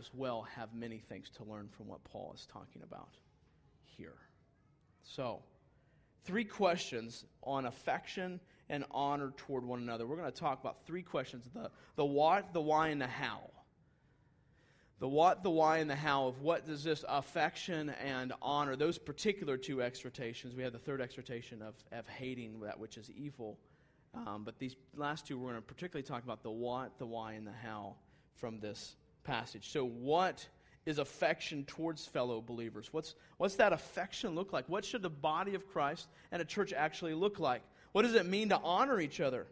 as 0.00 0.10
well 0.14 0.46
have 0.56 0.74
many 0.74 0.98
things 0.98 1.30
to 1.36 1.44
learn 1.44 1.68
from 1.68 1.86
what 1.86 2.02
Paul 2.04 2.32
is 2.34 2.46
talking 2.46 2.82
about 2.82 3.10
here. 3.84 4.16
So, 5.02 5.42
three 6.24 6.44
questions 6.44 7.24
on 7.42 7.66
affection 7.66 8.40
and 8.70 8.84
honor 8.90 9.32
toward 9.36 9.64
one 9.64 9.80
another. 9.80 10.06
We're 10.06 10.16
going 10.16 10.32
to 10.32 10.38
talk 10.38 10.60
about 10.60 10.86
three 10.86 11.02
questions 11.02 11.48
the, 11.52 11.70
the 11.96 12.04
what, 12.04 12.54
the 12.54 12.60
why, 12.62 12.88
and 12.88 13.00
the 13.00 13.06
how. 13.06 13.50
The 15.00 15.08
what, 15.08 15.42
the 15.42 15.50
why, 15.50 15.78
and 15.78 15.90
the 15.90 15.96
how 15.96 16.28
of 16.28 16.40
what 16.40 16.66
does 16.66 16.82
this 16.84 17.04
affection 17.08 17.90
and 18.04 18.32
honor, 18.40 18.76
those 18.76 18.98
particular 18.98 19.56
two 19.56 19.82
exhortations. 19.82 20.54
We 20.54 20.62
have 20.62 20.72
the 20.72 20.78
third 20.78 21.00
exhortation 21.00 21.62
of, 21.62 21.74
of 21.92 22.08
hating 22.08 22.60
that 22.60 22.78
which 22.78 22.96
is 22.96 23.10
evil. 23.10 23.58
Um, 24.14 24.42
but 24.44 24.58
these 24.58 24.76
last 24.96 25.26
two, 25.26 25.38
we're 25.38 25.50
going 25.50 25.62
to 25.62 25.66
particularly 25.66 26.06
talk 26.06 26.22
about 26.24 26.42
the 26.42 26.50
what, 26.50 26.98
the 26.98 27.06
why, 27.06 27.32
and 27.32 27.46
the 27.46 27.52
how 27.52 27.96
from 28.36 28.60
this 28.60 28.96
passage. 29.24 29.70
So, 29.70 29.84
what 29.84 30.46
is 30.86 30.98
affection 30.98 31.64
towards 31.64 32.06
fellow 32.06 32.40
believers? 32.40 32.88
What's, 32.92 33.14
what's 33.36 33.56
that 33.56 33.72
affection 33.72 34.34
look 34.34 34.52
like? 34.52 34.68
What 34.68 34.84
should 34.84 35.02
the 35.02 35.10
body 35.10 35.54
of 35.54 35.68
Christ 35.68 36.08
and 36.32 36.40
a 36.40 36.44
church 36.44 36.72
actually 36.72 37.14
look 37.14 37.38
like? 37.38 37.62
What 37.92 38.02
does 38.02 38.14
it 38.14 38.26
mean 38.26 38.50
to 38.50 38.58
honor 38.58 39.00
each 39.00 39.20
other? 39.20 39.46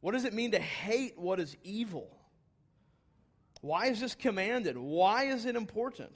What 0.00 0.12
does 0.12 0.24
it 0.24 0.32
mean 0.32 0.52
to 0.52 0.58
hate 0.58 1.18
what 1.18 1.40
is 1.40 1.56
evil? 1.62 2.10
Why 3.60 3.86
is 3.86 4.00
this 4.00 4.14
commanded? 4.14 4.76
Why 4.76 5.24
is 5.24 5.44
it 5.44 5.56
important? 5.56 6.14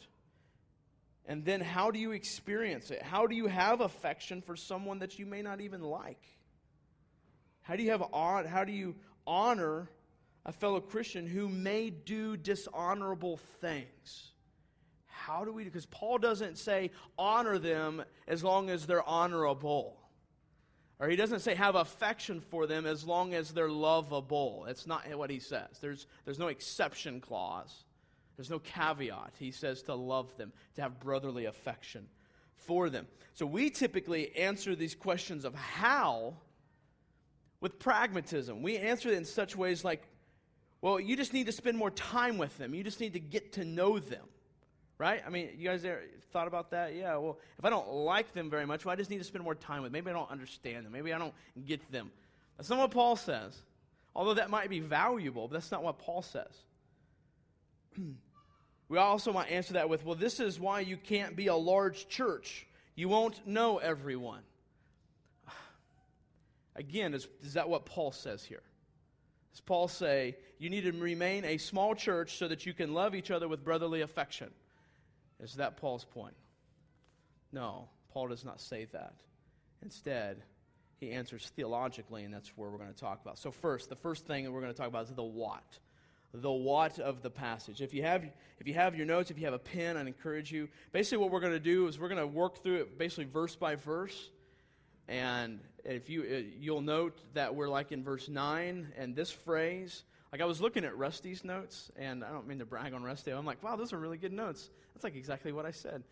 And 1.27 1.45
then 1.45 1.61
how 1.61 1.91
do 1.91 1.99
you 1.99 2.13
experience 2.13 2.91
it? 2.91 3.03
How 3.03 3.27
do 3.27 3.35
you 3.35 3.47
have 3.47 3.81
affection 3.81 4.43
for 4.43 4.57
someone 4.57 4.99
that 4.99 5.19
you 5.19 5.27
may 5.27 5.43
not 5.43 5.61
even 5.61 5.83
like? 5.83 6.23
How 7.63 7.77
do 7.77 7.83
you 7.83 7.91
have 7.91 8.03
how 8.13 8.65
do 8.65 8.73
you 8.73 8.95
honor 9.27 9.89
a 10.47 10.53
fellow 10.53 10.81
Christian 10.81 11.27
who 11.27 11.49
may 11.49 11.91
do 11.91 12.37
dishonorable 12.37 13.39
things? 13.61 14.33
How 15.07 15.45
do 15.45 15.53
we 15.53 15.65
because 15.65 15.87
Paul 15.87 16.19
doesn't 16.19 16.59
say 16.59 16.91
honor 17.19 17.59
them 17.59 18.05
as 18.29 18.45
long 18.45 18.69
as 18.69 18.87
they're 18.87 19.09
honorable. 19.09 19.99
Or 21.01 21.09
he 21.09 21.17
doesn't 21.17 21.41
say 21.41 21.55
have 21.55 21.75
affection 21.75 22.41
for 22.41 22.67
them 22.67 22.87
as 22.87 23.05
long 23.05 23.35
as 23.35 23.51
they're 23.51 23.71
lovable. 23.71 24.67
It's 24.69 24.87
not 24.87 25.03
what 25.17 25.31
he 25.31 25.41
says. 25.41 25.79
There's, 25.81 26.07
there's 26.25 26.39
no 26.39 26.49
exception 26.49 27.21
clause, 27.21 27.85
there's 28.37 28.51
no 28.51 28.59
caveat. 28.59 29.33
He 29.39 29.51
says 29.51 29.83
to 29.83 29.95
love 29.95 30.37
them, 30.37 30.53
to 30.75 30.83
have 30.83 31.01
brotherly 31.01 31.47
affection 31.47 32.07
for 32.55 32.91
them. 32.91 33.07
So 33.33 33.47
we 33.47 33.71
typically 33.71 34.35
answer 34.37 34.77
these 34.77 34.95
questions 34.95 35.45
of 35.45 35.55
how 35.55 36.35
with 37.61 37.79
pragmatism. 37.79 38.63
We 38.63 38.77
answer 38.77 39.09
it 39.09 39.15
in 39.15 39.25
such 39.25 39.57
ways 39.57 39.85
like, 39.85 40.03
well, 40.85 41.01
you 41.01 41.17
just 41.17 41.33
need 41.33 41.47
to 41.47 41.53
spend 41.53 41.79
more 41.79 41.91
time 41.91 42.37
with 42.37 42.59
them, 42.59 42.75
you 42.75 42.85
just 42.85 43.01
need 43.01 43.15
to 43.15 43.19
get 43.19 43.55
to 43.55 43.65
know 43.65 43.99
them. 43.99 44.27
Right? 44.99 45.23
I 45.27 45.31
mean, 45.31 45.49
you 45.57 45.67
guys 45.67 45.83
ever 45.83 46.03
thought 46.31 46.47
about 46.47 46.73
that? 46.73 46.95
Yeah, 46.95 47.17
well, 47.17 47.39
if 47.59 47.65
I 47.65 47.71
don't 47.71 47.91
like 47.91 48.35
them 48.35 48.51
very 48.51 48.67
much, 48.67 48.85
well, 48.85 48.93
I 48.93 48.97
just 48.97 49.09
need 49.09 49.17
to 49.17 49.25
spend 49.25 49.43
more 49.45 49.55
time 49.55 49.81
with 49.81 49.93
them. 49.93 50.05
Maybe 50.05 50.11
I 50.11 50.13
don't 50.13 50.31
understand 50.31 50.85
them. 50.85 50.93
Maybe 50.93 51.15
I 51.15 51.17
don't 51.17 51.33
get 51.65 51.91
them. 51.91 52.11
That's 52.59 52.69
not 52.69 52.81
what 52.81 52.91
Paul 52.91 53.17
says. 53.17 53.57
Although 54.15 54.35
that 54.35 54.51
might 54.51 54.69
be 54.69 54.81
valuable, 54.81 55.49
but 55.49 55.55
that's 55.55 55.73
not 55.73 55.83
what 55.83 55.99
Paul 55.99 56.21
says. 56.21 56.53
we 58.91 58.99
also 58.99 59.33
might 59.33 59.49
answer 59.49 59.73
that 59.73 59.89
with, 59.89 60.05
well, 60.05 60.17
this 60.17 60.39
is 60.39 60.61
why 60.61 60.81
you 60.81 60.99
can't 60.99 61.35
be 61.35 61.47
a 61.47 61.57
large 61.57 62.09
church. 62.09 62.67
You 62.95 63.09
won't 63.09 63.47
know 63.47 63.79
everyone. 63.79 64.43
Again, 66.77 67.15
is, 67.15 67.27
is 67.43 67.55
that 67.55 67.71
what 67.71 67.87
Paul 67.87 68.13
says 68.13 68.45
here? 68.45 68.63
Does 69.55 69.61
Paul 69.61 69.87
say 69.87 70.37
you 70.59 70.69
need 70.69 70.83
to 70.83 70.91
remain 70.91 71.45
a 71.45 71.59
small 71.59 71.95
church 71.95 72.39
so 72.39 72.49
that 72.49 72.67
you 72.67 72.75
can 72.75 72.93
love 72.93 73.15
each 73.15 73.31
other 73.31 73.47
with 73.47 73.63
brotherly 73.63 74.01
affection? 74.01 74.51
Is 75.41 75.55
that 75.55 75.77
Paul's 75.77 76.05
point? 76.05 76.35
No, 77.53 77.89
Paul 78.13 78.29
does 78.29 78.45
not 78.45 78.61
say 78.61 78.89
that. 78.91 79.15
Instead, 79.81 80.43
he 80.99 81.13
answers 81.13 81.53
theologically, 81.55 82.25
and 82.25 82.35
that's 82.35 82.49
where 82.57 82.69
we're 82.69 82.79
going 82.79 82.93
to 82.93 82.99
talk 82.99 83.21
about. 83.23 83.39
So, 83.39 83.53
first, 83.53 83.89
the 83.89 83.97
first 83.97 84.27
thing 84.27 84.43
that 84.43 84.51
we're 84.51 84.61
going 84.61 84.73
to 84.73 84.77
talk 84.77 84.89
about 84.89 85.05
is 85.05 85.13
the 85.13 85.23
what. 85.23 85.79
The 86.33 86.51
what 86.51 86.99
of 86.99 87.23
the 87.23 87.31
passage. 87.31 87.81
If 87.81 87.95
you 87.95 88.03
have, 88.03 88.25
if 88.59 88.67
you 88.67 88.75
have 88.75 88.97
your 88.97 89.07
notes, 89.07 89.31
if 89.31 89.39
you 89.39 89.45
have 89.45 89.55
a 89.55 89.59
pen, 89.59 89.97
I'd 89.97 90.09
encourage 90.09 90.51
you. 90.51 90.69
Basically, 90.91 91.19
what 91.19 91.31
we're 91.31 91.39
going 91.39 91.53
to 91.53 91.61
do 91.61 91.87
is 91.87 91.97
we're 91.97 92.09
going 92.09 92.21
to 92.21 92.27
work 92.27 92.61
through 92.65 92.81
it 92.81 92.99
basically 92.99 93.27
verse 93.27 93.55
by 93.55 93.77
verse. 93.77 94.31
And 95.09 95.61
if 95.85 96.09
you, 96.09 96.23
uh, 96.23 96.43
you'll 96.59 96.81
note 96.81 97.19
that 97.35 97.55
we're 97.55 97.69
like 97.69 97.93
in 97.93 98.03
verse 98.03 98.29
9, 98.29 98.93
and 98.97 99.15
this 99.15 99.31
phrase, 99.31 100.05
like 100.33 100.41
I 100.41 100.47
was 100.47 100.61
looking 100.61 100.85
at 100.85 100.97
Rusty's 100.97 101.45
notes, 101.45 101.91
and 101.97 102.25
I 102.25 102.31
don't 102.31 102.47
mean 102.47 102.59
to 102.59 102.65
brag 102.65 102.95
on 102.95 103.03
Rusty. 103.03 103.31
I'm 103.31 103.45
like, 103.45 103.63
wow, 103.63 103.77
those 103.77 103.93
are 103.93 103.99
really 103.99 104.19
good 104.19 104.33
notes. 104.33 104.71
That's 104.95 105.05
like 105.05 105.17
exactly 105.17 105.53
what 105.53 105.67
I 105.67 105.71
said. 105.71 106.03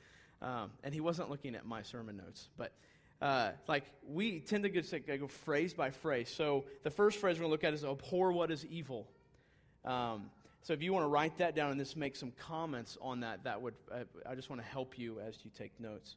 Um, 0.42 0.70
and 0.82 0.92
he 0.92 1.00
wasn't 1.00 1.30
looking 1.30 1.54
at 1.54 1.64
my 1.64 1.82
sermon 1.82 2.16
notes. 2.16 2.48
But 2.56 2.72
uh, 3.20 3.52
like 3.68 3.84
we 4.06 4.40
tend 4.40 4.64
to 4.64 4.68
go, 4.68 4.82
go 5.18 5.28
phrase 5.28 5.72
by 5.72 5.90
phrase. 5.90 6.28
So 6.28 6.64
the 6.82 6.90
first 6.90 7.18
phrase 7.18 7.36
we're 7.36 7.48
going 7.48 7.50
to 7.50 7.52
look 7.52 7.64
at 7.64 7.74
is 7.74 7.84
abhor 7.84 8.32
what 8.32 8.50
is 8.50 8.66
evil. 8.66 9.06
Um, 9.84 10.30
so 10.62 10.72
if 10.72 10.82
you 10.82 10.92
want 10.92 11.04
to 11.04 11.08
write 11.08 11.38
that 11.38 11.56
down 11.56 11.70
and 11.70 11.80
just 11.80 11.96
make 11.96 12.14
some 12.14 12.32
comments 12.32 12.98
on 13.00 13.20
that, 13.20 13.44
that 13.44 13.62
would 13.62 13.74
uh, 13.90 14.04
I 14.28 14.34
just 14.34 14.50
want 14.50 14.60
to 14.60 14.68
help 14.68 14.98
you 14.98 15.20
as 15.20 15.36
you 15.44 15.50
take 15.56 15.78
notes. 15.80 16.16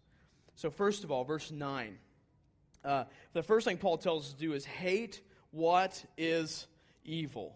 So 0.56 0.70
first 0.70 1.04
of 1.04 1.12
all, 1.12 1.24
verse 1.24 1.52
nine. 1.52 1.98
Uh, 2.86 3.06
the 3.34 3.44
first 3.44 3.66
thing 3.66 3.78
Paul 3.78 3.98
tells 3.98 4.28
us 4.28 4.34
to 4.34 4.40
do 4.40 4.54
is 4.54 4.64
hate 4.64 5.22
what 5.52 6.04
is 6.18 6.68
evil. 7.04 7.56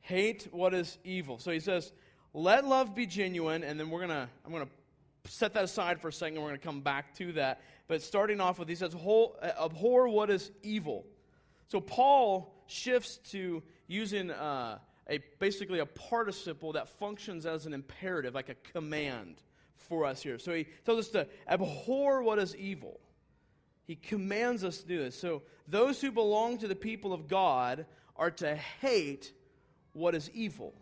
Hate 0.00 0.48
what 0.50 0.74
is 0.74 0.98
evil. 1.04 1.38
So 1.38 1.50
he 1.50 1.60
says, 1.60 1.92
let 2.32 2.64
love 2.64 2.94
be 2.94 3.06
genuine, 3.06 3.62
and 3.62 3.78
then 3.78 3.90
we're 3.90 4.00
gonna 4.00 4.28
I'm 4.44 4.52
gonna 4.52 4.68
set 5.26 5.54
that 5.54 5.64
aside 5.64 6.00
for 6.00 6.08
a 6.08 6.12
second. 6.12 6.40
We're 6.40 6.48
gonna 6.48 6.58
come 6.58 6.80
back 6.80 7.14
to 7.16 7.32
that. 7.32 7.60
But 7.88 8.02
starting 8.02 8.40
off 8.40 8.58
with, 8.58 8.68
he 8.68 8.74
says, 8.74 8.94
abhor 8.94 10.08
what 10.08 10.30
is 10.30 10.50
evil. 10.62 11.06
So 11.68 11.80
Paul 11.80 12.54
shifts 12.66 13.18
to 13.30 13.62
using 13.86 14.30
uh, 14.30 14.78
a 15.08 15.18
basically 15.38 15.80
a 15.80 15.86
participle 15.86 16.72
that 16.72 16.88
functions 16.88 17.46
as 17.46 17.66
an 17.66 17.74
imperative, 17.74 18.34
like 18.34 18.48
a 18.48 18.54
command 18.72 19.36
for 19.76 20.04
us 20.04 20.22
here. 20.22 20.38
So 20.38 20.54
he 20.54 20.66
tells 20.84 21.00
us 21.00 21.08
to 21.08 21.26
abhor 21.48 22.22
what 22.22 22.38
is 22.38 22.56
evil. 22.56 23.00
He 23.90 23.96
commands 23.96 24.62
us 24.62 24.78
to 24.82 24.86
do 24.86 24.98
this. 24.98 25.18
So 25.18 25.42
those 25.66 26.00
who 26.00 26.12
belong 26.12 26.58
to 26.58 26.68
the 26.68 26.76
people 26.76 27.12
of 27.12 27.26
God 27.26 27.86
are 28.14 28.30
to 28.30 28.54
hate 28.54 29.32
what 29.94 30.14
is 30.14 30.30
evil. 30.32 30.74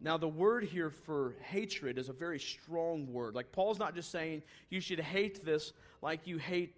Now, 0.00 0.16
the 0.16 0.26
word 0.26 0.64
here 0.64 0.90
for 0.90 1.36
hatred 1.42 1.96
is 1.96 2.08
a 2.08 2.12
very 2.12 2.40
strong 2.40 3.12
word. 3.12 3.36
Like, 3.36 3.52
Paul's 3.52 3.78
not 3.78 3.94
just 3.94 4.10
saying 4.10 4.42
you 4.68 4.80
should 4.80 4.98
hate 4.98 5.44
this 5.44 5.72
like 6.02 6.26
you 6.26 6.38
hate 6.38 6.74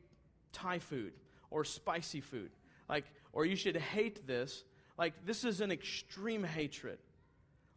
Thai 0.52 0.78
food 0.78 1.14
or 1.50 1.64
spicy 1.64 2.20
food. 2.20 2.50
Like, 2.86 3.06
or 3.32 3.46
you 3.46 3.56
should 3.56 3.78
hate 3.78 4.26
this. 4.26 4.62
Like, 4.98 5.24
this 5.24 5.42
is 5.42 5.62
an 5.62 5.72
extreme 5.72 6.44
hatred, 6.44 6.98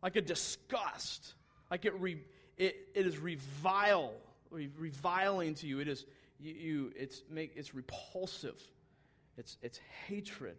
like 0.01 0.17
a 0.17 0.21
disgust. 0.21 1.33
Like, 1.71 1.85
it, 1.85 1.97
re, 1.97 2.17
it, 2.57 2.75
it 2.93 3.07
is 3.07 3.17
revile, 3.17 4.11
reviling 4.53 5.55
to 5.55 5.67
you. 5.67 5.79
It 5.79 5.87
is, 5.87 6.05
you, 6.39 6.53
you 6.53 6.93
it's, 6.95 7.21
make, 7.29 7.53
it's 7.55 7.73
repulsive, 7.73 8.61
it's, 9.37 9.57
it's 9.61 9.79
hatred. 10.07 10.55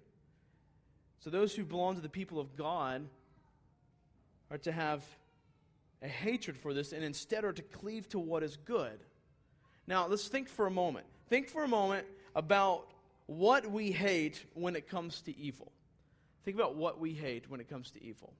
So, 1.21 1.31
those 1.31 1.55
who 1.55 1.65
belong 1.65 1.95
to 1.95 2.03
the 2.03 2.09
people 2.09 2.39
of 2.39 2.55
God, 2.55 3.07
are 4.51 4.59
to 4.59 4.73
have 4.73 5.03
a 6.03 6.09
hatred 6.09 6.57
for 6.57 6.75
this 6.75 6.93
and 6.93 7.03
instead 7.03 7.45
are 7.45 7.53
to 7.53 7.63
cleave 7.63 8.09
to 8.11 8.19
what 8.19 8.43
is 8.43 8.57
good. 8.57 9.01
Now, 9.87 10.07
let's 10.07 10.29
think 10.29 10.49
for 10.49 10.67
a 10.67 10.71
moment. 10.71 11.07
Think 11.29 11.49
for 11.49 11.65
a 11.65 11.69
moment 11.69 12.07
about 12.35 12.87
what 13.27 13.71
we 13.71 13.91
hate 13.91 14.45
when 14.55 14.77
it 14.77 14.89
comes 14.89 15.23
to 15.23 15.37
evil. 15.37 15.73
Think 16.45 16.57
about 16.57 16.77
what 16.77 17.01
we 17.01 17.15
hate 17.15 17.51
when 17.51 17.61
it 17.61 17.69
comes 17.69 17.91
to 17.93 18.05
evil. 18.05 18.33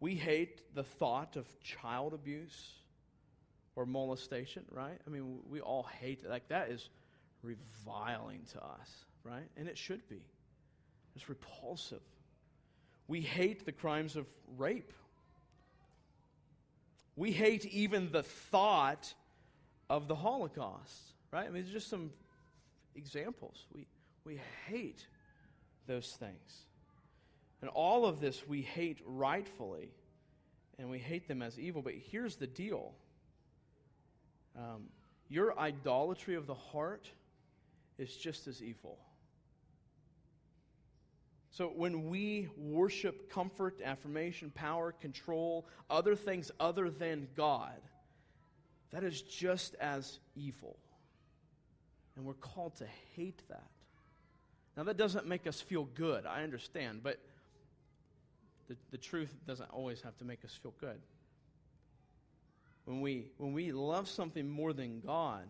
We 0.00 0.14
hate 0.14 0.60
the 0.74 0.84
thought 0.84 1.36
of 1.36 1.46
child 1.60 2.12
abuse 2.12 2.74
or 3.76 3.86
molestation, 3.86 4.64
right? 4.70 4.98
I 5.06 5.10
mean, 5.10 5.38
we 5.48 5.60
all 5.60 5.86
hate. 6.00 6.28
Like, 6.28 6.48
that 6.48 6.70
is 6.70 6.88
reviling 7.42 8.42
to 8.52 8.64
us, 8.64 9.04
right? 9.24 9.48
And 9.56 9.68
it 9.68 9.76
should 9.76 10.08
be. 10.08 10.22
It's 11.16 11.28
repulsive. 11.28 12.02
We 13.08 13.20
hate 13.20 13.66
the 13.66 13.72
crimes 13.72 14.16
of 14.16 14.26
rape. 14.56 14.92
We 17.16 17.32
hate 17.32 17.64
even 17.66 18.10
the 18.10 18.22
thought 18.22 19.12
of 19.88 20.08
the 20.08 20.14
Holocaust, 20.14 21.12
right? 21.30 21.46
I 21.46 21.50
mean, 21.50 21.62
it's 21.62 21.70
just 21.70 21.88
some 21.88 22.10
examples. 22.96 23.66
We, 23.74 23.86
we 24.24 24.40
hate 24.66 25.06
those 25.86 26.10
things. 26.18 26.64
And 27.60 27.70
all 27.70 28.04
of 28.06 28.20
this 28.20 28.46
we 28.46 28.62
hate 28.62 28.98
rightfully, 29.06 29.90
and 30.78 30.90
we 30.90 30.98
hate 30.98 31.28
them 31.28 31.40
as 31.40 31.58
evil. 31.58 31.82
But 31.82 31.94
here's 32.10 32.36
the 32.36 32.46
deal 32.46 32.92
um, 34.56 34.84
your 35.28 35.58
idolatry 35.58 36.34
of 36.34 36.46
the 36.46 36.54
heart 36.54 37.08
is 37.98 38.14
just 38.16 38.46
as 38.46 38.62
evil. 38.62 38.98
So 41.50 41.68
when 41.68 42.08
we 42.08 42.48
worship 42.56 43.30
comfort, 43.30 43.80
affirmation, 43.84 44.50
power, 44.52 44.90
control, 44.90 45.66
other 45.88 46.16
things 46.16 46.50
other 46.58 46.90
than 46.90 47.28
God, 47.36 47.80
that 48.90 49.04
is 49.04 49.22
just 49.22 49.76
as 49.76 50.18
evil. 50.34 50.76
And 52.16 52.24
we're 52.24 52.34
called 52.34 52.76
to 52.76 52.86
hate 53.14 53.42
that. 53.48 53.70
Now, 54.76 54.82
that 54.84 54.96
doesn't 54.96 55.26
make 55.26 55.46
us 55.46 55.60
feel 55.60 55.84
good, 55.84 56.26
I 56.26 56.42
understand, 56.42 57.02
but 57.04 57.20
the, 58.66 58.76
the 58.90 58.98
truth 58.98 59.32
doesn't 59.46 59.70
always 59.70 60.00
have 60.02 60.16
to 60.18 60.24
make 60.24 60.44
us 60.44 60.58
feel 60.60 60.74
good. 60.80 61.00
When 62.84 63.00
we, 63.00 63.26
when 63.38 63.52
we 63.52 63.72
love 63.72 64.08
something 64.08 64.48
more 64.48 64.72
than 64.72 65.00
God, 65.00 65.48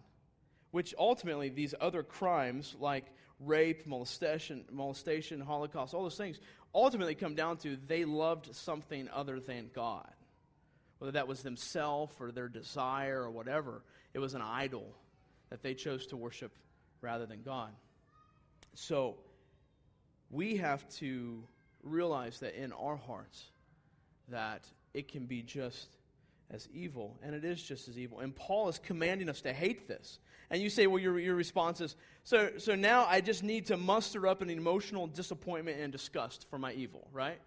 which 0.71 0.95
ultimately 0.99 1.49
these 1.49 1.75
other 1.81 2.03
crimes 2.03 2.75
like 2.79 3.07
rape, 3.41 3.87
molestation, 3.87 4.65
molestation, 4.73 5.41
Holocaust, 5.41 5.95
all 5.95 6.03
those 6.03 6.17
things 6.17 6.39
ultimately 6.75 7.15
come 7.15 7.35
down 7.35 7.57
to 7.59 7.77
they 7.87 8.05
loved 8.05 8.55
something 8.55 9.09
other 9.13 9.41
than 9.41 9.71
God. 9.75 10.11
Whether 10.99 11.13
that 11.13 11.29
was 11.29 11.43
themselves 11.43 12.15
or 12.21 12.33
their 12.33 12.49
desire 12.49 13.23
or 13.23 13.31
whatever, 13.31 13.83
it 14.13 14.19
was 14.19 14.35
an 14.35 14.43
idol 14.43 14.95
that 15.51 15.63
they 15.63 15.75
chose 15.75 16.07
to 16.07 16.17
worship 16.17 16.53
rather 17.01 17.27
than 17.27 17.43
God. 17.43 17.71
So 18.75 19.17
we 20.31 20.57
have 20.57 20.89
to 20.97 21.45
realize 21.83 22.41
that 22.41 22.61
in 22.61 22.73
our 22.73 22.97
hearts 22.97 23.45
that 24.29 24.67
it 24.95 25.09
can 25.09 25.27
be 25.27 25.43
just 25.43 25.89
as 26.51 26.69
evil, 26.73 27.17
and 27.23 27.35
it 27.35 27.45
is 27.45 27.63
just 27.63 27.89
as 27.89 27.99
evil. 27.99 28.21
And 28.21 28.35
Paul 28.35 28.69
is 28.69 28.79
commanding 28.79 29.29
us 29.29 29.41
to 29.43 29.53
hate 29.53 29.89
this. 29.89 30.19
And 30.51 30.63
you 30.63 30.69
say, 30.69 30.87
well, 30.87 30.99
your, 30.99 31.19
your 31.19 31.35
response 31.35 31.81
is, 31.81 31.97
so, 32.23 32.51
so 32.59 32.75
now 32.75 33.07
I 33.07 33.21
just 33.21 33.43
need 33.43 33.67
to 33.67 33.77
muster 33.77 34.27
up 34.27 34.43
an 34.43 34.51
emotional 34.51 35.07
disappointment 35.07 35.81
and 35.81 35.91
disgust 35.91 36.47
for 36.51 36.59
my 36.59 36.73
evil, 36.75 37.09
right? 37.13 37.41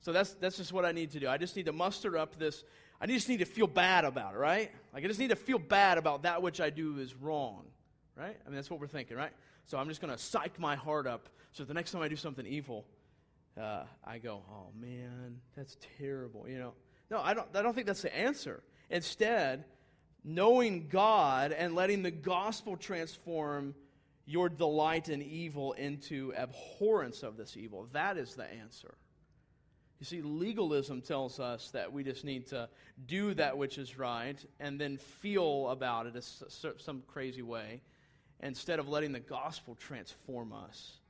So 0.00 0.12
that's, 0.12 0.34
that's 0.34 0.58
just 0.58 0.72
what 0.72 0.84
I 0.84 0.92
need 0.92 1.12
to 1.12 1.20
do. 1.20 1.28
I 1.28 1.38
just 1.38 1.56
need 1.56 1.66
to 1.66 1.72
muster 1.72 2.18
up 2.18 2.38
this, 2.38 2.62
I 3.00 3.06
just 3.06 3.28
need 3.28 3.38
to 3.38 3.46
feel 3.46 3.66
bad 3.66 4.04
about 4.04 4.34
it, 4.34 4.38
right? 4.38 4.70
Like 4.92 5.04
I 5.04 5.08
just 5.08 5.18
need 5.18 5.30
to 5.30 5.36
feel 5.36 5.58
bad 5.58 5.98
about 5.98 6.22
that 6.22 6.42
which 6.42 6.60
I 6.60 6.70
do 6.70 6.98
is 6.98 7.14
wrong, 7.14 7.64
right? 8.16 8.36
I 8.44 8.48
mean, 8.48 8.56
that's 8.56 8.70
what 8.70 8.80
we're 8.80 8.86
thinking, 8.86 9.16
right? 9.16 9.32
So 9.64 9.78
I'm 9.78 9.88
just 9.88 10.00
going 10.00 10.12
to 10.12 10.18
psych 10.18 10.58
my 10.58 10.76
heart 10.76 11.06
up 11.06 11.28
so 11.52 11.64
the 11.64 11.74
next 11.74 11.92
time 11.92 12.00
I 12.00 12.08
do 12.08 12.16
something 12.16 12.46
evil, 12.46 12.86
uh, 13.60 13.84
I 14.02 14.16
go, 14.16 14.42
oh 14.50 14.68
man, 14.80 15.38
that's 15.54 15.76
terrible, 15.98 16.48
you 16.48 16.58
know? 16.58 16.72
No, 17.12 17.20
I 17.20 17.34
don't, 17.34 17.46
I 17.54 17.60
don't 17.60 17.74
think 17.74 17.86
that's 17.86 18.00
the 18.00 18.16
answer. 18.16 18.62
Instead, 18.88 19.64
knowing 20.24 20.88
God 20.88 21.52
and 21.52 21.74
letting 21.74 22.02
the 22.02 22.10
gospel 22.10 22.74
transform 22.74 23.74
your 24.24 24.48
delight 24.48 25.10
in 25.10 25.20
evil 25.20 25.74
into 25.74 26.32
abhorrence 26.34 27.22
of 27.22 27.36
this 27.36 27.54
evil, 27.54 27.86
that 27.92 28.16
is 28.16 28.34
the 28.34 28.50
answer. 28.50 28.94
You 30.00 30.06
see, 30.06 30.22
legalism 30.22 31.02
tells 31.02 31.38
us 31.38 31.70
that 31.72 31.92
we 31.92 32.02
just 32.02 32.24
need 32.24 32.46
to 32.46 32.70
do 33.04 33.34
that 33.34 33.58
which 33.58 33.76
is 33.76 33.98
right 33.98 34.38
and 34.58 34.80
then 34.80 34.96
feel 34.96 35.68
about 35.68 36.06
it 36.06 36.24
some 36.78 37.02
crazy 37.06 37.42
way 37.42 37.82
instead 38.40 38.78
of 38.78 38.88
letting 38.88 39.12
the 39.12 39.20
gospel 39.20 39.74
transform 39.74 40.54
us 40.54 41.01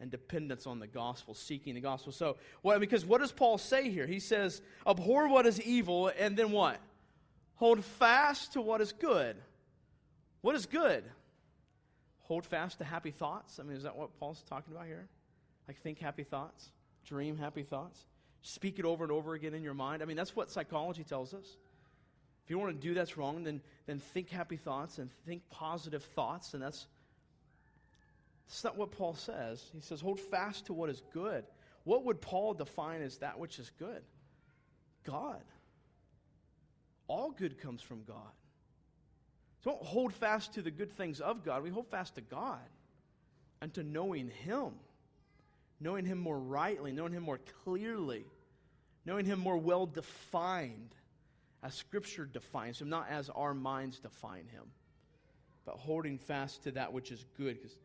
and 0.00 0.10
dependence 0.10 0.66
on 0.66 0.78
the 0.78 0.86
gospel, 0.86 1.34
seeking 1.34 1.74
the 1.74 1.80
gospel. 1.80 2.12
So, 2.12 2.36
what, 2.62 2.80
because 2.80 3.04
what 3.04 3.20
does 3.20 3.32
Paul 3.32 3.58
say 3.58 3.90
here? 3.90 4.06
He 4.06 4.18
says, 4.18 4.62
abhor 4.86 5.28
what 5.28 5.46
is 5.46 5.60
evil, 5.60 6.10
and 6.18 6.36
then 6.36 6.50
what? 6.50 6.78
Hold 7.56 7.84
fast 7.84 8.54
to 8.54 8.60
what 8.62 8.80
is 8.80 8.92
good. 8.92 9.36
What 10.40 10.56
is 10.56 10.64
good? 10.64 11.04
Hold 12.22 12.46
fast 12.46 12.78
to 12.78 12.84
happy 12.84 13.10
thoughts. 13.10 13.60
I 13.60 13.64
mean, 13.64 13.76
is 13.76 13.82
that 13.82 13.96
what 13.96 14.18
Paul's 14.18 14.42
talking 14.48 14.72
about 14.72 14.86
here? 14.86 15.08
Like, 15.68 15.80
think 15.82 15.98
happy 15.98 16.24
thoughts, 16.24 16.70
dream 17.04 17.36
happy 17.36 17.62
thoughts, 17.62 18.06
speak 18.42 18.78
it 18.78 18.84
over 18.84 19.04
and 19.04 19.12
over 19.12 19.34
again 19.34 19.52
in 19.52 19.62
your 19.62 19.74
mind. 19.74 20.02
I 20.02 20.06
mean, 20.06 20.16
that's 20.16 20.34
what 20.34 20.50
psychology 20.50 21.04
tells 21.04 21.34
us. 21.34 21.56
If 22.44 22.50
you 22.50 22.58
want 22.58 22.80
to 22.80 22.88
do 22.88 22.94
that's 22.94 23.16
wrong, 23.16 23.44
then, 23.44 23.60
then 23.86 23.98
think 23.98 24.30
happy 24.30 24.56
thoughts 24.56 24.98
and 24.98 25.10
think 25.26 25.42
positive 25.50 26.02
thoughts, 26.02 26.54
and 26.54 26.62
that's 26.62 26.86
that's 28.50 28.64
not 28.64 28.76
what 28.76 28.90
Paul 28.90 29.14
says. 29.14 29.64
He 29.72 29.80
says, 29.80 30.00
hold 30.00 30.18
fast 30.18 30.66
to 30.66 30.72
what 30.72 30.90
is 30.90 31.00
good. 31.12 31.44
What 31.84 32.04
would 32.06 32.20
Paul 32.20 32.52
define 32.52 33.00
as 33.00 33.18
that 33.18 33.38
which 33.38 33.60
is 33.60 33.70
good? 33.78 34.02
God. 35.04 35.44
All 37.06 37.30
good 37.30 37.60
comes 37.60 37.80
from 37.80 38.02
God. 38.02 38.16
So 39.62 39.70
don't 39.70 39.82
hold 39.84 40.12
fast 40.12 40.54
to 40.54 40.62
the 40.62 40.72
good 40.72 40.90
things 40.90 41.20
of 41.20 41.44
God. 41.44 41.62
We 41.62 41.70
hold 41.70 41.86
fast 41.90 42.16
to 42.16 42.22
God 42.22 42.58
and 43.62 43.72
to 43.74 43.84
knowing 43.84 44.28
Him, 44.44 44.70
knowing 45.78 46.04
Him 46.04 46.18
more 46.18 46.38
rightly, 46.38 46.90
knowing 46.90 47.12
Him 47.12 47.22
more 47.22 47.40
clearly, 47.62 48.24
knowing 49.06 49.26
Him 49.26 49.38
more 49.38 49.58
well 49.58 49.86
defined 49.86 50.96
as 51.62 51.74
Scripture 51.74 52.24
defines 52.24 52.80
Him, 52.80 52.88
not 52.88 53.06
as 53.10 53.30
our 53.30 53.54
minds 53.54 54.00
define 54.00 54.48
Him, 54.48 54.64
but 55.64 55.76
holding 55.76 56.18
fast 56.18 56.64
to 56.64 56.72
that 56.72 56.92
which 56.92 57.12
is 57.12 57.24
good. 57.36 57.56
Because 57.56 57.76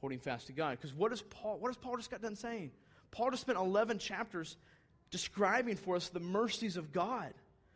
holding 0.00 0.18
fast 0.18 0.46
to 0.48 0.52
God. 0.52 0.78
Because 0.78 0.94
what, 0.94 1.12
is 1.12 1.22
Paul, 1.22 1.58
what 1.58 1.68
has 1.68 1.76
Paul 1.76 1.96
just 1.96 2.10
got 2.10 2.22
done 2.22 2.36
saying? 2.36 2.70
Paul 3.10 3.30
just 3.30 3.42
spent 3.42 3.58
11 3.58 3.98
chapters 3.98 4.56
describing 5.10 5.76
for 5.76 5.96
us 5.96 6.08
the 6.08 6.20
mercies 6.20 6.76
of 6.76 6.92
God, 6.92 7.32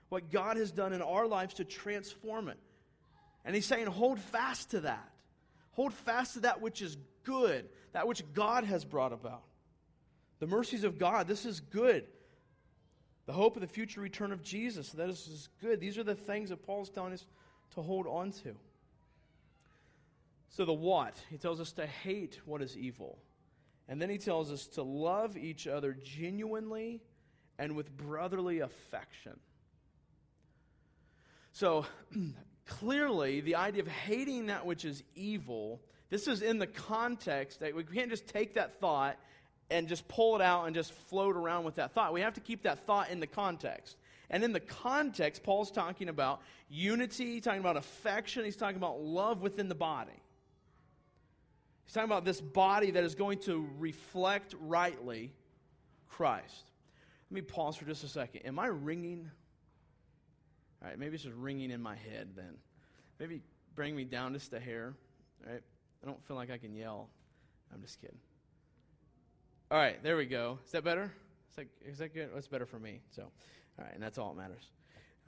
what 0.09 0.31
God 0.31 0.57
has 0.57 0.71
done 0.71 0.93
in 0.93 1.03
our 1.03 1.27
lives 1.27 1.55
to 1.55 1.65
transform 1.65 2.49
it. 2.49 2.59
And 3.45 3.55
he's 3.55 3.67
saying, 3.67 3.87
hold 3.87 4.19
fast 4.19 4.73
to 4.73 4.81
that. 4.81 5.09
Hold 5.73 5.95
fast 5.95 6.35
to 6.35 6.41
that 6.41 6.61
which 6.61 6.83
is 6.83 6.97
good, 7.25 7.69
that 7.93 8.07
which 8.07 8.23
God 8.35 8.65
has 8.65 8.85
brought 8.85 9.13
about. 9.13 9.43
The 10.41 10.47
mercies 10.47 10.85
of 10.85 10.99
God, 10.99 11.29
this 11.29 11.47
is 11.47 11.61
good. 11.61 12.05
The 13.27 13.33
hope 13.33 13.57
of 13.57 13.63
the 13.63 13.69
future 13.69 14.01
return 14.01 14.33
of 14.33 14.43
Jesus, 14.43 14.91
that 14.91 15.09
is 15.09 15.49
good. 15.61 15.81
These 15.81 15.99
are 15.99 16.03
the 16.03 16.15
things 16.15 16.49
that 16.51 16.67
Paul's 16.67 16.91
telling 16.91 17.13
us 17.13 17.25
to 17.75 17.83
hold 17.83 18.07
on 18.07 18.33
to. 18.33 18.55
So, 20.51 20.65
the 20.65 20.73
what? 20.73 21.17
He 21.31 21.39
tells 21.39 21.61
us 21.61 21.73
to 21.73 21.87
hate 21.87 22.41
what 22.45 22.61
is 22.61 22.77
evil. 22.77 23.19
And 23.89 24.03
then 24.03 24.11
he 24.11 24.19
tells 24.19 24.51
us 24.53 24.67
to 24.69 24.83
love 24.83 25.37
each 25.37 25.67
other 25.67 25.97
genuinely 26.05 27.01
and 27.59 27.77
with 27.77 27.97
brotherly 27.97 28.61
affection. 28.61 29.39
So, 31.53 31.87
clearly, 32.67 33.41
the 33.41 33.57
idea 33.57 33.83
of 33.83 33.89
hating 33.89 34.47
that 34.47 34.67
which 34.67 34.85
is 34.85 35.05
evil, 35.15 35.81
this 36.09 36.27
is 36.27 36.43
in 36.43 36.59
the 36.59 36.67
context 36.67 37.61
that 37.61 37.75
we 37.75 37.85
can't 37.85 38.11
just 38.11 38.27
take 38.27 38.55
that 38.55 38.81
thought 38.81 39.17
and 39.71 39.87
just 39.87 40.09
pull 40.09 40.35
it 40.35 40.43
out 40.43 40.67
and 40.67 40.75
just 40.75 40.93
float 40.93 41.37
around 41.37 41.65
with 41.65 41.77
that 41.77 41.93
thought. 41.93 42.13
We 42.13 42.23
have 42.23 42.35
to 42.35 42.41
keep 42.41 42.65
that 42.65 42.87
thought 42.87 43.11
in 43.11 43.21
the 43.21 43.27
context. 43.29 43.97
And 44.31 44.43
in 44.43 44.53
the 44.53 44.61
context, 44.61 45.45
Paul's 45.45 45.71
talking 45.71 46.09
about 46.09 46.41
unity, 46.69 47.35
he's 47.35 47.45
talking 47.45 47.61
about 47.61 47.77
affection, 47.77 48.45
he's 48.45 48.57
talking 48.57 48.77
about 48.77 49.01
love 49.01 49.43
within 49.43 49.69
the 49.69 49.75
body. 49.77 50.11
He's 51.91 51.95
talking 51.97 52.09
about 52.09 52.25
this 52.25 52.41
body 52.41 52.93
that 52.93 53.03
is 53.03 53.17
going 53.17 53.41
to 53.41 53.69
reflect 53.81 54.55
rightly 54.61 55.33
Christ. 56.07 56.71
Let 57.29 57.35
me 57.35 57.41
pause 57.41 57.75
for 57.75 57.85
just 57.85 58.05
a 58.05 58.09
second. 58.09 58.43
Am 58.43 58.61
I 58.61 58.67
ringing? 58.67 59.29
All 60.81 60.89
right, 60.89 60.97
maybe 60.97 61.17
it's 61.17 61.25
just 61.25 61.35
ringing 61.35 61.73
in 61.73 61.83
my 61.83 61.97
head 61.97 62.29
then. 62.37 62.59
Maybe 63.19 63.43
bring 63.75 63.97
me 63.97 64.05
down 64.05 64.35
just 64.35 64.53
a 64.53 64.61
hair. 64.61 64.95
All 65.45 65.53
right? 65.53 65.63
I 66.01 66.07
don't 66.07 66.25
feel 66.29 66.37
like 66.37 66.53
I 66.53 66.59
can 66.59 66.77
yell. 66.77 67.09
I'm 67.75 67.83
just 67.83 68.01
kidding. 68.01 68.21
All 69.73 69.79
right, 69.79 70.01
there 70.01 70.17
we 70.17 70.27
go. 70.27 70.61
Is 70.65 70.71
that 70.71 70.85
better? 70.85 71.13
Is 71.51 71.57
that, 71.57 71.67
is 71.85 71.99
that 71.99 72.15
good? 72.15 72.33
What's 72.33 72.47
better 72.47 72.67
for 72.67 72.79
me? 72.79 73.01
So, 73.17 73.23
all 73.23 73.85
right, 73.85 73.95
and 73.95 74.01
that's 74.01 74.17
all 74.17 74.33
that 74.33 74.41
matters. 74.41 74.71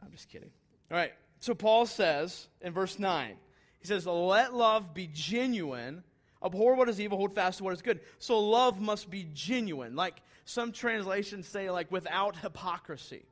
I'm 0.00 0.12
just 0.12 0.28
kidding. 0.28 0.50
All 0.92 0.97
right, 0.97 1.12
so 1.40 1.57
Paul 1.57 1.87
says 1.87 2.47
in 2.61 2.73
verse 2.73 3.00
9, 3.00 3.35
he 3.81 3.87
says, 3.88 4.07
Let 4.07 4.54
love 4.54 4.95
be 4.95 5.11
genuine. 5.12 6.04
Abhor 6.44 6.75
what 6.75 6.88
is 6.88 7.00
evil, 7.00 7.18
hold 7.18 7.34
fast 7.34 7.58
to 7.58 7.64
what 7.64 7.72
is 7.72 7.82
good. 7.82 8.00
So 8.18 8.40
love 8.40 8.80
must 8.80 9.11
be 9.11 9.28
genuine. 9.32 9.94
Like 9.94 10.20
some 10.44 10.72
translations 10.72 11.46
say, 11.46 11.70
like 11.70 11.90
without 11.90 12.37
hypocrisy. 12.37 13.25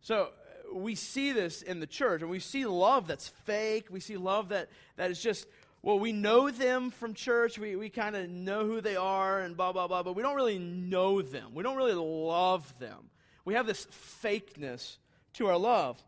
So 0.00 0.30
uh, 0.72 0.78
we 0.78 0.94
see 0.94 1.32
this 1.32 1.62
in 1.62 1.80
the 1.80 1.86
church, 1.86 2.22
and 2.22 2.30
we 2.30 2.38
see 2.38 2.64
love 2.66 3.06
that's 3.06 3.28
fake. 3.44 3.88
We 3.90 4.00
see 4.00 4.16
love 4.16 4.50
that, 4.50 4.68
that 4.96 5.10
is 5.10 5.20
just, 5.20 5.46
well, 5.82 5.98
we 5.98 6.12
know 6.12 6.50
them 6.50 6.90
from 6.90 7.14
church. 7.14 7.58
We, 7.58 7.74
we 7.76 7.90
kind 7.90 8.14
of 8.14 8.28
know 8.28 8.64
who 8.66 8.80
they 8.80 8.96
are 8.96 9.40
and 9.40 9.56
blah, 9.56 9.72
blah, 9.72 9.88
blah, 9.88 10.02
but 10.02 10.14
we 10.14 10.22
don't 10.22 10.36
really 10.36 10.58
know 10.58 11.22
them. 11.22 11.54
We 11.54 11.62
don't 11.62 11.76
really 11.76 11.94
love 11.94 12.72
them. 12.78 13.10
We 13.44 13.54
have 13.54 13.66
this 13.66 13.86
fakeness 14.22 14.98
to 15.34 15.48
our 15.48 15.58
love. 15.58 16.02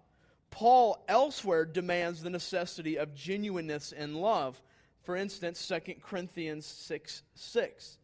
Paul 0.50 1.04
elsewhere 1.08 1.64
demands 1.64 2.22
the 2.22 2.30
necessity 2.30 2.96
of 2.96 3.14
genuineness 3.14 3.92
in 3.92 4.14
love. 4.14 4.60
For 5.06 5.14
instance, 5.14 5.64
2 5.68 5.94
Corinthians 6.02 6.66
6 6.66 7.22
6. 7.36 7.98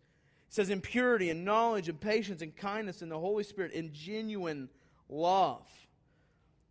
It 0.48 0.54
says, 0.54 0.70
in 0.70 0.80
purity 0.80 1.30
and 1.30 1.44
knowledge 1.44 1.88
and 1.88 2.00
patience 2.00 2.42
and 2.42 2.54
kindness 2.54 3.02
in 3.02 3.08
the 3.08 3.18
Holy 3.18 3.42
Spirit, 3.42 3.72
in 3.72 3.92
genuine 3.92 4.68
love. 5.08 5.66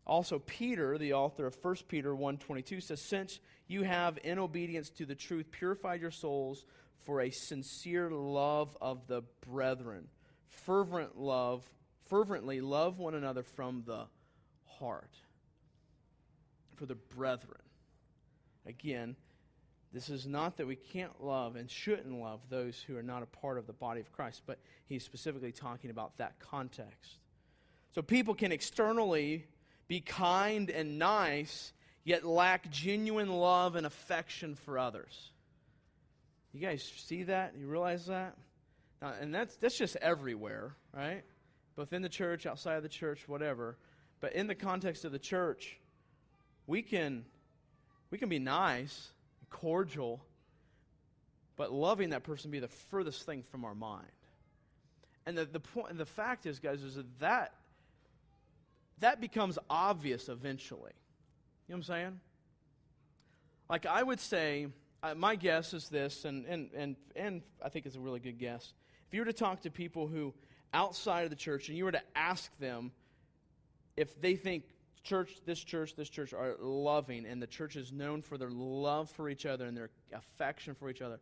Also, 0.08 0.40
Peter, 0.40 0.98
the 0.98 1.14
author 1.14 1.46
of 1.46 1.58
1 1.62 1.76
Peter 1.90 2.14
1.22, 2.14 2.82
says, 2.82 3.02
Since 3.02 3.40
you 3.68 3.84
have, 3.84 4.20
in 4.24 4.40
obedience 4.40 4.90
to 4.92 5.06
the 5.06 5.16
truth, 5.16 5.52
purified 5.52 6.00
your 6.00 6.12
souls 6.12 6.66
for 7.00 7.20
a 7.22 7.30
sincere 7.30 8.10
love 8.10 8.78
of 8.80 9.08
the 9.08 9.24
brethren. 9.46 10.08
Fervent 10.48 11.18
love, 11.18 11.70
fervently 12.08 12.62
love 12.62 13.00
one 13.00 13.16
another 13.16 13.44
from 13.44 13.84
the 13.86 14.06
heart. 14.80 15.14
For 16.76 16.86
the 16.86 16.96
brethren. 16.96 17.62
Again, 18.66 19.18
this 19.93 20.10
is 20.10 20.25
not 20.25 20.57
that 20.57 20.67
we 20.67 20.77
can't 20.77 21.24
love 21.24 21.55
and 21.55 21.69
shouldn't 21.69 22.13
love 22.13 22.39
those 22.50 22.81
who 22.81 22.95
are 22.95 23.03
not 23.03 23.24
a 23.24 23.25
part 23.25 23.57
of 23.57 23.67
the 23.67 23.74
body 23.74 24.00
of 24.00 24.12
Christ, 24.13 24.43
but 24.45 24.57
he's 24.88 25.03
specifically 25.03 25.51
talking 25.51 25.89
about 25.89 26.17
that 26.17 26.39
context. 26.39 27.17
So 27.93 28.01
people 28.01 28.33
can 28.33 28.53
externally 28.53 29.45
be 29.89 30.00
kind 30.00 30.69
and 30.69 30.98
nice, 30.98 31.74
yet 32.05 32.24
lack 32.24 32.71
genuine 32.71 33.29
love 33.29 33.75
and 33.75 33.86
affection 33.86 34.55
for 34.55 34.79
others. 34.79 35.31
You 36.53 36.62
guys 36.62 36.89
see 36.98 37.24
that? 37.24 37.53
You 37.60 37.67
realize 37.67 38.05
that? 38.05 38.38
Now, 39.01 39.13
and 39.19 39.36
that's, 39.36 39.55
that's 39.57 39.77
just 39.77 39.98
everywhere, 39.98 40.74
right? 40.95 41.24
Both 41.75 41.91
in 41.91 42.01
the 42.01 42.10
church, 42.10 42.45
outside 42.45 42.75
of 42.75 42.83
the 42.83 42.89
church, 42.89 43.27
whatever. 43.27 43.77
But 44.21 44.33
in 44.33 44.48
the 44.48 44.55
context 44.55 45.03
of 45.03 45.12
the 45.12 45.19
church, 45.19 45.77
we 46.67 46.81
can, 46.81 47.25
we 48.10 48.17
can 48.17 48.29
be 48.29 48.39
nice 48.39 49.10
cordial, 49.51 50.24
but 51.55 51.72
loving 51.72 52.10
that 52.10 52.24
person 52.24 52.50
be 52.50 52.60
the 52.60 52.67
furthest 52.67 53.24
thing 53.25 53.43
from 53.43 53.63
our 53.63 53.75
mind. 53.75 54.08
And 55.27 55.38
the, 55.38 55.46
the 55.46 55.60
point, 55.60 55.96
the 55.98 56.05
fact 56.05 56.48
is, 56.48 56.58
guys, 56.60 56.81
is 56.81 56.96
that, 56.96 57.20
that 57.20 57.53
that 59.01 59.20
becomes 59.20 59.60
obvious 59.70 60.29
eventually. 60.29 60.93
You 61.67 61.75
know 61.75 61.77
what 61.77 61.77
I'm 61.77 61.84
saying? 61.84 62.20
Like 63.70 63.86
I 63.86 64.01
would 64.01 64.20
say, 64.20 64.67
uh, 65.03 65.15
my 65.15 65.36
guess 65.36 65.74
is 65.74 65.89
this, 65.89 66.25
and, 66.25 66.46
and, 66.46 66.70
and, 66.75 66.96
and 67.15 67.41
I 67.63 67.70
think 67.70 67.86
it's 67.86 67.96
a 67.96 68.00
really 68.00 68.20
good 68.20 68.38
guess. 68.38 68.74
If 69.08 69.13
you 69.13 69.22
were 69.22 69.25
to 69.25 69.34
talk 69.34 69.62
to 69.62 69.72
people 69.72 70.08
who 70.08 70.34
outside 70.74 71.24
of 71.24 71.29
the 71.29 71.36
church 71.36 71.67
and 71.67 71.77
you 71.77 71.86
were 71.86 71.91
to 71.91 72.01
ask 72.15 72.55
them 72.60 72.91
if 73.98 74.20
they 74.22 74.36
think 74.36 74.63
church, 75.03 75.31
this 75.46 75.60
church, 75.63 75.96
this 75.96 76.10
church 76.10 76.34
are 76.34 76.55
loving, 76.60 77.25
and 77.25 77.41
the 77.41 77.48
church 77.48 77.75
is 77.75 77.91
known 77.91 78.22
for 78.22 78.38
their 78.38 78.50
love 78.50 79.10
for 79.10 79.29
each 79.29 79.46
other 79.46 79.65
and 79.65 79.75
their 79.75 79.89
affection 80.13 80.75
for 80.75 80.89
each 80.89 81.01
other, 81.01 81.20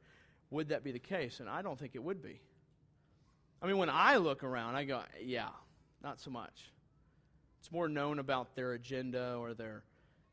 would 0.51 0.69
that 0.69 0.83
be 0.83 0.91
the 0.91 0.99
case? 0.99 1.39
And 1.39 1.49
I 1.49 1.61
don't 1.61 1.79
think 1.79 1.95
it 1.95 2.03
would 2.03 2.21
be. 2.21 2.41
I 3.61 3.67
mean, 3.67 3.77
when 3.77 3.89
I 3.89 4.17
look 4.17 4.43
around, 4.43 4.75
I 4.75 4.85
go, 4.85 5.01
yeah, 5.21 5.49
not 6.03 6.19
so 6.19 6.31
much. 6.31 6.71
It's 7.59 7.71
more 7.71 7.89
known 7.89 8.19
about 8.19 8.55
their 8.55 8.73
agenda 8.73 9.35
or 9.37 9.53
their, 9.53 9.83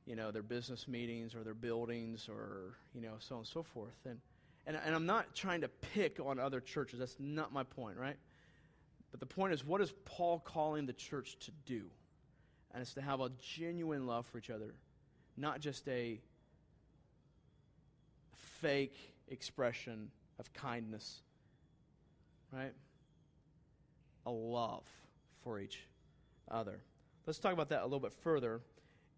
you 0.07 0.15
know, 0.15 0.31
their 0.31 0.45
business 0.45 0.87
meetings 0.87 1.35
or 1.35 1.43
their 1.43 1.55
buildings 1.55 2.29
or, 2.29 2.77
you 2.95 3.01
know, 3.01 3.15
so 3.19 3.35
on 3.35 3.39
and 3.41 3.49
so 3.49 3.63
forth. 3.63 3.97
And, 4.05 4.21
and, 4.67 4.77
and 4.77 4.95
I'm 4.95 5.07
not 5.07 5.35
trying 5.35 5.61
to 5.63 5.69
pick 5.69 6.19
on 6.25 6.39
other 6.39 6.61
churches. 6.61 7.01
That's 7.01 7.17
not 7.19 7.53
my 7.53 7.65
point, 7.65 7.99
right? 7.99 8.17
But 9.11 9.21
the 9.21 9.27
point 9.27 9.53
is, 9.53 9.65
what 9.65 9.81
is 9.81 9.93
Paul 10.05 10.39
calling 10.39 10.87
the 10.87 10.93
church 10.93 11.37
to 11.41 11.51
do? 11.65 11.87
And 12.77 12.83
it's 12.83 12.93
to 12.93 13.01
have 13.01 13.23
a 13.23 13.31
genuine 13.41 14.07
love 14.07 14.27
for 14.27 14.37
each 14.37 14.51
other, 14.51 14.75
not 15.35 15.61
just 15.61 15.89
a 15.89 16.21
fake 18.61 19.15
expression 19.29 20.11
of 20.39 20.53
kindness, 20.53 21.23
right? 22.53 22.75
A 24.27 24.31
love 24.31 24.85
for 25.43 25.59
each 25.59 25.87
other. 26.51 26.79
Let's 27.27 27.39
talk 27.39 27.55
about 27.55 27.71
that 27.71 27.81
a 27.81 27.85
little 27.85 27.99
bit 27.99 28.13
further. 28.13 28.61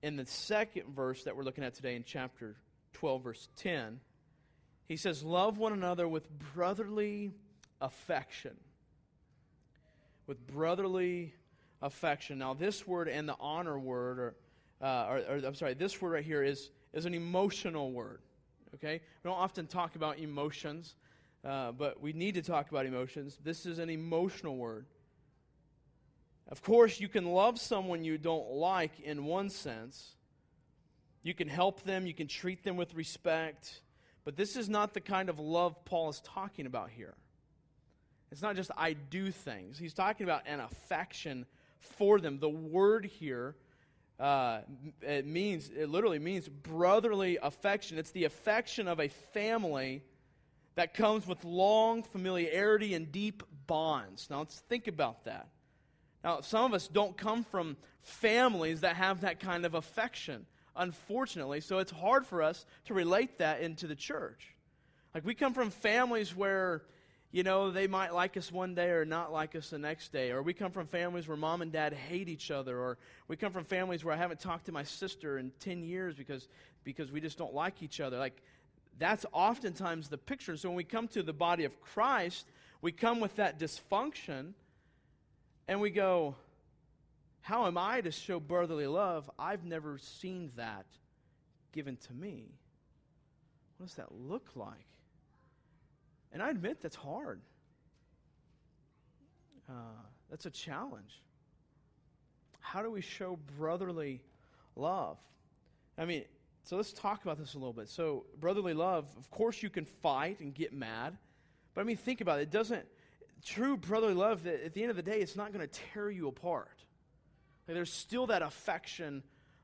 In 0.04 0.14
the 0.14 0.26
second 0.26 0.94
verse 0.94 1.24
that 1.24 1.36
we're 1.36 1.42
looking 1.42 1.64
at 1.64 1.74
today 1.74 1.96
in 1.96 2.04
chapter 2.04 2.54
12, 2.92 3.24
verse 3.24 3.48
10, 3.56 3.98
he 4.86 4.96
says, 4.96 5.24
Love 5.24 5.58
one 5.58 5.72
another 5.72 6.06
with 6.06 6.28
brotherly 6.54 7.32
affection. 7.80 8.56
With 10.28 10.46
brotherly 10.46 11.34
affection. 11.82 12.38
Now, 12.38 12.54
this 12.54 12.86
word 12.86 13.08
and 13.08 13.28
the 13.28 13.36
honor 13.40 13.78
word, 13.78 14.18
or, 14.18 14.34
uh, 14.80 15.06
or, 15.08 15.18
or, 15.18 15.46
I'm 15.46 15.54
sorry, 15.54 15.74
this 15.74 16.00
word 16.00 16.12
right 16.12 16.24
here 16.24 16.42
is, 16.42 16.70
is 16.92 17.06
an 17.06 17.14
emotional 17.14 17.92
word. 17.92 18.20
Okay? 18.74 19.00
We 19.22 19.28
don't 19.28 19.38
often 19.38 19.66
talk 19.66 19.96
about 19.96 20.18
emotions, 20.18 20.94
uh, 21.44 21.72
but 21.72 22.00
we 22.00 22.12
need 22.12 22.34
to 22.34 22.42
talk 22.42 22.70
about 22.70 22.86
emotions. 22.86 23.38
This 23.42 23.66
is 23.66 23.78
an 23.78 23.90
emotional 23.90 24.56
word. 24.56 24.86
Of 26.48 26.62
course, 26.62 26.98
you 26.98 27.08
can 27.08 27.26
love 27.26 27.58
someone 27.58 28.04
you 28.04 28.16
don't 28.18 28.50
like 28.50 29.00
in 29.00 29.26
one 29.26 29.50
sense. 29.50 30.14
You 31.22 31.34
can 31.34 31.48
help 31.48 31.82
them, 31.82 32.06
you 32.06 32.14
can 32.14 32.26
treat 32.26 32.64
them 32.64 32.76
with 32.76 32.94
respect, 32.94 33.82
but 34.24 34.36
this 34.36 34.56
is 34.56 34.68
not 34.68 34.94
the 34.94 35.00
kind 35.00 35.28
of 35.28 35.38
love 35.38 35.84
Paul 35.84 36.08
is 36.08 36.20
talking 36.24 36.64
about 36.64 36.90
here. 36.90 37.14
It's 38.30 38.42
not 38.42 38.56
just 38.56 38.70
I 38.76 38.92
do 38.92 39.30
things. 39.30 39.78
He's 39.78 39.94
talking 39.94 40.24
about 40.24 40.42
an 40.46 40.60
affection 40.60 41.46
for 41.80 42.20
them. 42.20 42.38
The 42.38 42.48
word 42.48 43.04
here, 43.04 43.56
uh, 44.18 44.60
it 45.02 45.26
means, 45.26 45.70
it 45.70 45.88
literally 45.88 46.18
means 46.18 46.48
brotherly 46.48 47.38
affection. 47.40 47.98
It's 47.98 48.10
the 48.10 48.24
affection 48.24 48.88
of 48.88 49.00
a 49.00 49.08
family 49.08 50.02
that 50.74 50.94
comes 50.94 51.26
with 51.26 51.44
long 51.44 52.02
familiarity 52.02 52.94
and 52.94 53.10
deep 53.10 53.42
bonds. 53.66 54.28
Now, 54.30 54.38
let's 54.38 54.60
think 54.68 54.86
about 54.86 55.24
that. 55.24 55.48
Now, 56.22 56.40
some 56.40 56.64
of 56.64 56.74
us 56.74 56.88
don't 56.88 57.16
come 57.16 57.44
from 57.44 57.76
families 58.02 58.80
that 58.80 58.96
have 58.96 59.22
that 59.22 59.40
kind 59.40 59.64
of 59.64 59.74
affection, 59.74 60.46
unfortunately, 60.76 61.60
so 61.60 61.78
it's 61.78 61.90
hard 61.90 62.26
for 62.26 62.42
us 62.42 62.64
to 62.86 62.94
relate 62.94 63.38
that 63.38 63.60
into 63.60 63.86
the 63.86 63.94
church. 63.94 64.54
Like, 65.14 65.24
we 65.24 65.34
come 65.34 65.54
from 65.54 65.70
families 65.70 66.34
where 66.36 66.82
you 67.30 67.42
know, 67.42 67.70
they 67.70 67.86
might 67.86 68.14
like 68.14 68.36
us 68.38 68.50
one 68.50 68.74
day 68.74 68.88
or 68.88 69.04
not 69.04 69.32
like 69.32 69.54
us 69.54 69.70
the 69.70 69.78
next 69.78 70.12
day. 70.12 70.30
Or 70.30 70.42
we 70.42 70.54
come 70.54 70.72
from 70.72 70.86
families 70.86 71.28
where 71.28 71.36
mom 71.36 71.60
and 71.60 71.70
dad 71.70 71.92
hate 71.92 72.28
each 72.28 72.50
other. 72.50 72.78
Or 72.78 72.96
we 73.28 73.36
come 73.36 73.52
from 73.52 73.64
families 73.64 74.04
where 74.04 74.14
I 74.14 74.16
haven't 74.16 74.40
talked 74.40 74.66
to 74.66 74.72
my 74.72 74.82
sister 74.82 75.38
in 75.38 75.52
10 75.60 75.82
years 75.82 76.14
because, 76.14 76.48
because 76.84 77.12
we 77.12 77.20
just 77.20 77.36
don't 77.36 77.52
like 77.52 77.82
each 77.82 78.00
other. 78.00 78.18
Like, 78.18 78.40
that's 78.98 79.26
oftentimes 79.32 80.08
the 80.08 80.16
picture. 80.16 80.56
So 80.56 80.70
when 80.70 80.76
we 80.76 80.84
come 80.84 81.06
to 81.08 81.22
the 81.22 81.34
body 81.34 81.64
of 81.64 81.78
Christ, 81.82 82.46
we 82.80 82.92
come 82.92 83.20
with 83.20 83.36
that 83.36 83.58
dysfunction 83.58 84.52
and 85.66 85.80
we 85.80 85.90
go, 85.90 86.34
How 87.42 87.66
am 87.66 87.76
I 87.76 88.00
to 88.00 88.10
show 88.10 88.40
brotherly 88.40 88.86
love? 88.86 89.30
I've 89.38 89.64
never 89.64 89.98
seen 89.98 90.50
that 90.56 90.86
given 91.72 91.96
to 92.08 92.14
me. 92.14 92.46
What 93.76 93.86
does 93.86 93.96
that 93.96 94.12
look 94.12 94.48
like? 94.56 94.86
And 96.32 96.42
I 96.42 96.50
admit 96.50 96.80
that's 96.80 96.96
hard. 96.96 97.40
Uh, 99.68 99.72
that's 100.30 100.46
a 100.46 100.50
challenge. 100.50 101.22
How 102.60 102.82
do 102.82 102.90
we 102.90 103.00
show 103.00 103.38
brotherly 103.58 104.22
love? 104.76 105.18
I 105.96 106.04
mean, 106.04 106.24
so 106.64 106.76
let's 106.76 106.92
talk 106.92 107.22
about 107.22 107.38
this 107.38 107.54
a 107.54 107.58
little 107.58 107.72
bit. 107.72 107.88
So, 107.88 108.26
brotherly 108.38 108.74
love, 108.74 109.06
of 109.18 109.30
course, 109.30 109.62
you 109.62 109.70
can 109.70 109.86
fight 109.86 110.40
and 110.40 110.54
get 110.54 110.72
mad, 110.72 111.16
but 111.74 111.80
I 111.80 111.84
mean, 111.84 111.96
think 111.96 112.20
about 112.20 112.40
it. 112.40 112.42
It 112.42 112.50
doesn't, 112.50 112.84
true 113.44 113.76
brotherly 113.76 114.14
love, 114.14 114.46
at 114.46 114.74
the 114.74 114.82
end 114.82 114.90
of 114.90 114.96
the 114.96 115.02
day, 115.02 115.20
it's 115.20 115.36
not 115.36 115.52
going 115.52 115.66
to 115.66 115.80
tear 115.92 116.10
you 116.10 116.28
apart. 116.28 116.78
Like, 117.66 117.74
there's 117.74 117.92
still 117.92 118.26
that 118.26 118.42
affection 118.42 119.22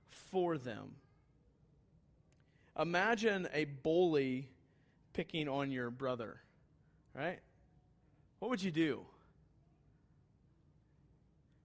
for 0.08 0.56
them. 0.56 0.94
Imagine 2.78 3.48
a 3.52 3.64
bully 3.64 4.48
picking 5.12 5.48
on 5.48 5.70
your 5.70 5.90
brother 5.90 6.40
right? 7.14 7.38
What 8.38 8.50
would 8.50 8.62
you 8.62 8.70
do? 8.70 9.00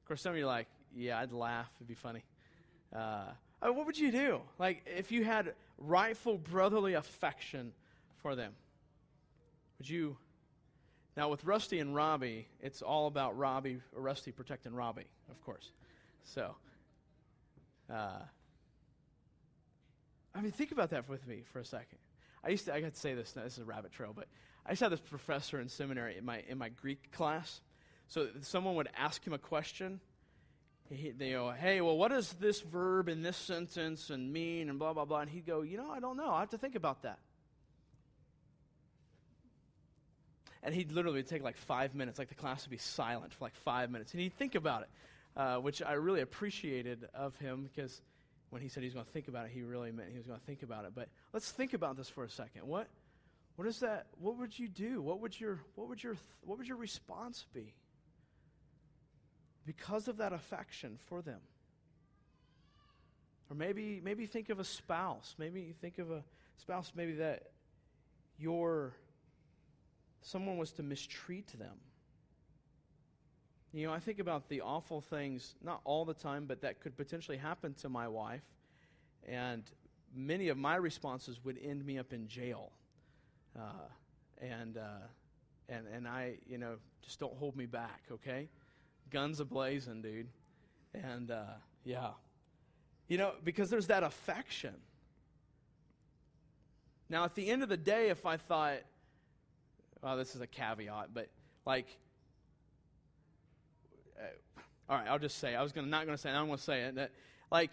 Of 0.02 0.08
course, 0.08 0.22
some 0.22 0.32
of 0.32 0.38
you 0.38 0.46
are 0.46 0.48
like, 0.48 0.68
yeah, 0.96 1.20
I'd 1.20 1.32
laugh. 1.32 1.70
It'd 1.78 1.88
be 1.88 1.94
funny. 1.94 2.24
Uh, 2.96 3.26
what 3.62 3.86
would 3.86 3.98
you 3.98 4.12
do? 4.12 4.42
Like, 4.58 4.84
if 4.86 5.12
you 5.12 5.24
had 5.24 5.54
rightful 5.78 6.38
brotherly 6.38 6.94
affection 6.94 7.74
for 8.22 8.36
them, 8.36 8.54
would 9.78 9.90
you? 9.90 10.18
Now, 11.18 11.30
with 11.30 11.44
Rusty 11.44 11.80
and 11.80 11.94
Robbie, 11.94 12.48
it's 12.62 12.82
all 12.82 13.08
about 13.08 13.38
Robbie, 13.38 13.82
or 13.96 14.02
Rusty 14.02 14.32
protecting 14.32 14.74
Robbie, 14.74 15.08
of 15.30 15.42
course. 15.44 15.72
So, 16.24 16.56
uh, 17.94 18.20
I 20.34 20.42
mean, 20.42 20.52
think 20.52 20.72
about 20.72 20.92
that 20.92 21.10
with 21.10 21.28
me 21.28 21.44
for 21.52 21.60
a 21.60 21.66
second. 21.66 21.98
I 22.44 22.50
used 22.50 22.66
to, 22.66 22.74
I 22.74 22.80
got 22.82 22.94
to 22.94 23.00
say 23.00 23.14
this, 23.14 23.32
this 23.32 23.54
is 23.54 23.60
a 23.60 23.66
rabbit 23.66 23.92
trail, 23.92 24.14
but 24.16 24.28
I 24.70 24.76
to 24.76 24.86
have 24.86 24.92
this 24.92 25.00
professor 25.00 25.60
in 25.60 25.68
seminary 25.68 26.16
in 26.16 26.26
my, 26.26 26.44
in 26.48 26.60
my 26.60 26.70
Greek 26.70 27.12
class. 27.12 27.60
So 28.08 28.28
someone 28.42 28.76
would 28.76 28.90
ask 28.96 29.26
him 29.26 29.34
a 29.34 29.40
question. 29.40 30.00
He, 30.92 31.10
they 31.10 31.32
go, 31.32 31.52
hey, 31.52 31.82
well, 31.82 31.98
what 31.98 32.12
does 32.12 32.34
this 32.34 32.62
verb 32.62 33.10
in 33.10 33.24
this 33.24 33.36
sentence 33.36 34.12
and 34.12 34.32
mean 34.32 34.70
and 34.70 34.78
blah, 34.78 34.94
blah, 34.94 35.06
blah. 35.06 35.22
And 35.22 35.30
he'd 35.30 35.48
go, 35.48 35.62
you 35.62 35.78
know, 35.78 35.90
I 35.90 36.00
don't 36.00 36.18
know. 36.18 36.30
I 36.30 36.42
have 36.42 36.52
to 36.52 36.60
think 36.60 36.76
about 36.76 37.02
that. 37.02 37.18
And 40.62 40.76
he'd 40.76 40.92
literally 40.92 41.24
take 41.24 41.42
like 41.42 41.58
five 41.58 41.96
minutes, 41.96 42.20
like 42.20 42.30
the 42.30 42.36
class 42.36 42.64
would 42.66 42.72
be 42.72 42.78
silent 42.78 43.34
for 43.34 43.46
like 43.46 43.56
five 43.56 43.90
minutes. 43.90 44.14
And 44.14 44.22
he'd 44.22 44.34
think 44.34 44.54
about 44.54 44.84
it, 44.84 44.90
uh, 45.36 45.58
which 45.58 45.82
I 45.82 45.94
really 45.94 46.22
appreciated 46.22 47.08
of 47.16 47.36
him 47.38 47.68
because 47.74 48.02
when 48.52 48.62
he 48.62 48.68
said 48.68 48.84
he 48.84 48.88
was 48.88 48.94
going 48.94 49.06
to 49.06 49.12
think 49.12 49.30
about 49.30 49.46
it, 49.46 49.52
he 49.52 49.64
really 49.64 49.92
meant 49.92 50.10
he 50.12 50.18
was 50.18 50.28
going 50.28 50.40
to 50.40 50.46
think 50.46 50.62
about 50.62 50.86
it. 50.86 50.92
But 50.94 51.08
let's 51.34 51.50
think 51.52 51.74
about 51.74 51.98
this 51.98 52.08
for 52.08 52.24
a 52.24 52.30
second. 52.30 52.68
What, 52.68 52.88
What 53.60 53.68
is 53.68 53.82
that? 53.82 54.06
What 54.22 54.38
would 54.38 54.58
you 54.58 54.70
do? 54.70 55.02
What 55.02 55.20
would 55.20 55.38
your 55.38 55.60
what 55.76 55.90
would 55.90 56.02
your 56.02 56.16
what 56.46 56.58
would 56.58 56.66
your 56.66 56.78
response 56.78 57.46
be? 57.54 57.74
Because 59.66 60.08
of 60.08 60.16
that 60.16 60.32
affection 60.32 60.98
for 61.10 61.22
them. 61.22 61.42
Or 63.50 63.58
maybe 63.58 64.00
maybe 64.02 64.28
think 64.28 64.48
of 64.48 64.62
a 64.62 64.64
spouse. 64.64 65.36
Maybe 65.38 65.76
think 65.82 65.98
of 65.98 66.10
a 66.10 66.24
spouse 66.56 66.94
maybe 66.96 67.16
that 67.16 67.48
your 68.38 68.94
someone 70.22 70.58
was 70.58 70.72
to 70.72 70.82
mistreat 70.82 71.52
them. 71.60 71.82
You 73.74 73.88
know, 73.88 73.94
I 73.94 74.00
think 74.00 74.20
about 74.20 74.48
the 74.48 74.62
awful 74.62 75.02
things, 75.02 75.56
not 75.62 75.82
all 75.84 76.06
the 76.06 76.14
time, 76.14 76.46
but 76.46 76.62
that 76.62 76.80
could 76.80 76.96
potentially 76.96 77.36
happen 77.36 77.74
to 77.82 77.90
my 77.90 78.08
wife. 78.08 78.46
And 79.28 79.64
many 80.16 80.48
of 80.48 80.58
my 80.58 80.78
responses 80.78 81.44
would 81.44 81.60
end 81.62 81.86
me 81.86 81.98
up 82.00 82.14
in 82.14 82.30
jail. 82.30 82.72
Uh, 83.58 83.88
and, 84.42 84.78
uh, 84.78 85.08
and, 85.68 85.86
and 85.88 86.08
I, 86.08 86.36
you 86.48 86.58
know, 86.58 86.76
just 87.02 87.20
don't 87.20 87.36
hold 87.36 87.56
me 87.56 87.66
back, 87.66 88.04
okay? 88.12 88.50
Guns 89.10 89.42
ablazing, 89.42 90.02
dude. 90.02 90.28
And, 90.94 91.32
uh, 91.32 91.44
yeah. 91.84 92.12
You 93.08 93.18
know, 93.18 93.34
because 93.44 93.70
there's 93.70 93.88
that 93.88 94.04
affection. 94.04 94.76
Now, 97.10 97.24
at 97.26 97.36
the 97.36 97.50
end 97.50 97.64
of 97.64 97.70
the 97.70 97.78
day, 97.78 98.10
if 98.10 98.26
I 98.26 98.38
thought, 98.38 98.80
well, 100.02 100.16
this 100.16 100.36
is 100.36 100.42
a 100.42 100.48
caveat, 100.48 101.10
but 101.14 101.30
like, 101.66 101.88
uh, 104.20 104.26
all 104.90 104.98
right, 104.98 105.08
I'll 105.08 105.20
just 105.20 105.40
say, 105.40 105.56
I 105.56 105.64
was 105.64 105.72
gonna, 105.72 105.88
not 105.88 106.06
going 106.06 106.16
to 106.16 106.22
say 106.22 106.30
it, 106.30 106.34
I'm 106.34 106.46
going 106.46 106.58
to 106.58 106.64
say 106.64 106.82
it, 106.82 106.96
that, 106.96 107.12
like, 107.52 107.72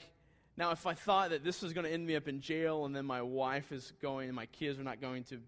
now 0.56 0.70
if 0.70 0.86
I 0.86 0.94
thought 0.94 1.30
that 1.30 1.44
this 1.44 1.60
was 1.62 1.74
going 1.74 1.84
to 1.84 1.92
end 1.92 2.06
me 2.06 2.16
up 2.16 2.28
in 2.28 2.40
jail 2.40 2.86
and 2.86 2.96
then 2.96 3.04
my 3.04 3.20
wife 3.20 3.72
is 3.72 3.92
going 4.00 4.28
and 4.28 4.36
my 4.36 4.46
kids 4.46 4.78
are 4.78 4.84
not 4.84 5.00
going 5.00 5.24
to 5.24 5.40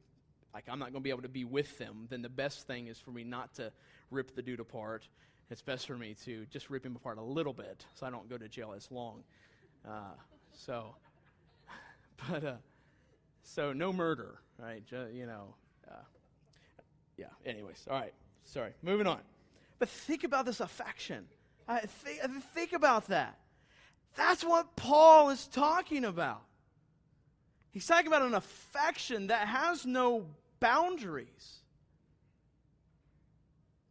like 0.55 0.65
I'm 0.69 0.79
not 0.79 0.93
going 0.93 1.03
to 1.03 1.05
be 1.05 1.11
able 1.11 1.23
to 1.23 1.29
be 1.29 1.45
with 1.45 1.79
them, 1.79 2.07
then 2.09 2.23
the 2.23 2.29
best 2.29 2.67
thing 2.67 2.87
is 2.87 2.99
for 2.99 3.11
me 3.11 3.25
not 3.25 3.55
to 3.55 3.73
rip 4.11 4.35
the 4.35 4.43
dude 4.43 4.61
apart. 4.61 5.09
It's 5.51 5.63
best 5.63 5.87
for 5.87 5.97
me 5.97 6.15
to 6.25 6.47
just 6.51 6.69
rip 6.69 6.85
him 6.85 6.97
apart 6.97 7.19
a 7.19 7.23
little 7.23 7.53
bit 7.53 7.85
so 7.95 8.07
I 8.07 8.11
don't 8.11 8.29
go 8.29 8.37
to 8.37 8.49
jail 8.49 8.75
as 8.77 8.91
long. 8.91 9.23
Uh, 9.87 10.15
so, 10.53 10.95
but, 12.29 12.45
uh, 12.45 12.55
so 13.43 13.73
no 13.73 13.93
murder, 13.93 14.41
right? 14.59 14.83
You 14.91 15.27
know, 15.27 15.55
uh, 15.91 15.95
yeah, 17.17 17.27
anyways, 17.47 17.87
all 17.91 17.99
right, 17.99 18.13
sorry, 18.45 18.73
moving 18.83 19.07
on. 19.07 19.21
But 19.79 19.89
think 19.89 20.25
about 20.25 20.45
this 20.45 20.61
affection. 20.61 21.27
I 21.69 21.81
think 21.81 22.73
about 22.73 23.09
that. 23.09 23.39
That's 24.17 24.43
what 24.43 24.75
Paul 24.75 25.31
is 25.31 25.47
talking 25.47 26.05
about. 26.05 26.43
He's 27.71 27.87
talking 27.87 28.07
about 28.07 28.23
an 28.23 28.35
affection 28.35 29.29
that 29.29 29.47
has 29.47 29.85
no 29.85 30.27
boundaries. 30.61 31.59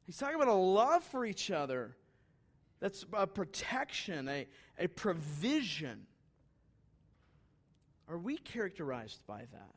He's 0.05 0.17
talking 0.17 0.36
about 0.36 0.48
a 0.48 0.53
love 0.53 1.03
for 1.03 1.25
each 1.25 1.51
other 1.51 1.96
that's 2.79 3.05
a 3.13 3.25
protection, 3.25 4.29
a, 4.29 4.48
a 4.77 4.88
provision. 4.88 6.05
Are 8.07 8.17
we 8.17 8.38
characterized 8.38 9.22
by 9.27 9.39
that? 9.39 9.75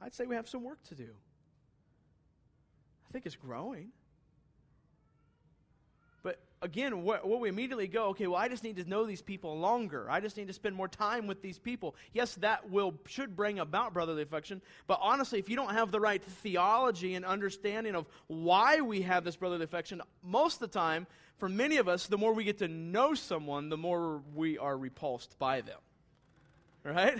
I'd 0.00 0.14
say 0.14 0.26
we 0.26 0.36
have 0.36 0.48
some 0.48 0.62
work 0.62 0.82
to 0.84 0.94
do. 0.94 1.08
I 3.08 3.12
think 3.12 3.26
it's 3.26 3.36
growing 3.36 3.92
again, 6.64 7.02
what, 7.02 7.26
what, 7.26 7.40
we 7.40 7.48
immediately 7.48 7.86
go, 7.86 8.06
okay, 8.06 8.26
well, 8.26 8.40
I 8.40 8.48
just 8.48 8.64
need 8.64 8.76
to 8.76 8.88
know 8.88 9.04
these 9.04 9.20
people 9.20 9.58
longer. 9.58 10.10
I 10.10 10.20
just 10.20 10.36
need 10.36 10.46
to 10.48 10.52
spend 10.52 10.74
more 10.74 10.88
time 10.88 11.26
with 11.26 11.42
these 11.42 11.58
people. 11.58 11.94
Yes, 12.12 12.34
that 12.36 12.70
will 12.70 12.94
should 13.06 13.36
bring 13.36 13.58
about 13.58 13.92
brotherly 13.92 14.22
affection, 14.22 14.62
but 14.86 14.98
honestly, 15.02 15.38
if 15.38 15.48
you 15.48 15.56
don't 15.56 15.74
have 15.74 15.92
the 15.92 16.00
right 16.00 16.22
theology 16.22 17.14
and 17.14 17.24
understanding 17.24 17.94
of 17.94 18.06
why 18.26 18.80
we 18.80 19.02
have 19.02 19.24
this 19.24 19.36
brotherly 19.36 19.64
affection, 19.64 20.00
most 20.22 20.54
of 20.54 20.60
the 20.60 20.78
time, 20.78 21.06
for 21.36 21.48
many 21.48 21.76
of 21.76 21.88
us, 21.88 22.06
the 22.06 22.18
more 22.18 22.32
we 22.32 22.44
get 22.44 22.58
to 22.58 22.68
know 22.68 23.14
someone, 23.14 23.68
the 23.68 23.76
more 23.76 24.22
we 24.34 24.56
are 24.56 24.76
repulsed 24.76 25.38
by 25.38 25.60
them. 25.60 25.78
Right? 26.82 27.18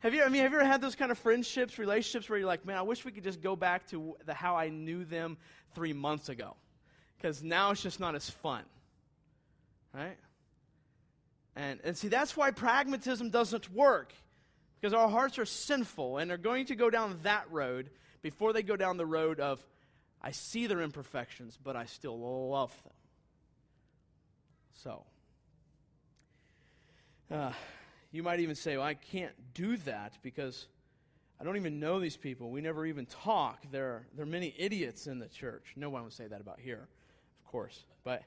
Have 0.00 0.14
you, 0.14 0.22
I 0.22 0.30
mean, 0.30 0.42
have 0.42 0.52
you 0.52 0.58
ever 0.58 0.66
had 0.66 0.80
those 0.80 0.94
kind 0.94 1.10
of 1.10 1.18
friendships, 1.18 1.78
relationships 1.78 2.30
where 2.30 2.38
you're 2.38 2.48
like, 2.48 2.64
man, 2.64 2.78
I 2.78 2.82
wish 2.82 3.04
we 3.04 3.12
could 3.12 3.24
just 3.24 3.42
go 3.42 3.54
back 3.54 3.86
to 3.88 4.16
the, 4.24 4.32
how 4.32 4.56
I 4.56 4.70
knew 4.70 5.04
them 5.04 5.36
three 5.74 5.92
months 5.92 6.30
ago? 6.30 6.56
Because 7.20 7.42
now 7.42 7.70
it's 7.70 7.82
just 7.82 8.00
not 8.00 8.14
as 8.14 8.30
fun. 8.30 8.62
Right? 9.92 10.16
And, 11.54 11.80
and 11.84 11.96
see, 11.96 12.08
that's 12.08 12.36
why 12.36 12.50
pragmatism 12.50 13.30
doesn't 13.30 13.72
work. 13.72 14.14
Because 14.80 14.94
our 14.94 15.08
hearts 15.08 15.38
are 15.38 15.44
sinful 15.44 16.18
and 16.18 16.30
they're 16.30 16.38
going 16.38 16.66
to 16.66 16.74
go 16.74 16.88
down 16.88 17.18
that 17.22 17.44
road 17.50 17.90
before 18.22 18.52
they 18.52 18.62
go 18.62 18.76
down 18.76 18.96
the 18.96 19.06
road 19.06 19.40
of, 19.40 19.64
I 20.22 20.30
see 20.30 20.66
their 20.66 20.80
imperfections, 20.80 21.58
but 21.62 21.76
I 21.76 21.84
still 21.84 22.18
love 22.50 22.74
them. 22.84 22.92
So, 24.82 25.04
uh, 27.30 27.52
you 28.10 28.22
might 28.22 28.40
even 28.40 28.54
say, 28.54 28.76
well, 28.76 28.86
I 28.86 28.94
can't 28.94 29.32
do 29.52 29.76
that 29.78 30.16
because 30.22 30.66
I 31.38 31.44
don't 31.44 31.56
even 31.56 31.80
know 31.80 32.00
these 32.00 32.16
people. 32.16 32.50
We 32.50 32.62
never 32.62 32.86
even 32.86 33.04
talk. 33.04 33.62
There, 33.70 34.06
there 34.14 34.22
are 34.22 34.28
many 34.28 34.54
idiots 34.56 35.06
in 35.06 35.18
the 35.18 35.28
church. 35.28 35.74
No 35.76 35.90
one 35.90 36.04
would 36.04 36.12
say 36.14 36.26
that 36.26 36.40
about 36.40 36.60
here 36.60 36.88
course. 37.50 37.84
But, 38.04 38.22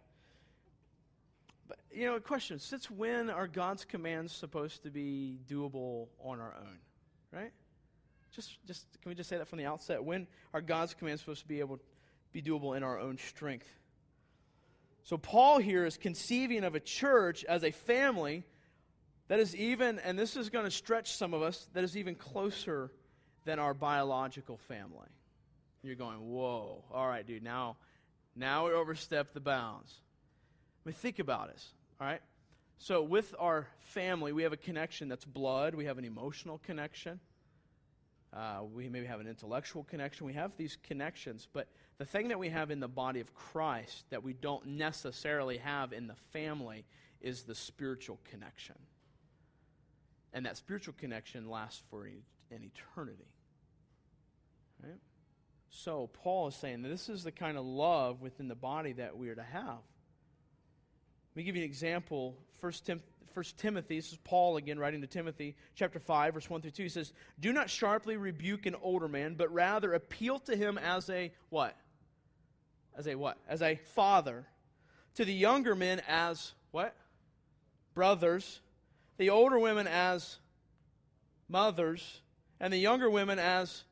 but 1.68 1.80
you 1.92 2.06
know, 2.06 2.16
a 2.16 2.20
question: 2.20 2.60
Since 2.60 2.92
when 2.92 3.30
are 3.30 3.48
God's 3.48 3.86
commands 3.86 4.34
supposed 4.34 4.84
to 4.84 4.90
be 4.90 5.40
doable 5.50 6.08
on 6.24 6.40
our 6.40 6.54
own? 6.60 6.78
Right? 7.32 7.52
Just, 8.36 8.58
just 8.68 8.86
can 9.02 9.10
we 9.10 9.16
just 9.16 9.30
say 9.30 9.38
that 9.38 9.48
from 9.48 9.60
the 9.60 9.66
outset? 9.66 10.04
When 10.04 10.28
are 10.54 10.62
God's 10.62 10.94
commands 10.94 11.22
supposed 11.22 11.42
to 11.42 11.48
be 11.48 11.60
able 11.60 11.78
to 11.78 11.84
be 12.32 12.42
doable 12.42 12.76
in 12.76 12.84
our 12.84 13.00
own 13.00 13.18
strength? 13.18 13.68
So 15.04 15.18
Paul 15.18 15.60
here 15.60 15.86
is 15.86 15.98
conceiving 15.98 16.64
of 16.64 16.76
a 16.76 16.80
church 16.80 17.44
as 17.46 17.64
a 17.64 17.72
family 17.72 18.44
that 19.28 19.40
is 19.40 19.56
even, 19.56 20.00
and 20.00 20.18
this 20.18 20.36
is 20.36 20.50
going 20.50 20.66
to 20.66 20.72
stretch 20.72 21.16
some 21.16 21.34
of 21.34 21.42
us, 21.42 21.68
that 21.74 21.84
is 21.84 21.96
even 21.98 22.16
closer 22.16 22.92
than 23.46 23.60
our 23.60 23.74
biological 23.74 24.58
family. 24.58 25.10
You're 25.84 25.96
going, 25.96 26.20
whoa, 26.20 26.84
all 26.92 27.08
right, 27.08 27.26
dude, 27.26 27.44
now 27.44 27.76
now 28.36 28.68
we 28.68 28.74
overstep 28.74 29.34
the 29.34 29.40
bounds. 29.40 29.94
I 30.86 30.90
mean, 30.90 30.96
think 30.96 31.20
about 31.20 31.50
us, 31.50 31.68
all 32.00 32.08
right? 32.08 32.22
So, 32.78 33.02
with 33.04 33.34
our 33.40 33.68
family, 33.80 34.34
we 34.34 34.44
have 34.44 34.54
a 34.54 34.58
connection 34.58 35.08
that's 35.08 35.26
blood, 35.26 35.76
we 35.76 35.86
have 35.86 35.98
an 35.98 36.06
emotional 36.06 36.60
connection, 36.66 37.20
uh, 38.36 38.62
we 38.74 38.90
maybe 38.90 39.06
have 39.06 39.20
an 39.20 39.28
intellectual 39.28 39.84
connection. 39.84 40.26
We 40.26 40.34
have 40.34 40.58
these 40.58 40.78
connections, 40.84 41.48
but 41.54 41.68
the 42.00 42.06
thing 42.06 42.30
that 42.30 42.40
we 42.40 42.50
have 42.50 42.72
in 42.72 42.80
the 42.80 42.88
body 42.88 43.20
of 43.20 43.34
Christ 43.36 44.06
that 44.10 44.24
we 44.24 44.34
don't 44.34 44.66
necessarily 44.66 45.58
have 45.58 45.94
in 45.94 46.08
the 46.08 46.16
family 46.32 46.84
is 47.22 47.44
the 47.44 47.54
spiritual 47.54 48.20
connection. 48.32 48.76
And 50.34 50.48
that 50.48 50.58
spiritual 50.58 50.96
connection 50.98 51.48
lasts 51.48 51.84
for 51.92 52.06
an 52.06 52.24
eternity. 52.52 53.30
Right? 54.82 55.00
So, 55.76 56.08
Paul 56.22 56.50
is 56.50 56.56
saying 56.56 56.84
this 56.84 57.10
is 57.10 57.24
the 57.24 57.32
kind 57.32 57.58
of 57.58 57.66
love 57.66 58.22
within 58.22 58.48
the 58.48 58.56
body 58.56 58.94
that 58.94 59.18
we 59.18 59.30
are 59.30 59.36
to 59.36 59.44
have. 59.44 59.80
Let 61.32 61.36
me 61.36 61.44
give 61.44 61.56
you 61.56 61.64
an 61.64 61.68
example. 61.68 62.38
First, 62.62 62.86
Tim, 62.86 63.02
First 63.34 63.58
Timothy, 63.58 63.96
this 63.96 64.12
is 64.12 64.20
Paul 64.24 64.58
again 64.58 64.78
writing 64.78 65.02
to 65.02 65.08
Timothy, 65.08 65.56
chapter 65.74 66.00
5, 66.00 66.36
verse 66.36 66.48
1 66.48 66.62
through 66.62 66.72
2. 66.72 66.84
He 66.84 66.90
says, 66.90 67.12
Do 67.40 67.52
not 67.52 67.72
sharply 67.72 68.18
rebuke 68.18 68.68
an 68.68 68.76
older 68.84 69.08
man, 69.08 69.34
but 69.34 69.52
rather 69.52 69.94
appeal 69.94 70.38
to 70.42 70.56
him 70.56 70.78
as 70.78 71.10
a 71.10 71.34
what? 71.50 71.76
As 72.96 73.08
a 73.08 73.16
what? 73.16 73.40
As 73.50 73.64
a 73.64 73.80
father. 73.96 74.46
To 75.16 75.26
the 75.26 75.34
younger 75.34 75.74
men 75.74 76.04
as 76.08 76.54
what? 76.70 76.96
Brothers. 77.96 78.62
The 79.18 79.32
older 79.32 79.58
women 79.58 79.88
as 79.88 80.38
mothers. 81.50 82.22
And 82.60 82.72
the 82.72 82.78
younger 82.78 83.10
women 83.10 83.40
as 83.40 83.84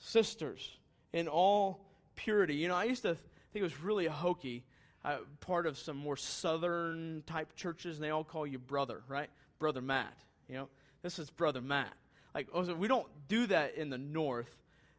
sisters 0.00 0.78
in 1.12 1.28
all 1.28 1.80
purity. 2.14 2.54
You 2.54 2.68
know, 2.68 2.74
I 2.74 2.84
used 2.84 3.02
to 3.02 3.14
think 3.14 3.60
it 3.60 3.62
was 3.62 3.80
really 3.80 4.06
hokey. 4.06 4.64
Uh, 5.04 5.16
part 5.40 5.66
of 5.66 5.76
some 5.76 5.96
more 5.96 6.16
southern 6.16 7.24
type 7.26 7.56
churches, 7.56 7.96
and 7.96 8.04
they 8.04 8.10
all 8.10 8.22
call 8.22 8.46
you 8.46 8.58
brother, 8.58 9.02
right? 9.08 9.28
Brother 9.58 9.80
Matt. 9.80 10.16
You 10.48 10.54
know, 10.54 10.68
this 11.02 11.18
is 11.18 11.28
Brother 11.28 11.60
Matt. 11.60 11.92
Like, 12.34 12.48
oh, 12.54 12.72
we 12.74 12.86
don't 12.86 13.08
do 13.26 13.46
that 13.46 13.74
in 13.74 13.90
the 13.90 13.98
north. 13.98 14.56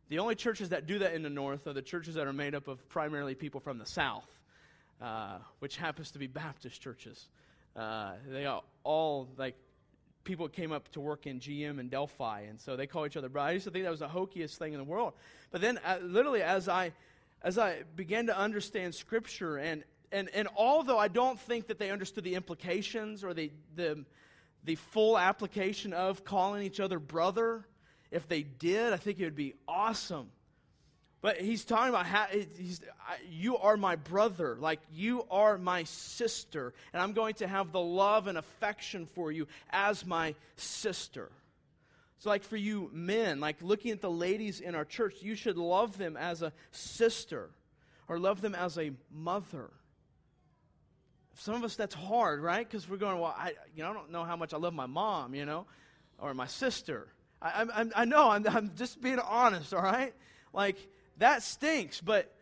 The 0.10 0.20
only 0.20 0.36
churches 0.36 0.70
that 0.70 0.88
do 0.88 1.00
that 1.00 1.14
in 1.14 1.24
the 1.24 1.30
north 1.30 1.68
are 1.68 1.74
the 1.74 1.82
churches 1.82 2.16
that 2.16 2.28
are 2.28 2.34
made 2.34 2.54
up 2.54 2.68
of 2.68 2.88
primarily 2.90 3.34
people 3.34 3.62
from 3.62 3.78
the 3.78 3.86
south, 3.86 4.28
uh, 5.02 5.38
which 5.60 5.78
happens 5.78 6.12
to 6.12 6.20
be 6.20 6.28
Baptist 6.28 6.82
churches. 6.82 7.28
Uh, 7.76 8.12
they 8.28 8.46
are 8.46 8.62
all 8.84 9.30
like 9.38 9.56
people 10.24 10.48
came 10.48 10.72
up 10.72 10.90
to 10.94 11.00
work 11.00 11.28
in 11.28 11.40
GM 11.40 11.80
and 11.80 11.90
Delphi, 11.90 12.42
and 12.42 12.60
so 12.60 12.76
they 12.76 12.88
call 12.88 13.06
each 13.06 13.18
other 13.18 13.30
brother. 13.30 13.50
I 13.50 13.52
used 13.54 13.66
to 13.66 13.72
think 13.72 13.84
that 13.84 13.92
was 13.92 14.00
the 14.00 14.08
hokiest 14.08 14.56
thing 14.58 14.74
in 14.74 14.80
the 14.80 14.86
world. 14.86 15.14
But 15.52 15.62
then, 15.62 15.80
uh, 15.86 15.98
literally, 16.02 16.42
as 16.42 16.70
I 16.70 16.94
as 17.42 17.58
I 17.58 17.84
began 17.96 18.28
to 18.28 18.38
understand 18.38 18.96
Scripture, 18.96 19.58
and 19.58 19.84
and 20.12 20.30
and 20.34 20.48
although 20.56 20.98
I 20.98 21.08
don't 21.08 21.40
think 21.40 21.68
that 21.68 21.80
they 21.80 21.92
understood 21.92 22.24
the 22.24 22.36
implications 22.36 23.24
or 23.24 23.34
the 23.34 23.52
the 23.76 24.06
the 24.64 24.76
full 24.76 25.18
application 25.18 25.94
of 25.94 26.24
calling 26.24 26.64
each 26.64 26.80
other 26.80 27.00
brother, 27.00 27.66
if 28.12 28.28
they 28.28 28.44
did, 28.44 28.94
I 28.94 28.98
think 28.98 29.20
it 29.20 29.26
would 29.26 29.36
be 29.36 29.56
awesome. 29.68 30.30
But 31.24 31.40
he's 31.40 31.64
talking 31.64 31.88
about 31.88 32.06
how 32.06 32.28
you 33.30 33.56
are 33.56 33.78
my 33.78 33.96
brother, 33.96 34.58
like 34.60 34.82
you 34.94 35.26
are 35.32 35.58
my 35.58 35.86
sister, 35.86 36.74
and 36.92 37.02
I'm 37.02 37.14
going 37.14 37.36
to 37.36 37.48
have 37.48 37.72
the 37.72 37.80
love 37.80 38.28
and 38.28 38.38
affection 38.38 39.06
for 39.06 39.32
you 39.32 39.48
as 39.70 40.06
my 40.06 40.36
sister. 40.58 41.32
So, 42.20 42.30
like 42.30 42.44
for 42.44 42.58
you 42.58 42.90
men, 42.92 43.40
like 43.40 43.62
looking 43.62 43.92
at 43.92 44.02
the 44.02 44.12
ladies 44.12 44.60
in 44.60 44.76
our 44.76 44.84
church, 44.84 45.22
you 45.22 45.36
should 45.36 45.58
love 45.58 45.98
them 45.98 46.18
as 46.18 46.42
a 46.42 46.52
sister 46.72 47.50
or 48.10 48.20
love 48.20 48.42
them 48.42 48.54
as 48.54 48.78
a 48.78 48.92
mother. 49.10 49.70
Some 51.36 51.56
of 51.56 51.64
us, 51.64 51.78
that's 51.78 51.96
hard, 51.96 52.42
right? 52.42 52.70
Because 52.70 52.90
we're 52.90 52.98
going, 52.98 53.18
well, 53.18 53.34
I, 53.38 53.54
you 53.74 53.82
know, 53.82 53.92
I 53.92 53.94
don't 53.94 54.12
know 54.12 54.26
how 54.26 54.36
much 54.36 54.54
I 54.54 54.58
love 54.58 54.74
my 54.74 54.88
mom, 54.88 55.36
you 55.36 55.46
know, 55.46 55.68
or 56.20 56.34
my 56.34 56.48
sister. 56.48 57.08
I, 57.42 57.66
I, 57.74 57.86
I 58.02 58.06
know, 58.06 58.30
I'm, 58.30 58.46
I'm 58.46 58.72
just 58.76 59.02
being 59.02 59.20
honest, 59.20 59.74
all 59.74 59.82
right? 59.82 60.14
Like, 60.52 60.78
that 61.18 61.44
stinks, 61.44 62.02
but 62.02 62.34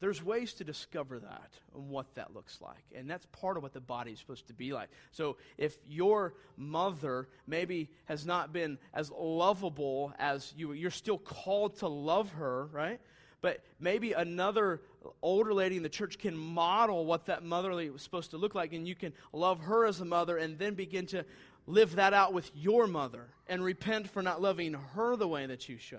there's 0.00 0.22
ways 0.22 0.54
to 0.54 0.64
discover 0.64 1.18
that 1.18 1.50
and 1.74 1.88
what 1.88 2.14
that 2.14 2.32
looks 2.34 2.60
like. 2.60 2.84
And 2.94 3.10
that's 3.10 3.26
part 3.26 3.56
of 3.56 3.62
what 3.62 3.72
the 3.72 3.80
body 3.80 4.12
is 4.12 4.18
supposed 4.18 4.46
to 4.48 4.54
be 4.54 4.72
like. 4.72 4.90
So 5.10 5.36
if 5.56 5.76
your 5.88 6.34
mother 6.56 7.28
maybe 7.46 7.90
has 8.04 8.24
not 8.24 8.52
been 8.52 8.78
as 8.94 9.10
lovable 9.10 10.12
as 10.18 10.54
you, 10.56 10.72
you're 10.72 10.90
still 10.90 11.18
called 11.18 11.78
to 11.78 11.88
love 11.88 12.30
her, 12.32 12.66
right? 12.66 13.00
But 13.40 13.64
maybe 13.80 14.12
another 14.12 14.82
older 15.22 15.54
lady 15.54 15.76
in 15.76 15.82
the 15.82 15.88
church 15.88 16.18
can 16.18 16.36
model 16.36 17.06
what 17.06 17.26
that 17.26 17.44
motherly 17.44 17.88
was 17.90 18.02
supposed 18.02 18.32
to 18.32 18.36
look 18.36 18.54
like, 18.54 18.72
and 18.72 18.86
you 18.86 18.94
can 18.94 19.12
love 19.32 19.60
her 19.60 19.86
as 19.86 20.00
a 20.00 20.04
mother 20.04 20.36
and 20.36 20.58
then 20.58 20.74
begin 20.74 21.06
to 21.06 21.24
live 21.68 21.96
that 21.96 22.14
out 22.14 22.32
with 22.32 22.50
your 22.54 22.86
mother 22.86 23.26
and 23.46 23.62
repent 23.62 24.08
for 24.08 24.22
not 24.22 24.40
loving 24.40 24.72
her 24.72 25.16
the 25.16 25.28
way 25.28 25.44
that 25.44 25.68
you 25.68 25.76
should. 25.76 25.98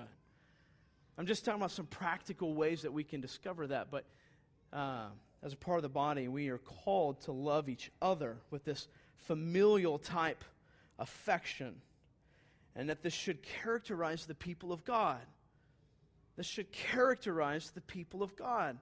I'm 1.18 1.28
just 1.28 1.46
talking 1.46 1.62
about 1.62 1.72
some 1.72 1.86
practical 1.86 2.56
ways 2.56 2.82
that 2.82 2.92
we 2.92 3.04
can 3.04 3.22
discover 3.22 3.68
that. 3.68 3.92
But 3.92 4.06
uh, 4.74 5.08
as 5.44 5.54
a 5.54 5.58
part 5.58 5.78
of 5.78 5.84
the 5.84 5.90
body, 5.90 6.28
we 6.28 6.50
are 6.50 6.58
called 6.58 7.22
to 7.22 7.32
love 7.32 7.70
each 7.70 7.92
other 8.02 8.38
with 8.50 8.66
this 8.66 8.88
familial 9.28 10.00
type 10.00 10.44
affection. 10.98 11.76
And 12.76 12.90
that 12.90 13.04
this 13.04 13.14
should 13.14 13.44
characterize 13.44 14.26
the 14.26 14.36
people 14.36 14.72
of 14.72 14.84
God. 14.86 15.22
This 16.36 16.48
should 16.48 16.72
characterize 16.72 17.72
the 17.72 17.82
people 17.82 18.24
of 18.24 18.36
God. 18.36 18.78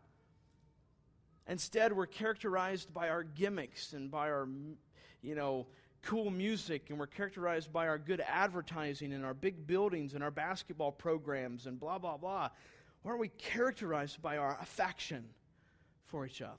Instead, 1.49 1.91
we're 1.93 2.05
characterized 2.05 2.93
by 2.93 3.09
our 3.09 3.23
gimmicks 3.23 3.93
and 3.93 4.11
by 4.11 4.29
our, 4.29 4.47
you 5.21 5.33
know, 5.35 5.65
cool 6.07 6.31
music 6.31 6.89
and 6.89 6.97
we're 6.97 7.05
characterized 7.05 7.73
by 7.73 7.85
our 7.85 7.97
good 7.97 8.23
advertising 8.25 9.11
and 9.11 9.25
our 9.25 9.33
big 9.33 9.67
buildings 9.67 10.13
and 10.13 10.23
our 10.23 10.31
basketball 10.31 10.89
programs 10.89 11.65
and 11.65 11.77
blah, 11.77 11.97
blah, 11.97 12.15
blah. 12.15 12.49
Why 13.01 13.11
aren't 13.11 13.19
we 13.19 13.27
characterized 13.27 14.21
by 14.21 14.37
our 14.37 14.57
affection 14.61 15.25
for 16.05 16.25
each 16.25 16.41
other? 16.41 16.53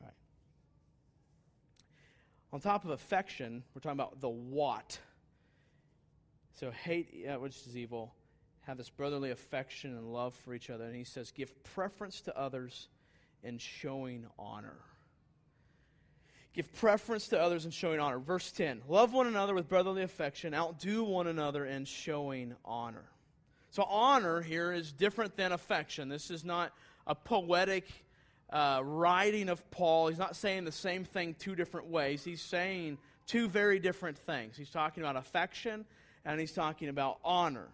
All 0.00 0.06
right. 0.06 0.14
On 2.54 2.60
top 2.60 2.84
of 2.84 2.90
affection, 2.90 3.62
we're 3.74 3.80
talking 3.80 4.00
about 4.00 4.22
the 4.22 4.30
what. 4.30 4.98
So 6.54 6.70
hate, 6.70 7.10
yeah, 7.12 7.36
which 7.36 7.56
is 7.66 7.76
evil, 7.76 8.14
have 8.62 8.78
this 8.78 8.88
brotherly 8.88 9.32
affection 9.32 9.90
and 9.90 10.14
love 10.14 10.34
for 10.34 10.54
each 10.54 10.70
other. 10.70 10.84
And 10.84 10.96
he 10.96 11.04
says, 11.04 11.30
give 11.30 11.62
preference 11.62 12.22
to 12.22 12.38
others 12.38 12.88
in 13.42 13.58
showing 13.58 14.24
honor. 14.38 14.78
Give 16.54 16.72
preference 16.74 17.28
to 17.28 17.40
others 17.40 17.64
in 17.64 17.72
showing 17.72 17.98
honor. 17.98 18.20
Verse 18.20 18.52
10 18.52 18.82
Love 18.88 19.12
one 19.12 19.26
another 19.26 19.54
with 19.54 19.68
brotherly 19.68 20.02
affection, 20.02 20.54
outdo 20.54 21.02
one 21.02 21.26
another 21.26 21.66
in 21.66 21.84
showing 21.84 22.54
honor. 22.64 23.04
So, 23.70 23.82
honor 23.82 24.40
here 24.40 24.72
is 24.72 24.92
different 24.92 25.36
than 25.36 25.50
affection. 25.50 26.08
This 26.08 26.30
is 26.30 26.44
not 26.44 26.72
a 27.08 27.14
poetic 27.16 27.88
uh, 28.50 28.80
writing 28.84 29.48
of 29.48 29.68
Paul. 29.72 30.08
He's 30.08 30.18
not 30.18 30.36
saying 30.36 30.64
the 30.64 30.70
same 30.70 31.04
thing 31.04 31.34
two 31.36 31.56
different 31.56 31.88
ways. 31.88 32.22
He's 32.22 32.40
saying 32.40 32.98
two 33.26 33.48
very 33.48 33.80
different 33.80 34.16
things. 34.16 34.56
He's 34.56 34.70
talking 34.70 35.02
about 35.02 35.16
affection 35.16 35.84
and 36.24 36.38
he's 36.38 36.52
talking 36.52 36.88
about 36.88 37.18
honor. 37.24 37.66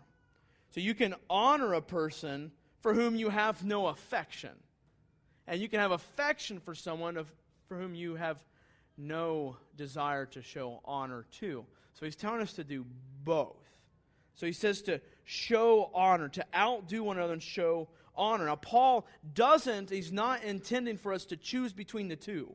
So, 0.71 0.81
you 0.81 0.95
can 0.95 1.15
honor 1.29 1.75
a 1.75 1.83
person 1.83 2.51
for 2.81 2.95
whom 2.95 3.15
you 3.15 3.29
have 3.29 3.63
no 3.63 3.89
affection. 3.89 4.53
And 5.47 5.61
you 5.61 5.69
can 5.69 5.81
have 5.81 5.91
affection 5.91 6.61
for 6.61 6.75
someone 6.75 7.19
of, 7.19 7.31
for 7.69 7.77
whom 7.77 7.95
you 7.95 8.15
have 8.15 8.43
no 9.01 9.57
desire 9.77 10.27
to 10.27 10.43
show 10.43 10.81
honor 10.85 11.25
to. 11.41 11.65
So 11.95 12.05
he's 12.07 12.17
telling 12.17 12.41
us 12.41 12.53
to 12.55 12.65
do 12.65 12.85
both. 13.25 13.57
So 14.35 14.47
he 14.47 14.53
says 14.53 14.83
to 14.83 15.01
show 15.25 15.91
honor, 15.95 16.29
to 16.31 16.45
outdo 16.55 17.05
one 17.05 17.17
another 17.17 17.35
and 17.35 17.43
show 17.43 17.89
honor. 18.17 18.47
Now, 18.47 18.57
Paul 18.57 19.07
doesn't, 19.35 19.91
he's 19.91 20.13
not 20.13 20.45
intending 20.45 20.97
for 20.97 21.13
us 21.13 21.25
to 21.27 21.37
choose 21.37 21.73
between 21.73 22.09
the 22.09 22.17
two. 22.17 22.55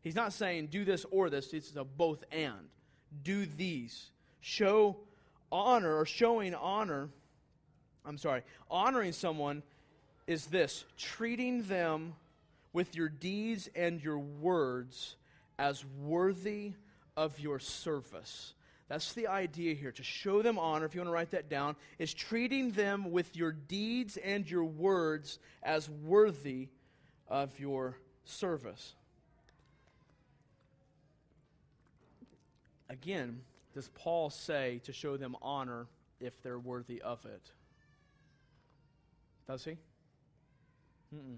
He's 0.00 0.14
not 0.14 0.32
saying 0.32 0.68
do 0.68 0.84
this 0.84 1.04
or 1.10 1.28
this, 1.30 1.52
it's 1.52 1.74
a 1.76 1.84
both 1.84 2.24
and. 2.30 2.68
Do 3.22 3.46
these. 3.46 4.10
Show 4.40 4.96
honor 5.50 5.96
or 5.96 6.06
showing 6.06 6.54
honor. 6.54 7.08
I'm 8.04 8.18
sorry, 8.18 8.42
honoring 8.70 9.12
someone 9.12 9.62
is 10.26 10.46
this 10.46 10.84
treating 10.96 11.62
them 11.64 12.14
with 12.72 12.94
your 12.94 13.08
deeds 13.08 13.68
and 13.74 14.02
your 14.02 14.18
words 14.18 15.16
as 15.58 15.84
worthy 15.84 16.72
of 17.16 17.38
your 17.40 17.58
service. 17.58 18.54
That's 18.88 19.12
the 19.12 19.26
idea 19.26 19.74
here. 19.74 19.92
To 19.92 20.02
show 20.02 20.40
them 20.40 20.58
honor, 20.58 20.86
if 20.86 20.94
you 20.94 21.00
want 21.00 21.08
to 21.08 21.12
write 21.12 21.32
that 21.32 21.50
down, 21.50 21.76
is 21.98 22.14
treating 22.14 22.70
them 22.70 23.10
with 23.10 23.36
your 23.36 23.52
deeds 23.52 24.16
and 24.16 24.48
your 24.48 24.64
words 24.64 25.38
as 25.62 25.90
worthy 25.90 26.68
of 27.28 27.58
your 27.58 27.96
service. 28.24 28.94
Again, 32.88 33.40
does 33.74 33.88
Paul 33.88 34.30
say 34.30 34.80
to 34.84 34.92
show 34.92 35.18
them 35.18 35.36
honor 35.42 35.86
if 36.20 36.42
they're 36.42 36.58
worthy 36.58 37.02
of 37.02 37.24
it? 37.26 37.42
Does 39.46 39.64
he? 39.64 39.72
Mm-mm. 41.14 41.36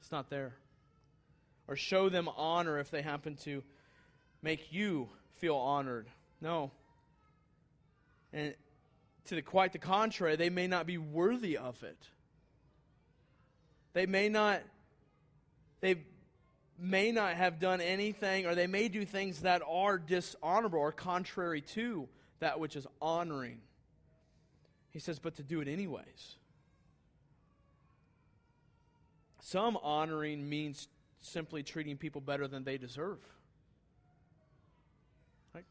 It's 0.00 0.10
not 0.10 0.30
there 0.30 0.54
or 1.68 1.76
show 1.76 2.08
them 2.08 2.28
honor 2.36 2.78
if 2.78 2.90
they 2.90 3.02
happen 3.02 3.36
to 3.36 3.62
make 4.42 4.72
you 4.72 5.08
feel 5.34 5.56
honored. 5.56 6.08
No. 6.40 6.70
And 8.32 8.54
to 9.26 9.34
the 9.34 9.42
quite 9.42 9.72
the 9.72 9.78
contrary, 9.78 10.36
they 10.36 10.50
may 10.50 10.66
not 10.66 10.86
be 10.86 10.98
worthy 10.98 11.58
of 11.58 11.82
it. 11.82 11.98
They 13.92 14.06
may 14.06 14.28
not 14.28 14.62
they 15.80 15.96
may 16.78 17.12
not 17.12 17.34
have 17.34 17.58
done 17.60 17.80
anything 17.80 18.46
or 18.46 18.54
they 18.54 18.66
may 18.66 18.88
do 18.88 19.04
things 19.04 19.40
that 19.40 19.62
are 19.68 19.98
dishonorable 19.98 20.78
or 20.78 20.92
contrary 20.92 21.60
to 21.60 22.08
that 22.40 22.58
which 22.58 22.76
is 22.76 22.86
honoring. 23.02 23.60
He 24.90 24.98
says, 24.98 25.18
but 25.18 25.36
to 25.36 25.42
do 25.42 25.60
it 25.60 25.68
anyways. 25.68 26.36
Some 29.40 29.76
honoring 29.82 30.48
means 30.48 30.88
simply 31.20 31.62
treating 31.62 31.96
people 31.96 32.20
better 32.20 32.48
than 32.48 32.64
they 32.64 32.78
deserve. 32.78 33.18
Right? 35.54 35.64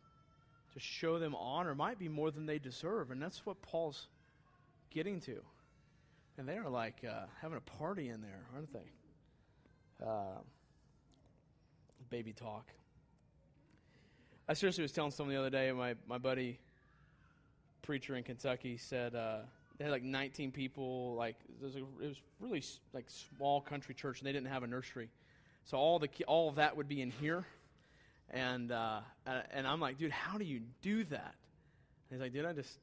To 0.73 0.79
show 0.79 1.19
them 1.19 1.36
honor 1.36 1.75
might 1.75 1.99
be 1.99 2.10
more 2.10 2.31
than 2.31 2.45
they 2.45 2.60
deserve, 2.60 3.12
and 3.12 3.21
that's 3.21 3.45
what 3.45 3.62
Paul's 3.62 4.07
getting 4.91 5.19
to. 5.21 5.41
And 6.38 6.47
they 6.47 6.57
are 6.57 6.69
like 6.69 7.03
uh, 7.07 7.25
having 7.41 7.57
a 7.57 7.77
party 7.77 8.10
in 8.10 8.21
there, 8.21 8.45
aren't 8.55 8.71
they? 8.71 10.05
Uh, 10.05 10.39
baby 12.10 12.33
talk. 12.33 12.67
I 14.47 14.53
seriously 14.53 14.83
was 14.83 14.91
telling 14.91 15.12
someone 15.12 15.36
the 15.36 15.41
other 15.41 15.49
day, 15.49 15.71
my, 15.71 15.95
my 16.07 16.17
buddy, 16.17 16.60
preacher 17.81 18.15
in 18.15 18.23
Kentucky, 18.23 18.77
said, 18.77 19.15
uh, 19.15 19.39
they 19.77 19.86
had 19.86 19.91
like 19.91 20.03
19 20.03 20.51
people 20.51 21.15
like 21.15 21.36
it 21.62 21.63
was, 21.63 21.75
a, 21.75 21.79
it 21.79 22.07
was 22.07 22.21
really 22.39 22.63
like 22.93 23.05
small 23.10 23.62
country 23.62 23.93
church 23.93 24.19
and 24.19 24.27
they 24.27 24.31
didn't 24.31 24.47
have 24.47 24.63
a 24.63 24.67
nursery 24.67 25.10
so 25.67 25.77
all 25.77 25.99
the 25.99 26.10
all 26.27 26.47
of 26.47 26.56
that 26.56 26.77
would 26.77 26.88
be 26.88 27.01
in 27.01 27.12
here, 27.12 27.45
and 28.30 28.71
uh, 28.71 29.01
and 29.51 29.67
I'm 29.67 29.82
like, 29.82 29.97
dude, 29.97 30.12
how 30.12 30.38
do 30.38 30.45
you 30.45 30.62
do 30.82 31.03
that? 31.06 31.36
And 32.10 32.12
he's 32.12 32.21
like, 32.21 32.32
dude, 32.32 32.45
I 32.45 32.53
just 32.53 32.80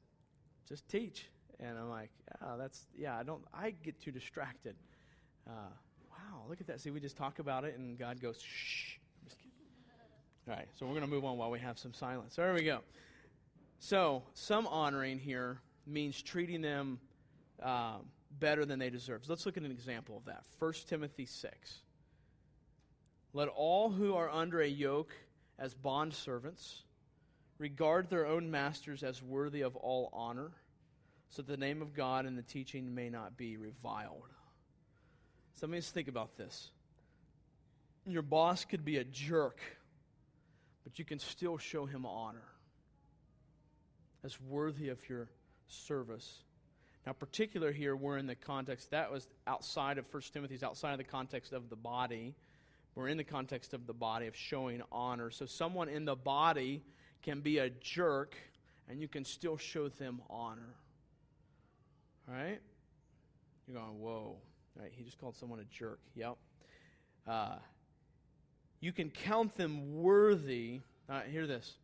just 0.69 0.87
teach. 0.89 1.27
And 1.61 1.79
I'm 1.79 1.89
like, 1.89 2.11
yeah, 2.43 2.57
that's 2.59 2.87
yeah. 2.95 3.19
I 3.19 3.23
don't. 3.23 3.43
I 3.55 3.71
get 3.71 3.99
too 4.03 4.11
distracted. 4.11 4.77
Uh, 5.49 5.71
wow, 6.11 6.43
look 6.47 6.61
at 6.61 6.67
that. 6.67 6.81
See, 6.81 6.91
we 6.91 7.01
just 7.01 7.17
talk 7.17 7.39
about 7.39 7.65
it, 7.65 7.79
and 7.79 7.99
God 7.99 8.21
goes, 8.21 8.39
shh. 8.43 8.97
All 10.47 10.55
right, 10.55 10.69
so 10.79 10.85
we're 10.85 10.93
going 10.93 11.05
to 11.05 11.11
move 11.11 11.25
on 11.25 11.39
while 11.39 11.51
we 11.51 11.61
have 11.61 11.79
some 11.79 11.95
silence. 11.95 12.37
There 12.37 12.53
we 12.53 12.65
go. 12.65 12.81
So, 13.79 14.25
some 14.35 14.67
honoring 14.67 15.19
here 15.19 15.59
means 15.87 16.21
treating 16.21 16.61
them 16.61 16.99
um, 17.63 18.11
better 18.39 18.67
than 18.67 18.79
they 18.79 18.91
deserve. 18.91 19.25
So 19.25 19.33
let's 19.33 19.47
look 19.47 19.57
at 19.57 19.63
an 19.63 19.71
example 19.71 20.19
of 20.19 20.27
that. 20.27 20.45
1 20.59 20.73
Timothy 20.87 21.25
6. 21.25 21.81
Let 23.35 23.49
all 23.49 23.91
who 23.91 24.15
are 24.15 24.31
under 24.31 24.61
a 24.61 24.69
yoke 24.69 25.13
as 25.59 25.75
bondservants 25.75 26.83
regard 27.59 28.09
their 28.09 28.27
own 28.27 28.51
masters 28.51 29.03
as 29.03 29.21
worthy 29.23 29.63
of 29.63 29.75
all 29.75 30.09
honor, 30.13 30.53
so 31.31 31.43
that 31.43 31.51
the 31.51 31.57
name 31.57 31.83
of 31.83 31.95
God 31.95 32.27
and 32.27 32.39
the 32.39 32.43
teaching 32.43 32.95
may 32.95 33.11
not 33.11 33.37
be 33.37 33.57
reviled. 33.57 34.29
So 35.55 35.67
let 35.67 35.73
me 35.73 35.79
just 35.79 35.93
think 35.93 36.07
about 36.07 36.37
this. 36.37 36.71
Your 38.07 38.23
boss 38.23 38.65
could 38.65 38.85
be 38.85 38.99
a 38.99 39.05
jerk, 39.05 39.59
but 40.85 40.99
you 40.99 41.05
can 41.05 41.19
still 41.19 41.59
show 41.59 41.87
him 41.87 42.07
honor 42.07 42.47
as 44.23 44.41
worthy 44.41 44.91
of 44.91 45.09
your 45.09 45.29
service. 45.67 46.43
Now, 47.05 47.13
particular 47.13 47.73
here, 47.73 47.97
we're 47.97 48.19
in 48.19 48.27
the 48.27 48.35
context 48.37 48.93
that 48.93 49.11
was 49.11 49.27
outside 49.47 49.99
of 49.99 50.07
1 50.13 50.23
Timothy's 50.33 50.63
outside 50.63 50.93
of 50.93 50.99
the 50.99 51.05
context 51.05 51.53
of 51.53 51.69
the 51.69 51.77
body. 51.77 52.35
We're 52.95 53.09
in 53.09 53.17
the 53.17 53.25
context 53.25 53.75
of 53.75 53.87
the 53.87 53.93
body 53.93 54.27
of 54.27 54.37
showing 54.37 54.83
honor. 54.93 55.31
So, 55.31 55.47
someone 55.47 55.89
in 55.89 56.05
the 56.05 56.15
body 56.15 56.83
can 57.23 57.41
be 57.41 57.59
a 57.59 57.71
jerk, 57.71 58.37
and 58.89 59.01
you 59.01 59.09
can 59.09 59.25
still 59.25 59.57
show 59.57 59.89
them 59.89 60.21
honor. 60.31 60.75
All 62.29 62.35
right? 62.35 62.61
You're 63.67 63.79
going, 63.79 63.99
whoa. 63.99 64.37
Right? 64.79 64.93
He 64.95 65.05
just 65.05 65.19
called 65.19 65.37
someone 65.37 65.61
a 65.61 65.65
jerk. 65.65 66.01
Yep. 66.15 66.37
Uh, 67.27 67.57
you 68.81 68.93
can 68.93 69.11
count 69.11 69.57
them 69.57 70.03
worthy. 70.03 70.81
Uh, 71.09 71.21
hear 71.23 71.47
this. 71.47 71.75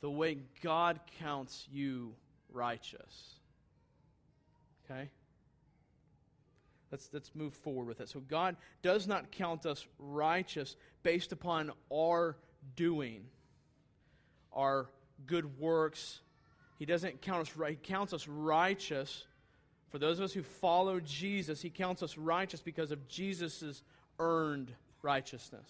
The 0.00 0.10
way 0.10 0.38
God 0.62 1.00
counts 1.18 1.66
you 1.70 2.14
righteous. 2.52 3.34
Okay? 4.84 5.10
Let's, 6.90 7.08
let's 7.12 7.34
move 7.34 7.54
forward 7.54 7.86
with 7.86 8.00
it. 8.00 8.08
So, 8.08 8.20
God 8.20 8.56
does 8.82 9.06
not 9.06 9.30
count 9.32 9.66
us 9.66 9.86
righteous 9.98 10.76
based 11.02 11.32
upon 11.32 11.72
our 11.92 12.36
doing, 12.76 13.24
our 14.52 14.88
good 15.26 15.58
works. 15.58 16.20
He 16.78 16.86
doesn't 16.86 17.20
count 17.22 17.42
us 17.48 17.56
right. 17.56 17.72
He 17.72 17.76
counts 17.76 18.12
us 18.12 18.26
righteous. 18.26 19.24
For 19.90 19.98
those 19.98 20.18
of 20.18 20.26
us 20.26 20.32
who 20.32 20.42
follow 20.42 21.00
Jesus, 21.00 21.60
He 21.60 21.70
counts 21.70 22.02
us 22.02 22.16
righteous 22.16 22.60
because 22.60 22.90
of 22.90 23.08
Jesus' 23.08 23.82
earned 24.18 24.72
righteousness. 25.02 25.66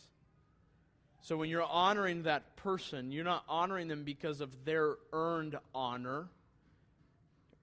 So, 1.20 1.37
when 1.37 1.50
you're 1.50 1.62
honoring 1.62 2.22
that 2.24 2.57
person, 2.57 3.11
you're 3.11 3.24
not 3.24 3.44
honoring 3.48 3.88
them 3.88 4.04
because 4.04 4.40
of 4.40 4.64
their 4.64 4.96
earned 5.12 5.57
honor 5.74 6.28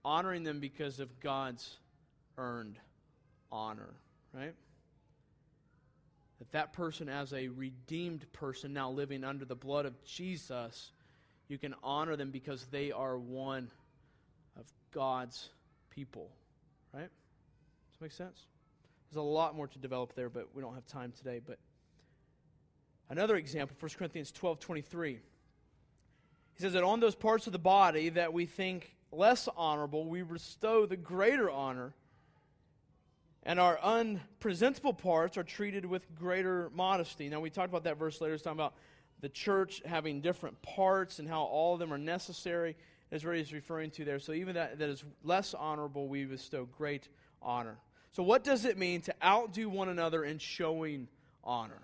honoring 0.06 0.44
them 0.44 0.60
because 0.60 1.00
of 1.00 1.20
God's 1.20 1.78
earned 2.38 2.78
honor, 3.56 3.94
right? 4.34 4.54
That 6.40 6.52
that 6.52 6.74
person 6.74 7.08
as 7.08 7.34
a 7.34 7.48
redeemed 7.48 8.32
person 8.34 8.74
now 8.74 8.92
living 8.92 9.24
under 9.24 9.46
the 9.46 9.56
blood 9.56 9.86
of 9.86 10.04
Jesus, 10.04 10.92
you 11.48 11.58
can 11.58 11.74
honor 11.82 12.18
them 12.18 12.32
because 12.32 12.66
they 12.66 12.92
are 12.92 13.18
one 13.18 13.72
of 14.60 14.66
God's 14.92 15.50
people, 15.90 16.30
right? 16.94 17.04
Does 17.04 18.00
that 18.00 18.02
make 18.02 18.12
sense? 18.12 18.46
There's 19.10 19.22
a 19.22 19.22
lot 19.22 19.56
more 19.56 19.68
to 19.68 19.80
develop 19.80 20.14
there, 20.16 20.30
but 20.30 20.50
we 20.54 20.62
don't 20.62 20.76
have 20.76 20.86
time 20.88 21.14
today. 21.18 21.40
But 21.46 21.58
another 23.10 23.38
example, 23.38 23.78
1 23.80 23.92
Corinthians 23.98 24.34
12 24.34 24.60
23. 24.60 25.20
He 26.56 26.62
says 26.62 26.74
that 26.74 26.84
on 26.84 27.00
those 27.00 27.16
parts 27.16 27.48
of 27.48 27.54
the 27.54 27.60
body 27.60 28.10
that 28.10 28.34
we 28.34 28.46
think 28.46 28.96
less 29.12 29.48
honorable, 29.56 30.06
we 30.06 30.22
bestow 30.22 30.86
the 30.86 30.98
greater 30.98 31.50
honor, 31.50 31.94
and 33.46 33.60
our 33.60 33.80
unpresentable 33.82 34.94
parts 34.94 35.38
are 35.38 35.44
treated 35.44 35.86
with 35.86 36.16
greater 36.16 36.72
modesty. 36.74 37.30
Now, 37.30 37.40
we 37.40 37.50
talked 37.50 37.70
about 37.70 37.84
that 37.84 37.98
verse 37.98 38.20
later. 38.20 38.34
It's 38.34 38.44
talking 38.44 38.58
about 38.58 38.74
the 39.22 39.30
church 39.30 39.82
having 39.86 40.22
different 40.22 40.62
parts 40.62 41.20
and 41.20 41.30
how 41.30 41.44
all 41.44 41.74
of 41.74 41.80
them 41.80 41.94
are 41.94 41.98
necessary, 41.98 42.76
as 43.12 43.24
what 43.24 43.36
he's 43.36 43.54
referring 43.54 43.92
to 43.92 44.04
there. 44.04 44.20
So, 44.20 44.34
even 44.34 44.56
that, 44.56 44.80
that 44.80 44.90
is 44.90 45.04
less 45.24 45.54
honorable, 45.54 46.08
we 46.08 46.26
bestow 46.26 46.66
great 46.66 47.08
honor. 47.42 47.78
So, 48.12 48.24
what 48.24 48.44
does 48.44 48.66
it 48.66 48.78
mean 48.78 49.02
to 49.02 49.16
outdo 49.24 49.70
one 49.70 49.90
another 49.90 50.24
in 50.24 50.40
showing 50.40 51.08
honor? 51.44 51.82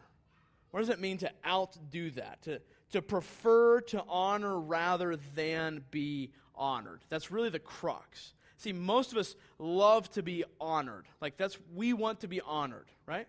What 0.72 0.80
does 0.80 0.90
it 0.90 1.00
mean 1.00 1.20
to 1.20 1.32
outdo 1.46 2.10
that? 2.12 2.42
To, 2.44 2.62
to 2.94 3.02
prefer 3.02 3.82
to 3.82 4.04
honor 4.10 4.60
rather 4.60 5.18
than 5.36 5.84
be 5.92 6.32
honored. 6.56 7.02
That's 7.10 7.32
really 7.32 7.50
the 7.50 7.60
crux. 7.60 8.34
See, 8.62 8.74
most 8.74 9.12
of 9.12 9.18
us 9.18 9.36
love 9.58 10.08
to 10.12 10.22
be 10.22 10.44
honored. 10.60 11.08
Like 11.20 11.36
that's 11.36 11.58
we 11.74 11.94
want 11.94 12.20
to 12.20 12.28
be 12.28 12.42
honored, 12.42 12.86
right? 13.08 13.28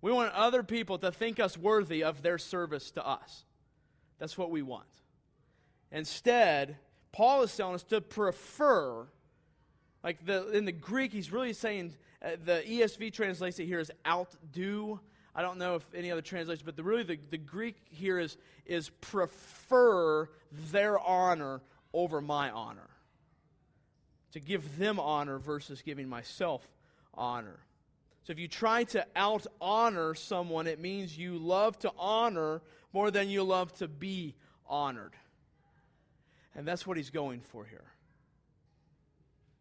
We 0.00 0.12
want 0.12 0.32
other 0.34 0.62
people 0.62 0.98
to 0.98 1.10
think 1.10 1.40
us 1.40 1.58
worthy 1.58 2.04
of 2.04 2.22
their 2.22 2.38
service 2.38 2.92
to 2.92 3.04
us. 3.04 3.44
That's 4.20 4.38
what 4.38 4.52
we 4.52 4.62
want. 4.62 4.86
Instead, 5.90 6.76
Paul 7.10 7.42
is 7.42 7.56
telling 7.56 7.74
us 7.74 7.82
to 7.84 8.00
prefer 8.00 9.08
like 10.04 10.24
the 10.24 10.52
in 10.52 10.64
the 10.64 10.70
Greek 10.70 11.12
he's 11.12 11.32
really 11.32 11.52
saying 11.52 11.94
uh, 12.24 12.36
the 12.44 12.62
ESV 12.64 13.12
translates 13.12 13.58
it 13.58 13.66
here 13.66 13.80
as 13.80 13.90
outdo. 14.06 15.00
I 15.34 15.42
don't 15.42 15.58
know 15.58 15.74
if 15.74 15.86
any 15.92 16.12
other 16.12 16.22
translation, 16.22 16.62
but 16.64 16.76
the, 16.76 16.84
really 16.84 17.02
the, 17.02 17.18
the 17.30 17.38
Greek 17.38 17.76
here 17.88 18.18
is, 18.18 18.36
is 18.66 18.90
prefer 19.00 20.28
their 20.70 21.00
honor 21.00 21.62
over 21.92 22.20
my 22.20 22.50
honor. 22.50 22.90
To 24.32 24.40
give 24.40 24.78
them 24.78 25.00
honor 25.00 25.38
versus 25.38 25.82
giving 25.82 26.08
myself 26.08 26.66
honor. 27.14 27.58
So 28.24 28.32
if 28.32 28.38
you 28.38 28.48
try 28.48 28.84
to 28.84 29.06
out 29.16 29.46
honor 29.60 30.14
someone, 30.14 30.66
it 30.66 30.78
means 30.78 31.16
you 31.16 31.38
love 31.38 31.78
to 31.80 31.92
honor 31.98 32.62
more 32.92 33.10
than 33.10 33.28
you 33.28 33.42
love 33.42 33.72
to 33.78 33.88
be 33.88 34.34
honored. 34.66 35.14
And 36.54 36.66
that's 36.66 36.86
what 36.86 36.96
he's 36.96 37.10
going 37.10 37.40
for 37.40 37.64
here. 37.64 37.84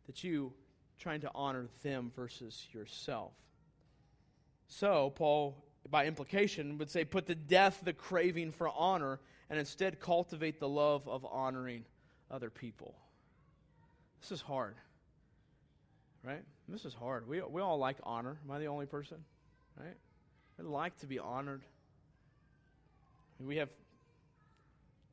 That 0.08 0.24
you 0.24 0.54
trying 1.00 1.22
to 1.22 1.32
honor 1.34 1.68
them 1.82 2.12
versus 2.16 2.68
yourself. 2.74 3.32
So, 4.68 5.12
Paul, 5.16 5.64
by 5.90 6.06
implication, 6.06 6.78
would 6.78 6.92
say, 6.92 7.06
put 7.06 7.26
to 7.28 7.36
death 7.36 7.82
the 7.84 7.94
craving 7.94 8.52
for 8.52 8.70
honor 8.70 9.20
and 9.50 9.58
instead 9.58 10.00
cultivate 10.00 10.60
the 10.60 10.70
love 10.70 11.08
of 11.08 11.26
honoring 11.26 11.86
other 12.30 12.50
people. 12.50 12.96
This 14.22 14.32
is 14.32 14.42
hard. 14.42 14.76
Right? 16.24 16.44
This 16.68 16.86
is 16.86 16.94
hard. 16.94 17.28
We, 17.28 17.42
we 17.42 17.62
all 17.62 17.78
like 17.78 17.98
honor. 18.04 18.38
Am 18.44 18.52
I 18.52 18.60
the 18.60 18.68
only 18.68 18.86
person? 18.86 19.18
Right? 19.78 19.96
We 20.58 20.66
like 20.66 20.98
to 21.00 21.08
be 21.08 21.20
honored. 21.20 21.64
We 23.40 23.58
have 23.58 23.70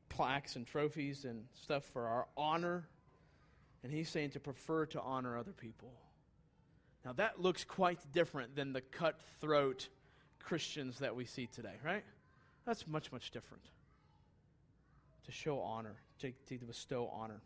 plaques 0.09 0.55
and 0.57 0.67
trophies 0.67 1.23
and 1.23 1.45
stuff 1.63 1.85
for 1.85 2.07
our 2.07 2.27
honor. 2.35 2.87
And 3.83 3.91
he's 3.91 4.09
saying 4.09 4.31
to 4.31 4.39
prefer 4.39 4.85
to 4.87 5.01
honor 5.01 5.37
other 5.37 5.53
people. 5.53 5.93
Now, 7.05 7.13
that 7.13 7.41
looks 7.41 7.63
quite 7.63 7.99
different 8.11 8.55
than 8.55 8.73
the 8.73 8.81
cutthroat 8.81 9.87
Christians 10.39 10.99
that 10.99 11.15
we 11.15 11.23
see 11.23 11.47
today, 11.47 11.75
right? 11.85 12.03
That's 12.65 12.85
much, 12.85 13.11
much 13.13 13.31
different. 13.31 13.63
To 15.25 15.31
show 15.31 15.59
honor, 15.59 15.95
to, 16.19 16.33
to 16.49 16.57
bestow 16.65 17.09
honor. 17.13 17.39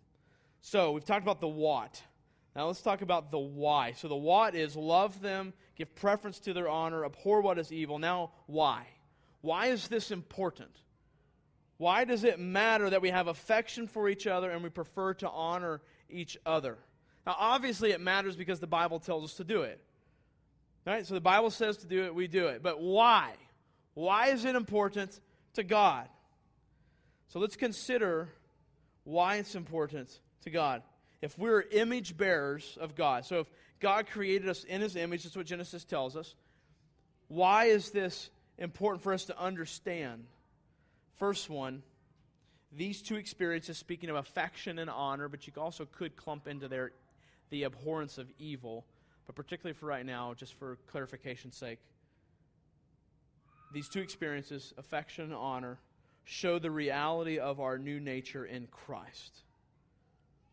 So 0.62 0.92
we've 0.92 1.06
talked 1.06 1.24
about 1.24 1.42
the 1.42 1.48
what. 1.48 2.02
Now 2.56 2.68
let's 2.68 2.82
talk 2.82 3.02
about 3.02 3.32
the 3.32 3.40
why. 3.40 3.94
So 3.94 4.08
the 4.08 4.16
what 4.16 4.56
is 4.56 4.76
love 4.76 5.22
them, 5.22 5.54
give 5.76 5.94
preference 5.96 6.40
to 6.42 6.54
their 6.54 6.70
honor, 6.70 7.06
abhor 7.06 7.42
what 7.42 7.58
is 7.58 7.72
evil. 7.72 8.00
Now, 8.00 8.32
why? 8.46 8.86
Why 9.42 9.68
is 9.68 9.88
this 9.88 10.12
important? 10.12 10.72
Why 11.78 12.04
does 12.06 12.24
it 12.24 12.40
matter 12.40 12.90
that 12.92 13.02
we 13.02 13.10
have 13.10 13.28
affection 13.28 13.88
for 13.88 14.08
each 14.08 14.28
other 14.28 14.52
and 14.52 14.62
we 14.62 14.70
prefer 14.70 15.16
to 15.16 15.30
honor 15.30 15.82
each 16.10 16.38
other? 16.46 16.78
Now, 17.26 17.36
obviously, 17.40 17.92
it 17.92 18.02
matters 18.02 18.36
because 18.36 18.60
the 18.60 18.68
Bible 18.68 19.00
tells 19.00 19.24
us 19.24 19.34
to 19.38 19.44
do 19.44 19.64
it. 19.64 19.80
Right? 20.86 21.06
So 21.06 21.14
the 21.14 21.22
Bible 21.22 21.50
says 21.50 21.78
to 21.78 21.88
do 21.88 22.06
it, 22.06 22.14
we 22.14 22.28
do 22.28 22.48
it. 22.48 22.62
But 22.62 22.82
why? 22.82 23.34
Why 23.94 24.28
is 24.28 24.46
it 24.46 24.56
important 24.56 25.20
to 25.54 25.64
God? 25.64 26.08
So 27.30 27.40
let's 27.40 27.56
consider 27.56 28.30
why 29.04 29.38
it's 29.38 29.56
important 29.56 30.20
to 30.42 30.50
God. 30.50 30.84
If 31.22 31.38
we're 31.38 31.62
image 31.62 32.18
bearers 32.18 32.78
of 32.80 32.96
God, 32.96 33.26
so 33.26 33.40
if 33.42 33.48
God 33.80 34.08
created 34.08 34.50
us 34.50 34.64
in 34.64 34.82
his 34.82 34.96
image, 34.96 35.24
that's 35.24 35.36
what 35.36 35.46
Genesis 35.46 35.84
tells 35.84 36.16
us, 36.16 36.36
why 37.28 37.66
is 37.66 37.92
this 37.92 38.30
important 38.58 39.04
for 39.04 39.14
us 39.14 39.26
to 39.26 39.40
understand? 39.40 40.26
First 41.18 41.50
one, 41.50 41.84
these 42.72 43.02
two 43.02 43.16
experiences, 43.16 43.78
speaking 43.78 44.10
of 44.10 44.16
affection 44.16 44.80
and 44.80 44.90
honor, 44.90 45.28
but 45.28 45.46
you 45.46 45.54
also 45.58 45.86
could 45.86 46.16
clump 46.16 46.48
into 46.48 46.68
their 46.68 46.92
the 47.50 47.64
abhorrence 47.64 48.18
of 48.18 48.28
evil, 48.40 48.86
but 49.26 49.36
particularly 49.36 49.74
for 49.74 49.86
right 49.86 50.06
now, 50.06 50.34
just 50.34 50.54
for 50.54 50.78
clarification's 50.92 51.56
sake, 51.56 51.80
these 53.74 53.90
two 53.90 54.00
experiences, 54.00 54.74
affection 54.78 55.26
and 55.26 55.34
honor, 55.34 55.78
show 56.24 56.60
the 56.60 56.72
reality 56.72 57.40
of 57.40 57.60
our 57.60 57.78
new 57.78 58.00
nature 58.00 58.46
in 58.46 58.68
Christ. 58.68 59.44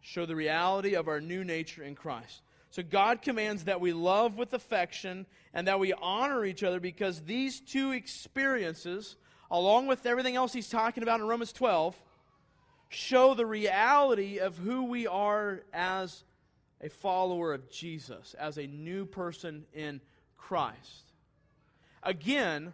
Show 0.00 0.26
the 0.26 0.37
reality 0.37 0.94
of 0.94 1.08
our 1.08 1.20
new 1.20 1.44
nature 1.44 1.82
in 1.82 1.94
Christ. 1.94 2.42
So 2.70 2.82
God 2.82 3.22
commands 3.22 3.64
that 3.64 3.80
we 3.80 3.92
love 3.92 4.37
with 4.37 4.52
affection 4.52 5.26
and 5.54 5.66
that 5.66 5.80
we 5.80 5.92
honor 5.94 6.44
each 6.44 6.62
other 6.62 6.80
because 6.80 7.22
these 7.22 7.61
two 7.61 7.92
experiences, 7.92 9.16
along 9.50 9.87
with 9.87 10.06
everything 10.06 10.37
else 10.37 10.52
he's 10.52 10.68
talking 10.68 11.02
about 11.02 11.20
in 11.20 11.26
Romans 11.26 11.52
12, 11.52 11.96
show 12.88 13.34
the 13.34 13.46
reality 13.46 14.38
of 14.38 14.58
who 14.58 14.84
we 14.84 15.06
are 15.06 15.62
as 15.72 16.24
a 16.80 16.88
follower 16.88 17.52
of 17.52 17.70
Jesus, 17.70 18.34
as 18.38 18.58
a 18.58 18.66
new 18.66 19.04
person 19.04 19.64
in 19.72 20.00
Christ. 20.37 21.12
Again, 22.02 22.72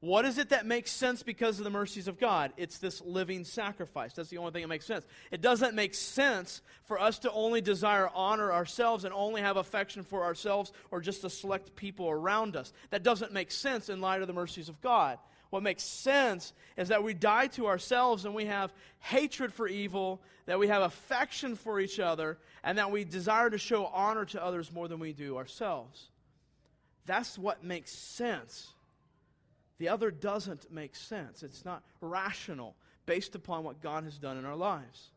what 0.00 0.24
is 0.24 0.38
it 0.38 0.50
that 0.50 0.64
makes 0.64 0.92
sense 0.92 1.24
because 1.24 1.58
of 1.58 1.64
the 1.64 1.70
mercies 1.70 2.06
of 2.06 2.20
God? 2.20 2.52
It's 2.56 2.78
this 2.78 3.00
living 3.00 3.44
sacrifice. 3.44 4.12
That's 4.12 4.28
the 4.28 4.38
only 4.38 4.52
thing 4.52 4.62
that 4.62 4.68
makes 4.68 4.86
sense. 4.86 5.04
It 5.32 5.40
doesn't 5.40 5.74
make 5.74 5.92
sense 5.92 6.62
for 6.84 7.00
us 7.00 7.18
to 7.20 7.32
only 7.32 7.60
desire 7.60 8.08
honor 8.14 8.52
ourselves 8.52 9.04
and 9.04 9.12
only 9.12 9.42
have 9.42 9.56
affection 9.56 10.04
for 10.04 10.22
ourselves 10.22 10.72
or 10.92 11.00
just 11.00 11.22
to 11.22 11.30
select 11.30 11.74
people 11.74 12.08
around 12.08 12.54
us. 12.54 12.72
That 12.90 13.02
doesn't 13.02 13.32
make 13.32 13.50
sense 13.50 13.88
in 13.88 14.00
light 14.00 14.20
of 14.20 14.28
the 14.28 14.34
mercies 14.34 14.68
of 14.68 14.80
God. 14.80 15.18
What 15.50 15.64
makes 15.64 15.82
sense 15.82 16.52
is 16.76 16.88
that 16.88 17.02
we 17.02 17.12
die 17.12 17.48
to 17.48 17.66
ourselves 17.66 18.24
and 18.24 18.34
we 18.34 18.44
have 18.44 18.72
hatred 19.00 19.52
for 19.52 19.66
evil, 19.66 20.22
that 20.46 20.60
we 20.60 20.68
have 20.68 20.82
affection 20.82 21.56
for 21.56 21.80
each 21.80 21.98
other, 21.98 22.38
and 22.62 22.78
that 22.78 22.92
we 22.92 23.02
desire 23.02 23.50
to 23.50 23.58
show 23.58 23.86
honor 23.86 24.26
to 24.26 24.44
others 24.44 24.70
more 24.70 24.86
than 24.86 25.00
we 25.00 25.12
do 25.12 25.36
ourselves. 25.36 26.10
That's 27.04 27.36
what 27.36 27.64
makes 27.64 27.90
sense 27.90 28.74
the 29.78 29.88
other 29.88 30.10
doesn't 30.10 30.70
make 30.72 30.94
sense. 30.96 31.42
It's 31.42 31.64
not 31.64 31.82
rational 32.00 32.76
based 33.06 33.34
upon 33.34 33.64
what 33.64 33.80
God 33.80 34.04
has 34.04 34.18
done 34.18 34.36
in 34.36 34.44
our 34.44 34.56
lives. 34.56 35.10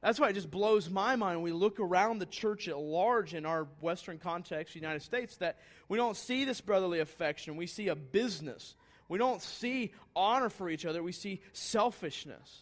That's 0.00 0.18
why 0.18 0.30
it 0.30 0.34
just 0.34 0.50
blows 0.50 0.88
my 0.88 1.16
mind 1.16 1.38
when 1.38 1.44
we 1.44 1.52
look 1.52 1.78
around 1.78 2.20
the 2.20 2.26
church 2.26 2.68
at 2.68 2.78
large 2.78 3.34
in 3.34 3.44
our 3.44 3.66
Western 3.80 4.18
context, 4.18 4.74
United 4.74 5.02
States, 5.02 5.36
that 5.36 5.58
we 5.88 5.98
don't 5.98 6.16
see 6.16 6.44
this 6.44 6.60
brotherly 6.60 7.00
affection. 7.00 7.56
We 7.56 7.66
see 7.66 7.88
a 7.88 7.94
business. 7.94 8.76
We 9.08 9.18
don't 9.18 9.42
see 9.42 9.92
honor 10.16 10.48
for 10.48 10.70
each 10.70 10.86
other. 10.86 11.02
We 11.02 11.12
see 11.12 11.42
selfishness. 11.52 12.60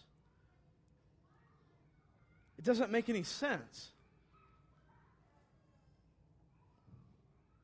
It 2.58 2.64
doesn't 2.64 2.90
make 2.90 3.08
any 3.08 3.22
sense. 3.22 3.90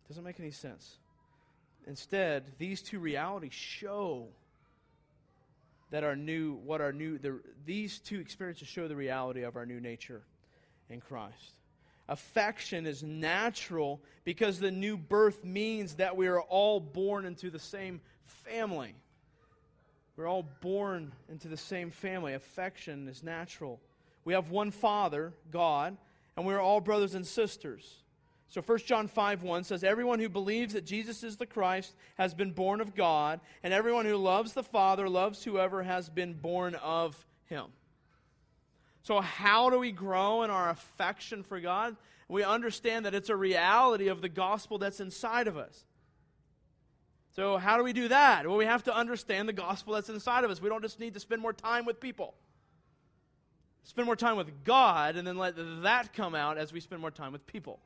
It 0.04 0.08
doesn't 0.08 0.22
make 0.22 0.38
any 0.38 0.52
sense. 0.52 0.98
Instead, 1.86 2.44
these 2.58 2.80
two 2.82 2.98
realities 2.98 3.52
show 3.52 4.28
that 5.90 6.02
our 6.02 6.16
new, 6.16 6.54
what 6.54 6.80
our 6.80 6.92
new, 6.92 7.18
the, 7.18 7.40
these 7.66 7.98
two 7.98 8.18
experiences 8.18 8.66
show 8.68 8.88
the 8.88 8.96
reality 8.96 9.42
of 9.42 9.56
our 9.56 9.66
new 9.66 9.80
nature 9.80 10.22
in 10.88 11.00
Christ. 11.00 11.54
Affection 12.08 12.86
is 12.86 13.02
natural 13.02 14.00
because 14.24 14.58
the 14.58 14.70
new 14.70 14.96
birth 14.96 15.44
means 15.44 15.94
that 15.94 16.16
we 16.16 16.26
are 16.26 16.40
all 16.40 16.80
born 16.80 17.24
into 17.24 17.50
the 17.50 17.58
same 17.58 18.00
family. 18.26 18.94
We're 20.16 20.28
all 20.28 20.46
born 20.60 21.12
into 21.28 21.48
the 21.48 21.56
same 21.56 21.90
family. 21.90 22.34
Affection 22.34 23.08
is 23.08 23.22
natural. 23.22 23.80
We 24.24 24.34
have 24.34 24.50
one 24.50 24.70
Father, 24.70 25.32
God, 25.50 25.96
and 26.36 26.46
we're 26.46 26.60
all 26.60 26.80
brothers 26.80 27.14
and 27.14 27.26
sisters. 27.26 28.03
So 28.48 28.60
1 28.60 28.78
John 28.78 29.08
5 29.08 29.42
1 29.42 29.64
says, 29.64 29.82
Everyone 29.82 30.20
who 30.20 30.28
believes 30.28 30.74
that 30.74 30.86
Jesus 30.86 31.24
is 31.24 31.36
the 31.36 31.46
Christ 31.46 31.94
has 32.16 32.34
been 32.34 32.52
born 32.52 32.80
of 32.80 32.94
God, 32.94 33.40
and 33.62 33.74
everyone 33.74 34.06
who 34.06 34.16
loves 34.16 34.52
the 34.52 34.62
Father 34.62 35.08
loves 35.08 35.42
whoever 35.42 35.82
has 35.82 36.08
been 36.08 36.34
born 36.34 36.74
of 36.76 37.26
him. 37.46 37.66
So, 39.02 39.20
how 39.20 39.70
do 39.70 39.78
we 39.78 39.92
grow 39.92 40.44
in 40.44 40.50
our 40.50 40.70
affection 40.70 41.42
for 41.42 41.60
God? 41.60 41.96
We 42.28 42.42
understand 42.42 43.04
that 43.04 43.14
it's 43.14 43.28
a 43.28 43.36
reality 43.36 44.08
of 44.08 44.22
the 44.22 44.28
gospel 44.28 44.78
that's 44.78 45.00
inside 45.00 45.46
of 45.46 45.56
us. 45.56 45.84
So, 47.36 47.58
how 47.58 47.76
do 47.76 47.82
we 47.82 47.92
do 47.92 48.08
that? 48.08 48.46
Well, 48.46 48.56
we 48.56 48.64
have 48.64 48.84
to 48.84 48.94
understand 48.94 49.48
the 49.48 49.52
gospel 49.52 49.94
that's 49.94 50.08
inside 50.08 50.44
of 50.44 50.50
us. 50.50 50.62
We 50.62 50.68
don't 50.68 50.82
just 50.82 51.00
need 51.00 51.14
to 51.14 51.20
spend 51.20 51.42
more 51.42 51.52
time 51.52 51.84
with 51.84 52.00
people. 52.00 52.34
Spend 53.82 54.06
more 54.06 54.16
time 54.16 54.36
with 54.36 54.64
God, 54.64 55.16
and 55.16 55.26
then 55.26 55.36
let 55.36 55.54
that 55.82 56.14
come 56.14 56.34
out 56.34 56.56
as 56.56 56.72
we 56.72 56.80
spend 56.80 57.00
more 57.00 57.10
time 57.10 57.32
with 57.32 57.46
people. 57.46 57.80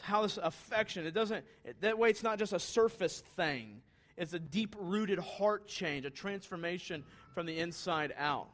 How 0.00 0.22
this 0.22 0.38
affection, 0.42 1.06
it 1.06 1.14
doesn't, 1.14 1.44
it, 1.64 1.80
that 1.80 1.98
way 1.98 2.10
it's 2.10 2.22
not 2.22 2.38
just 2.38 2.52
a 2.52 2.58
surface 2.58 3.22
thing. 3.36 3.80
It's 4.16 4.32
a 4.32 4.38
deep 4.38 4.74
rooted 4.78 5.18
heart 5.18 5.66
change, 5.66 6.06
a 6.06 6.10
transformation 6.10 7.04
from 7.34 7.46
the 7.46 7.58
inside 7.58 8.14
out. 8.16 8.48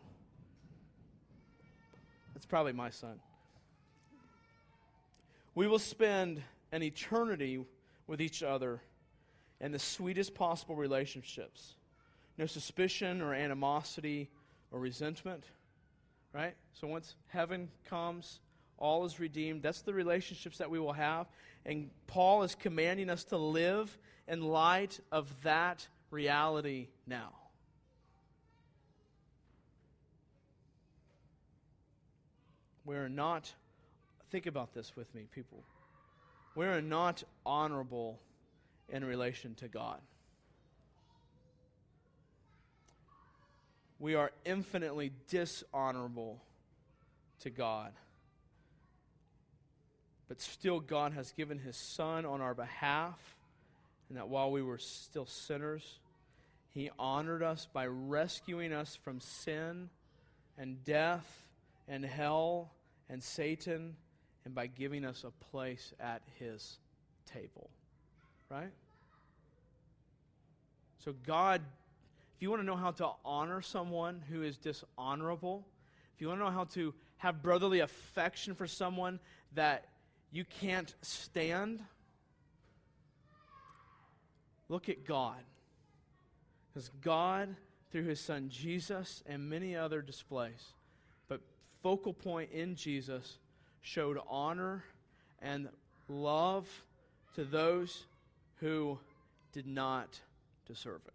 That's 2.35 2.46
probably 2.46 2.72
my 2.72 2.90
son. 2.90 3.20
We 5.55 5.68
will 5.68 5.78
spend 5.78 6.42
an 6.72 6.83
eternity 6.83 7.64
with 8.07 8.20
each 8.20 8.42
other 8.42 8.81
in 9.61 9.70
the 9.70 9.78
sweetest 9.78 10.35
possible 10.35 10.74
relationships. 10.74 11.74
No 12.38 12.46
suspicion 12.46 13.20
or 13.20 13.35
animosity 13.35 14.31
or 14.70 14.81
resentment, 14.81 15.44
right? 16.33 16.55
So 16.72 16.88
once 16.88 17.14
heaven 17.28 17.70
comes, 17.88 18.40
all 18.82 19.04
is 19.04 19.20
redeemed. 19.20 19.62
That's 19.62 19.80
the 19.82 19.94
relationships 19.94 20.58
that 20.58 20.68
we 20.68 20.80
will 20.80 20.92
have. 20.92 21.28
And 21.64 21.88
Paul 22.08 22.42
is 22.42 22.56
commanding 22.56 23.08
us 23.08 23.22
to 23.24 23.36
live 23.36 23.96
in 24.26 24.42
light 24.42 24.98
of 25.12 25.32
that 25.44 25.86
reality 26.10 26.88
now. 27.06 27.30
We're 32.84 33.08
not, 33.08 33.52
think 34.32 34.46
about 34.46 34.74
this 34.74 34.96
with 34.96 35.14
me, 35.14 35.28
people. 35.32 35.62
We're 36.56 36.80
not 36.80 37.22
honorable 37.46 38.18
in 38.88 39.04
relation 39.04 39.54
to 39.56 39.68
God. 39.68 40.00
We 44.00 44.16
are 44.16 44.32
infinitely 44.44 45.12
dishonorable 45.28 46.42
to 47.40 47.50
God. 47.50 47.92
But 50.32 50.40
still, 50.40 50.80
God 50.80 51.12
has 51.12 51.30
given 51.32 51.58
His 51.58 51.76
Son 51.76 52.24
on 52.24 52.40
our 52.40 52.54
behalf, 52.54 53.18
and 54.08 54.16
that 54.16 54.30
while 54.30 54.50
we 54.50 54.62
were 54.62 54.78
still 54.78 55.26
sinners, 55.26 55.98
He 56.70 56.88
honored 56.98 57.42
us 57.42 57.68
by 57.70 57.84
rescuing 57.84 58.72
us 58.72 58.96
from 58.96 59.20
sin 59.20 59.90
and 60.56 60.82
death 60.86 61.46
and 61.86 62.02
hell 62.02 62.70
and 63.10 63.22
Satan, 63.22 63.94
and 64.46 64.54
by 64.54 64.68
giving 64.68 65.04
us 65.04 65.22
a 65.22 65.50
place 65.50 65.92
at 66.00 66.22
His 66.38 66.78
table. 67.26 67.68
Right? 68.48 68.72
So, 71.04 71.12
God, 71.26 71.60
if 72.34 72.40
you 72.40 72.48
want 72.48 72.62
to 72.62 72.66
know 72.66 72.76
how 72.76 72.92
to 72.92 73.10
honor 73.22 73.60
someone 73.60 74.22
who 74.30 74.42
is 74.42 74.56
dishonorable, 74.56 75.66
if 76.14 76.22
you 76.22 76.28
want 76.28 76.40
to 76.40 76.46
know 76.46 76.50
how 76.50 76.64
to 76.72 76.94
have 77.18 77.42
brotherly 77.42 77.80
affection 77.80 78.54
for 78.54 78.66
someone 78.66 79.20
that 79.56 79.88
you 80.32 80.44
can't 80.44 80.94
stand, 81.02 81.80
look 84.68 84.88
at 84.88 85.04
God. 85.04 85.42
Because 86.72 86.90
God, 87.02 87.54
through 87.90 88.04
his 88.04 88.18
son 88.18 88.48
Jesus 88.48 89.22
and 89.26 89.50
many 89.50 89.76
other 89.76 90.00
displays, 90.00 90.72
but 91.28 91.40
focal 91.82 92.14
point 92.14 92.50
in 92.50 92.74
Jesus, 92.76 93.36
showed 93.82 94.18
honor 94.26 94.84
and 95.42 95.68
love 96.08 96.66
to 97.34 97.44
those 97.44 98.06
who 98.60 98.98
did 99.52 99.66
not 99.66 100.20
deserve 100.66 101.02
it. 101.06 101.12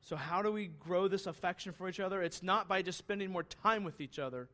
So, 0.00 0.16
how 0.16 0.42
do 0.42 0.50
we 0.50 0.66
grow 0.66 1.08
this 1.08 1.26
affection 1.26 1.72
for 1.72 1.88
each 1.88 2.00
other? 2.00 2.22
It's 2.22 2.42
not 2.42 2.68
by 2.68 2.82
just 2.82 2.98
spending 2.98 3.30
more 3.30 3.42
time 3.42 3.84
with 3.84 4.00
each 4.00 4.18
other. 4.18 4.48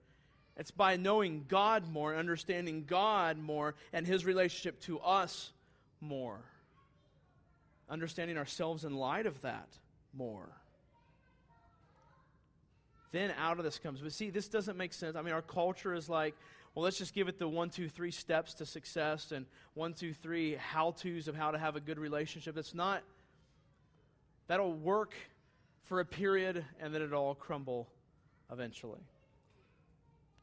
It's 0.57 0.71
by 0.71 0.97
knowing 0.97 1.45
God 1.49 1.91
more, 1.91 2.15
understanding 2.15 2.85
God 2.87 3.39
more, 3.39 3.75
and 3.93 4.07
His 4.07 4.25
relationship 4.25 4.81
to 4.83 4.99
us 5.01 5.53
more. 6.01 6.41
Understanding 7.89 8.37
ourselves 8.37 8.85
in 8.85 8.95
light 8.95 9.27
of 9.27 9.41
that 9.43 9.69
more. 10.13 10.49
Then 13.13 13.33
out 13.39 13.59
of 13.59 13.65
this 13.65 13.79
comes, 13.79 14.01
but 14.01 14.13
see, 14.13 14.31
this 14.31 14.49
doesn't 14.49 14.77
make 14.77 14.93
sense. 14.93 15.17
I 15.17 15.23
mean, 15.23 15.35
our 15.35 15.43
culture 15.43 15.95
is 15.95 16.09
like, 16.09 16.35
well, 16.75 16.85
let's 16.85 16.99
just 16.99 17.15
give 17.15 17.27
it 17.29 17.39
the 17.39 17.49
one, 17.49 17.71
two, 17.71 17.89
three 17.89 18.13
steps 18.13 18.55
to 18.55 18.67
success 18.67 19.33
and 19.33 19.47
one, 19.75 19.95
two, 19.95 20.15
three 20.15 20.55
how 20.55 20.93
to's 20.93 21.27
of 21.27 21.35
how 21.35 21.51
to 21.51 21.59
have 21.59 21.75
a 21.75 21.81
good 21.81 21.99
relationship. 21.99 22.55
That's 22.55 22.75
not, 22.75 23.03
that'll 24.47 24.73
work 24.73 25.15
for 25.83 25.99
a 25.99 26.05
period 26.05 26.65
and 26.81 26.95
then 26.95 27.03
it'll 27.03 27.21
all 27.21 27.35
crumble 27.35 27.89
eventually. 28.53 29.01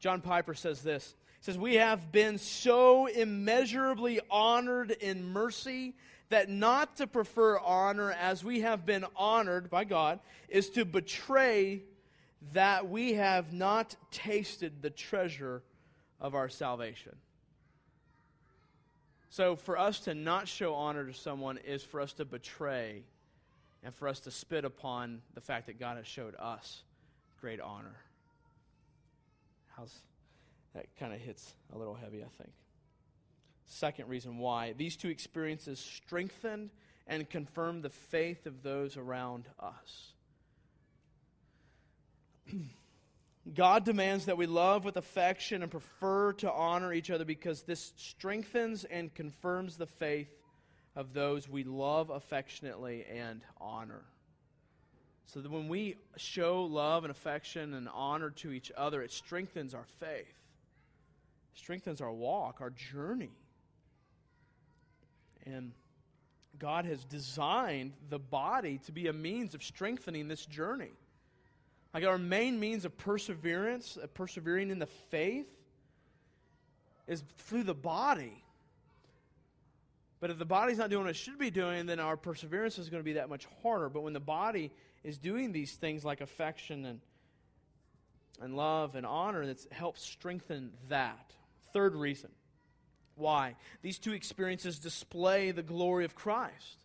John 0.00 0.20
Piper 0.20 0.54
says 0.54 0.82
this. 0.82 1.14
He 1.40 1.44
says, 1.44 1.58
We 1.58 1.76
have 1.76 2.12
been 2.12 2.38
so 2.38 3.06
immeasurably 3.06 4.20
honored 4.30 4.90
in 4.90 5.24
mercy 5.32 5.94
that 6.30 6.48
not 6.48 6.96
to 6.96 7.06
prefer 7.06 7.58
honor 7.58 8.12
as 8.12 8.44
we 8.44 8.60
have 8.60 8.84
been 8.84 9.04
honored 9.16 9.70
by 9.70 9.84
God 9.84 10.20
is 10.48 10.70
to 10.70 10.84
betray 10.84 11.82
that 12.52 12.88
we 12.88 13.14
have 13.14 13.52
not 13.52 13.96
tasted 14.10 14.82
the 14.82 14.90
treasure 14.90 15.62
of 16.20 16.34
our 16.34 16.48
salvation. 16.48 17.16
So, 19.30 19.56
for 19.56 19.78
us 19.78 20.00
to 20.00 20.14
not 20.14 20.48
show 20.48 20.74
honor 20.74 21.06
to 21.06 21.14
someone 21.14 21.58
is 21.58 21.82
for 21.82 22.00
us 22.00 22.12
to 22.14 22.24
betray 22.24 23.02
and 23.82 23.94
for 23.94 24.08
us 24.08 24.20
to 24.20 24.30
spit 24.30 24.64
upon 24.64 25.22
the 25.34 25.40
fact 25.40 25.66
that 25.66 25.78
God 25.78 25.96
has 25.96 26.06
showed 26.06 26.34
us 26.36 26.82
great 27.40 27.60
honor. 27.60 27.94
How's 29.78 29.94
that 30.74 30.86
kind 30.98 31.12
of 31.12 31.20
hits 31.20 31.54
a 31.72 31.78
little 31.78 31.94
heavy, 31.94 32.22
I 32.22 32.42
think. 32.42 32.52
Second 33.66 34.08
reason 34.08 34.38
why 34.38 34.72
these 34.72 34.96
two 34.96 35.08
experiences 35.08 35.78
strengthened 35.78 36.70
and 37.06 37.28
confirmed 37.28 37.84
the 37.84 37.90
faith 37.90 38.46
of 38.46 38.62
those 38.62 38.96
around 38.96 39.44
us. 39.60 40.12
God 43.54 43.84
demands 43.84 44.26
that 44.26 44.36
we 44.36 44.46
love 44.46 44.84
with 44.84 44.96
affection 44.96 45.62
and 45.62 45.70
prefer 45.70 46.32
to 46.34 46.52
honor 46.52 46.92
each 46.92 47.10
other 47.10 47.24
because 47.24 47.62
this 47.62 47.92
strengthens 47.96 48.84
and 48.84 49.14
confirms 49.14 49.76
the 49.76 49.86
faith 49.86 50.28
of 50.96 51.14
those 51.14 51.48
we 51.48 51.62
love 51.64 52.10
affectionately 52.10 53.06
and 53.10 53.42
honor. 53.60 54.02
So 55.28 55.42
that 55.42 55.50
when 55.50 55.68
we 55.68 55.96
show 56.16 56.64
love 56.64 57.04
and 57.04 57.10
affection 57.10 57.74
and 57.74 57.86
honor 57.92 58.30
to 58.30 58.50
each 58.50 58.72
other, 58.74 59.02
it 59.02 59.12
strengthens 59.12 59.74
our 59.74 59.84
faith, 60.00 60.34
strengthens 61.54 62.00
our 62.00 62.10
walk, 62.10 62.62
our 62.62 62.70
journey. 62.70 63.30
And 65.44 65.72
God 66.58 66.86
has 66.86 67.04
designed 67.04 67.92
the 68.08 68.18
body 68.18 68.80
to 68.86 68.92
be 68.92 69.06
a 69.08 69.12
means 69.12 69.54
of 69.54 69.62
strengthening 69.62 70.28
this 70.28 70.46
journey. 70.46 70.92
Like 71.92 72.04
our 72.04 72.18
main 72.18 72.58
means 72.58 72.86
of 72.86 72.96
perseverance, 72.96 73.96
of 73.96 74.12
persevering 74.14 74.70
in 74.70 74.78
the 74.78 74.88
faith, 75.10 75.46
is 77.06 77.22
through 77.36 77.64
the 77.64 77.74
body. 77.74 78.42
But 80.20 80.30
if 80.30 80.38
the 80.38 80.46
body's 80.46 80.78
not 80.78 80.88
doing 80.90 81.04
what 81.04 81.10
it 81.10 81.16
should 81.16 81.38
be 81.38 81.50
doing, 81.50 81.86
then 81.86 82.00
our 82.00 82.16
perseverance 82.16 82.78
is 82.78 82.88
going 82.88 83.00
to 83.00 83.04
be 83.04 83.14
that 83.14 83.28
much 83.28 83.46
harder. 83.62 83.88
But 83.88 84.02
when 84.02 84.14
the 84.14 84.20
body 84.20 84.72
is 85.04 85.18
doing 85.18 85.52
these 85.52 85.72
things 85.74 86.04
like 86.04 86.20
affection 86.20 86.84
and, 86.84 87.00
and 88.40 88.56
love 88.56 88.94
and 88.94 89.06
honor, 89.06 89.46
that 89.46 89.60
helps 89.70 90.02
strengthen 90.02 90.72
that. 90.88 91.32
Third 91.72 91.94
reason 91.94 92.30
why 93.14 93.56
these 93.82 93.98
two 93.98 94.12
experiences 94.12 94.78
display 94.78 95.50
the 95.50 95.62
glory 95.62 96.04
of 96.04 96.14
Christ. 96.14 96.84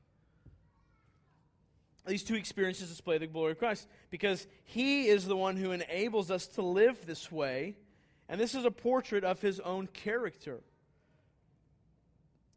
These 2.05 2.23
two 2.23 2.35
experiences 2.35 2.89
display 2.89 3.17
the 3.17 3.27
glory 3.27 3.53
of 3.53 3.59
Christ 3.59 3.87
because 4.09 4.45
He 4.65 5.07
is 5.07 5.25
the 5.25 5.37
one 5.37 5.55
who 5.55 5.71
enables 5.71 6.31
us 6.31 6.47
to 6.47 6.61
live 6.61 7.05
this 7.05 7.31
way, 7.31 7.77
and 8.27 8.41
this 8.41 8.55
is 8.55 8.65
a 8.65 8.71
portrait 8.71 9.23
of 9.23 9.41
His 9.41 9.59
own 9.61 9.87
character. 9.87 10.59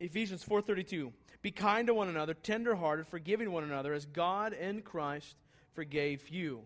Ephesians 0.00 0.44
4:32 0.44 1.12
Be 1.42 1.52
kind 1.52 1.86
to 1.86 1.94
one 1.94 2.08
another, 2.08 2.34
tenderhearted, 2.34 3.06
forgiving 3.06 3.52
one 3.52 3.64
another 3.64 3.92
as 3.92 4.04
God 4.04 4.52
in 4.52 4.82
Christ 4.82 5.36
forgave 5.76 6.28
you. 6.30 6.62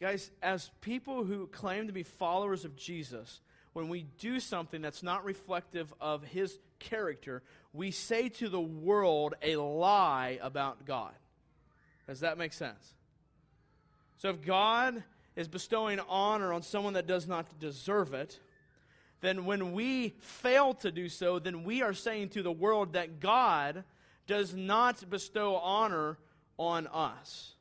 Guys, 0.00 0.30
as 0.42 0.70
people 0.80 1.24
who 1.24 1.46
claim 1.48 1.88
to 1.88 1.92
be 1.92 2.02
followers 2.02 2.64
of 2.64 2.74
Jesus, 2.74 3.42
when 3.74 3.90
we 3.90 4.06
do 4.18 4.40
something 4.40 4.80
that's 4.80 5.02
not 5.02 5.24
reflective 5.24 5.92
of 6.00 6.24
his 6.24 6.58
character, 6.78 7.42
we 7.74 7.90
say 7.90 8.30
to 8.30 8.48
the 8.48 8.60
world 8.60 9.34
a 9.42 9.56
lie 9.56 10.38
about 10.40 10.86
God. 10.86 11.12
Does 12.06 12.20
that 12.20 12.38
make 12.38 12.54
sense? 12.54 12.94
So 14.16 14.30
if 14.30 14.40
God 14.40 15.02
is 15.36 15.48
bestowing 15.48 16.00
honor 16.08 16.52
on 16.52 16.62
someone 16.62 16.94
that 16.94 17.06
does 17.06 17.28
not 17.28 17.58
deserve 17.58 18.14
it, 18.14 18.40
then 19.20 19.44
when 19.44 19.72
we 19.72 20.14
fail 20.20 20.72
to 20.74 20.90
do 20.90 21.08
so, 21.08 21.38
then 21.38 21.62
we 21.62 21.82
are 21.82 21.92
saying 21.94 22.30
to 22.30 22.42
the 22.42 22.50
world 22.50 22.94
that 22.94 23.20
God 23.20 23.84
does 24.26 24.54
not 24.54 25.08
bestow 25.10 25.56
honor 25.56 26.16
on 26.60 26.86
us 26.88 27.54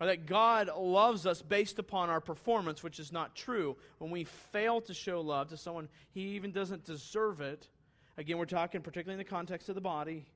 or 0.00 0.06
that 0.06 0.26
God 0.26 0.70
loves 0.76 1.26
us 1.26 1.42
based 1.42 1.78
upon 1.78 2.08
our 2.10 2.20
performance, 2.20 2.82
which 2.82 2.98
is 2.98 3.12
not 3.12 3.36
true. 3.36 3.76
When 3.98 4.10
we 4.10 4.24
fail 4.24 4.80
to 4.82 4.94
show 4.94 5.20
love 5.20 5.48
to 5.50 5.56
someone, 5.56 5.88
he 6.12 6.20
even 6.30 6.50
doesn't 6.50 6.84
deserve 6.84 7.40
it. 7.40 7.68
Again, 8.16 8.38
we're 8.38 8.46
talking 8.46 8.80
particularly 8.80 9.20
in 9.20 9.26
the 9.26 9.30
context 9.30 9.68
of 9.68 9.74
the 9.74 9.80
body. 9.80 10.26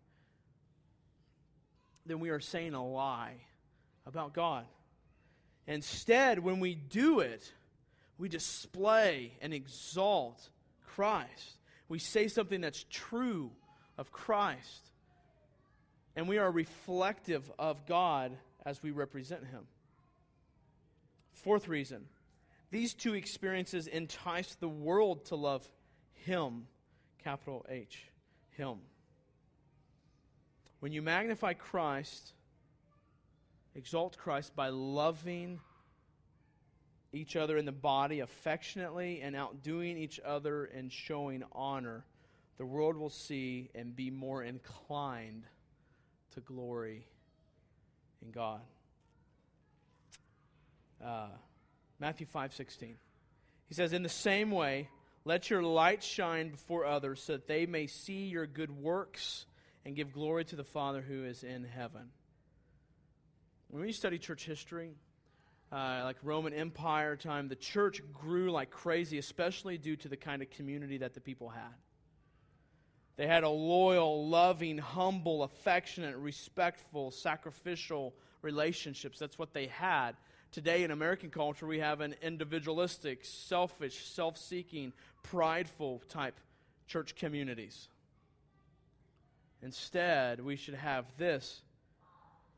Then 2.07 2.21
we 2.21 2.31
are 2.31 2.41
saying 2.41 2.75
a 2.75 2.87
lie 2.87 3.37
about 4.07 4.35
God. 4.35 4.67
Instead, 5.67 6.39
when 6.39 6.61
we 6.61 6.75
do 6.75 7.21
it, 7.21 7.51
we 8.19 8.29
display 8.29 9.33
and 9.41 9.55
exalt 9.55 10.49
Christ. 10.87 11.59
We 11.89 11.99
say 11.99 12.29
something 12.29 12.61
that's 12.61 12.85
true 12.91 13.51
of 13.97 14.13
Christ. 14.13 14.90
And 16.17 16.29
we 16.29 16.39
are 16.39 16.51
reflective 16.51 17.51
of 17.59 17.87
God 17.87 18.37
as 18.65 18.83
we 18.83 18.91
represent 18.91 19.47
him. 19.47 19.67
Fourth 21.33 21.69
reason 21.69 22.07
these 22.71 22.95
two 22.95 23.15
experiences 23.15 23.87
entice 23.89 24.55
the 24.55 24.69
world 24.69 25.25
to 25.27 25.37
love 25.37 25.69
him, 26.13 26.67
capital 27.23 27.67
H, 27.69 28.05
him. 28.51 28.79
When 30.79 30.93
you 30.93 31.03
magnify 31.03 31.55
Christ, 31.55 32.33
exalt 33.75 34.17
Christ 34.17 34.55
by 34.55 34.69
loving 34.69 35.61
each 37.13 37.35
other 37.35 37.57
in 37.57 37.65
the 37.65 37.73
body 37.73 38.21
affectionately 38.21 39.21
and 39.21 39.35
outdoing 39.35 39.99
each 39.99 40.21
other 40.25 40.65
and 40.65 40.93
showing 40.93 41.43
honor, 41.53 42.05
the 42.57 42.67
world 42.67 42.97
will 42.97 43.11
see 43.11 43.69
and 43.75 43.97
be 43.97 44.11
more 44.11 44.45
inclined 44.45 45.45
to 46.35 46.41
glory 46.41 47.07
in 48.23 48.31
God. 48.31 48.61
Uh, 51.05 51.29
Matthew 51.99 52.27
5 52.27 52.55
16. 52.55 52.97
He 53.69 53.75
says, 53.75 53.93
In 53.93 54.03
the 54.03 54.09
same 54.09 54.51
way, 54.51 54.89
let 55.25 55.51
your 55.51 55.63
light 55.63 56.03
shine 56.03 56.51
before 56.51 56.85
others 56.85 57.23
so 57.23 57.33
that 57.33 57.47
they 57.47 57.67
may 57.67 57.87
see 57.87 58.27
your 58.27 58.47
good 58.47 58.71
works 58.71 59.47
and 59.85 59.97
give 59.97 60.13
glory 60.13 60.45
to 60.47 60.57
the 60.57 60.65
Father 60.65 61.01
who 61.01 61.25
is 61.25 61.43
in 61.43 61.65
heaven. 61.65 62.11
When 63.69 63.83
we 63.83 63.93
study 63.93 64.19
church 64.19 64.45
history, 64.45 64.93
uh, 65.73 66.03
like 66.05 66.17
Roman 66.23 66.53
Empire 66.53 67.17
time, 67.17 67.49
the 67.49 67.55
church 67.55 68.03
grew 68.13 68.51
like 68.51 68.71
crazy, 68.71 69.19
especially 69.19 69.79
due 69.79 69.97
to 69.97 70.09
the 70.09 70.17
kind 70.17 70.43
of 70.43 70.51
community 70.51 70.99
that 70.99 71.15
the 71.15 71.21
people 71.21 71.49
had. 71.49 71.75
They 73.21 73.27
had 73.27 73.45
a 73.45 73.51
loyal, 73.51 74.27
loving, 74.29 74.79
humble, 74.79 75.43
affectionate, 75.43 76.17
respectful, 76.17 77.11
sacrificial 77.11 78.15
relationships. 78.41 79.19
That's 79.19 79.39
what 79.39 79.53
they 79.53 79.67
had. 79.67 80.13
Today 80.53 80.85
in 80.85 80.91
American 80.91 81.29
culture, 81.29 81.67
we 81.67 81.81
have 81.81 82.01
an 82.01 82.15
individualistic, 82.23 83.27
selfish, 83.27 84.07
self 84.07 84.39
seeking, 84.39 84.95
prideful 85.23 86.01
type 86.09 86.41
church 86.87 87.15
communities. 87.15 87.89
Instead, 89.61 90.43
we 90.43 90.57
should 90.57 90.77
have 90.77 91.05
this. 91.19 91.61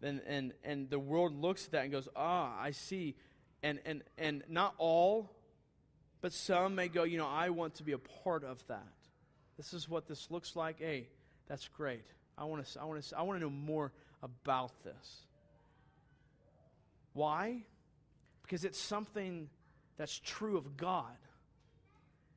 And, 0.00 0.20
and, 0.28 0.52
and 0.62 0.88
the 0.88 1.00
world 1.00 1.34
looks 1.34 1.66
at 1.66 1.72
that 1.72 1.82
and 1.82 1.90
goes, 1.90 2.08
ah, 2.14 2.54
I 2.56 2.70
see. 2.70 3.16
And, 3.64 3.80
and, 3.84 4.04
and 4.16 4.44
not 4.48 4.74
all, 4.78 5.28
but 6.20 6.32
some 6.32 6.76
may 6.76 6.86
go, 6.86 7.02
you 7.02 7.18
know, 7.18 7.26
I 7.26 7.50
want 7.50 7.74
to 7.74 7.82
be 7.82 7.90
a 7.90 7.98
part 7.98 8.44
of 8.44 8.64
that. 8.68 9.01
This 9.56 9.74
is 9.74 9.88
what 9.88 10.06
this 10.06 10.30
looks 10.30 10.56
like. 10.56 10.78
Hey, 10.78 11.08
that's 11.48 11.68
great. 11.68 12.04
I 12.36 12.44
want 12.44 12.64
to 12.64 12.80
I 12.80 12.84
want 12.84 13.02
to 13.02 13.18
I 13.18 13.22
want 13.22 13.38
to 13.38 13.44
know 13.44 13.50
more 13.50 13.92
about 14.22 14.72
this. 14.84 15.26
Why? 17.12 17.62
Because 18.42 18.64
it's 18.64 18.78
something 18.78 19.48
that's 19.96 20.18
true 20.18 20.56
of 20.56 20.76
God. 20.76 21.16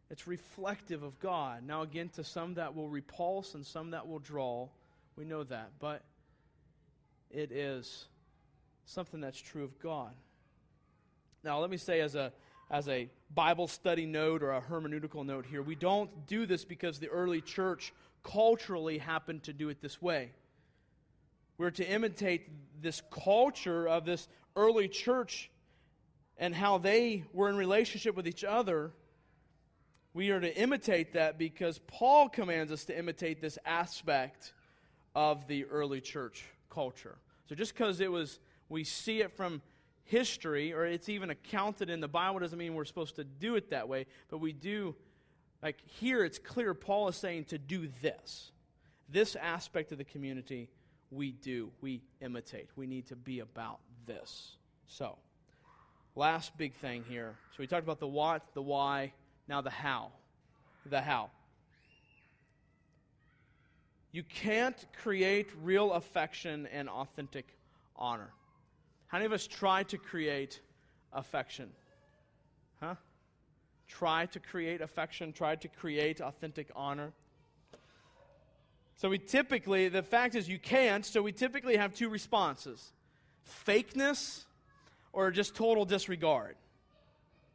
It's 0.09 0.27
reflective 0.27 1.01
of 1.01 1.19
God. 1.19 1.63
Now, 1.65 1.81
again, 1.81 2.09
to 2.09 2.23
some 2.23 2.55
that 2.55 2.75
will 2.75 2.89
repulse 2.89 3.55
and 3.55 3.65
some 3.65 3.91
that 3.91 4.07
will 4.07 4.19
draw. 4.19 4.67
We 5.15 5.25
know 5.25 5.43
that. 5.43 5.71
But 5.79 6.03
it 7.31 7.51
is 7.51 8.05
something 8.85 9.19
that's 9.19 9.39
true 9.39 9.63
of 9.63 9.79
God. 9.79 10.11
Now, 11.43 11.59
let 11.59 11.69
me 11.69 11.77
say 11.77 12.01
as 12.01 12.15
a 12.15 12.31
as 12.69 12.87
a 12.87 13.09
Bible 13.33 13.67
study 13.67 14.05
note 14.05 14.43
or 14.43 14.51
a 14.51 14.61
hermeneutical 14.61 15.25
note 15.25 15.45
here. 15.45 15.61
We 15.61 15.75
don't 15.75 16.27
do 16.27 16.45
this 16.45 16.65
because 16.65 16.99
the 16.99 17.09
early 17.09 17.41
church 17.41 17.93
culturally 18.23 18.97
happened 18.97 19.43
to 19.43 19.53
do 19.53 19.69
it 19.69 19.81
this 19.81 20.01
way. 20.01 20.31
We're 21.57 21.71
to 21.71 21.87
imitate 21.87 22.49
this 22.81 23.01
culture 23.11 23.87
of 23.87 24.05
this 24.05 24.27
early 24.55 24.87
church 24.87 25.49
and 26.37 26.53
how 26.53 26.77
they 26.77 27.23
were 27.33 27.49
in 27.49 27.55
relationship 27.55 28.15
with 28.15 28.27
each 28.27 28.43
other. 28.43 28.91
We 30.13 30.31
are 30.31 30.39
to 30.39 30.57
imitate 30.57 31.13
that 31.13 31.37
because 31.37 31.79
Paul 31.87 32.29
commands 32.29 32.71
us 32.71 32.85
to 32.85 32.97
imitate 32.97 33.41
this 33.41 33.57
aspect 33.65 34.53
of 35.13 35.47
the 35.47 35.65
early 35.65 36.01
church 36.01 36.45
culture. 36.69 37.15
So 37.47 37.55
just 37.55 37.73
because 37.73 38.01
it 38.01 38.11
was, 38.11 38.39
we 38.67 38.83
see 38.83 39.21
it 39.21 39.31
from 39.31 39.61
history 40.05 40.73
or 40.73 40.85
it's 40.85 41.09
even 41.09 41.29
accounted 41.29 41.89
in 41.89 41.99
the 41.99 42.07
Bible 42.07 42.39
doesn't 42.39 42.57
mean 42.57 42.73
we're 42.73 42.85
supposed 42.85 43.15
to 43.17 43.23
do 43.23 43.55
it 43.55 43.71
that 43.71 43.89
way, 43.89 44.05
but 44.29 44.37
we 44.37 44.53
do. 44.53 44.95
Like 45.61 45.77
here, 45.85 46.23
it's 46.23 46.39
clear 46.39 46.73
Paul 46.73 47.07
is 47.09 47.15
saying 47.15 47.45
to 47.45 47.57
do 47.57 47.89
this. 48.01 48.51
This 49.09 49.35
aspect 49.35 49.91
of 49.91 49.97
the 49.97 50.03
community 50.03 50.69
we 51.11 51.31
do, 51.31 51.71
we 51.81 52.01
imitate. 52.21 52.69
We 52.75 52.87
need 52.87 53.07
to 53.07 53.15
be 53.15 53.39
about 53.39 53.79
this. 54.05 54.57
So, 54.87 55.17
last 56.15 56.57
big 56.57 56.73
thing 56.75 57.03
here. 57.07 57.35
So, 57.51 57.57
we 57.59 57.67
talked 57.67 57.83
about 57.83 57.99
the 57.99 58.07
what, 58.07 58.43
the 58.53 58.61
why, 58.61 59.13
now 59.47 59.61
the 59.61 59.69
how. 59.69 60.11
The 60.87 61.01
how. 61.01 61.29
You 64.11 64.23
can't 64.23 64.85
create 65.01 65.49
real 65.61 65.93
affection 65.93 66.67
and 66.71 66.89
authentic 66.89 67.45
honor. 67.95 68.29
How 69.07 69.17
many 69.17 69.25
of 69.25 69.33
us 69.33 69.47
try 69.47 69.83
to 69.83 69.97
create 69.97 70.59
affection? 71.13 71.69
Huh? 72.79 72.95
Try 73.87 74.25
to 74.27 74.39
create 74.39 74.81
affection, 74.81 75.31
try 75.31 75.55
to 75.55 75.67
create 75.67 76.21
authentic 76.21 76.69
honor. 76.75 77.13
So 78.97 79.09
we 79.09 79.17
typically, 79.17 79.89
the 79.89 80.03
fact 80.03 80.35
is 80.35 80.49
you 80.49 80.59
can't, 80.59 81.05
so 81.05 81.21
we 81.21 81.31
typically 81.31 81.77
have 81.77 81.93
two 81.93 82.09
responses 82.09 82.91
fakeness 83.65 84.45
or 85.13 85.29
just 85.29 85.55
total 85.55 85.85
disregard. 85.85 86.55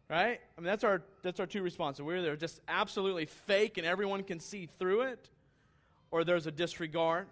Right? 0.08 0.40
I 0.56 0.60
mean, 0.60 0.66
that's 0.66 0.82
our, 0.82 1.02
that's 1.22 1.38
our 1.38 1.46
two 1.46 1.62
responses. 1.62 2.02
We're 2.02 2.18
either 2.18 2.36
just 2.36 2.60
absolutely 2.68 3.26
fake 3.26 3.78
and 3.78 3.86
everyone 3.86 4.24
can 4.24 4.40
see 4.40 4.68
through 4.78 5.02
it, 5.02 5.28
or 6.10 6.24
there's 6.24 6.46
a 6.46 6.50
disregard. 6.50 7.26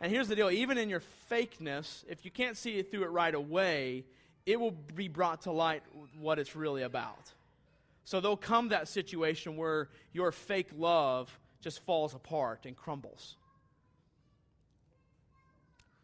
And 0.00 0.12
here's 0.12 0.28
the 0.28 0.36
deal 0.36 0.50
even 0.50 0.78
in 0.78 0.88
your 0.90 1.02
fakeness, 1.30 2.04
if 2.08 2.24
you 2.24 2.30
can't 2.30 2.56
see 2.56 2.78
it 2.78 2.90
through 2.90 3.04
it 3.04 3.10
right 3.10 3.34
away, 3.34 4.04
it 4.44 4.60
will 4.60 4.72
be 4.72 5.08
brought 5.08 5.42
to 5.42 5.52
light 5.52 5.82
what 6.18 6.38
it's 6.38 6.54
really 6.54 6.82
about. 6.82 7.32
So 8.04 8.20
there'll 8.20 8.36
come 8.36 8.68
that 8.68 8.88
situation 8.88 9.56
where 9.56 9.88
your 10.12 10.30
fake 10.30 10.68
love 10.76 11.36
just 11.60 11.80
falls 11.80 12.14
apart 12.14 12.64
and 12.64 12.76
crumbles. 12.76 13.36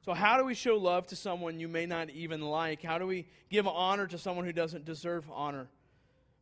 So, 0.05 0.13
how 0.13 0.37
do 0.37 0.45
we 0.45 0.55
show 0.55 0.77
love 0.77 1.07
to 1.09 1.17
someone 1.17 1.61
you 1.61 1.69
may 1.69 1.87
not 1.87 2.11
even 2.11 2.41
like? 2.41 2.83
How 2.83 2.99
do 2.99 3.07
we 3.07 3.29
give 3.51 3.69
honor 3.69 4.09
to 4.09 4.19
someone 4.19 4.45
who 4.45 4.53
doesn't 4.53 4.85
deserve 4.85 5.31
honor? 5.31 5.69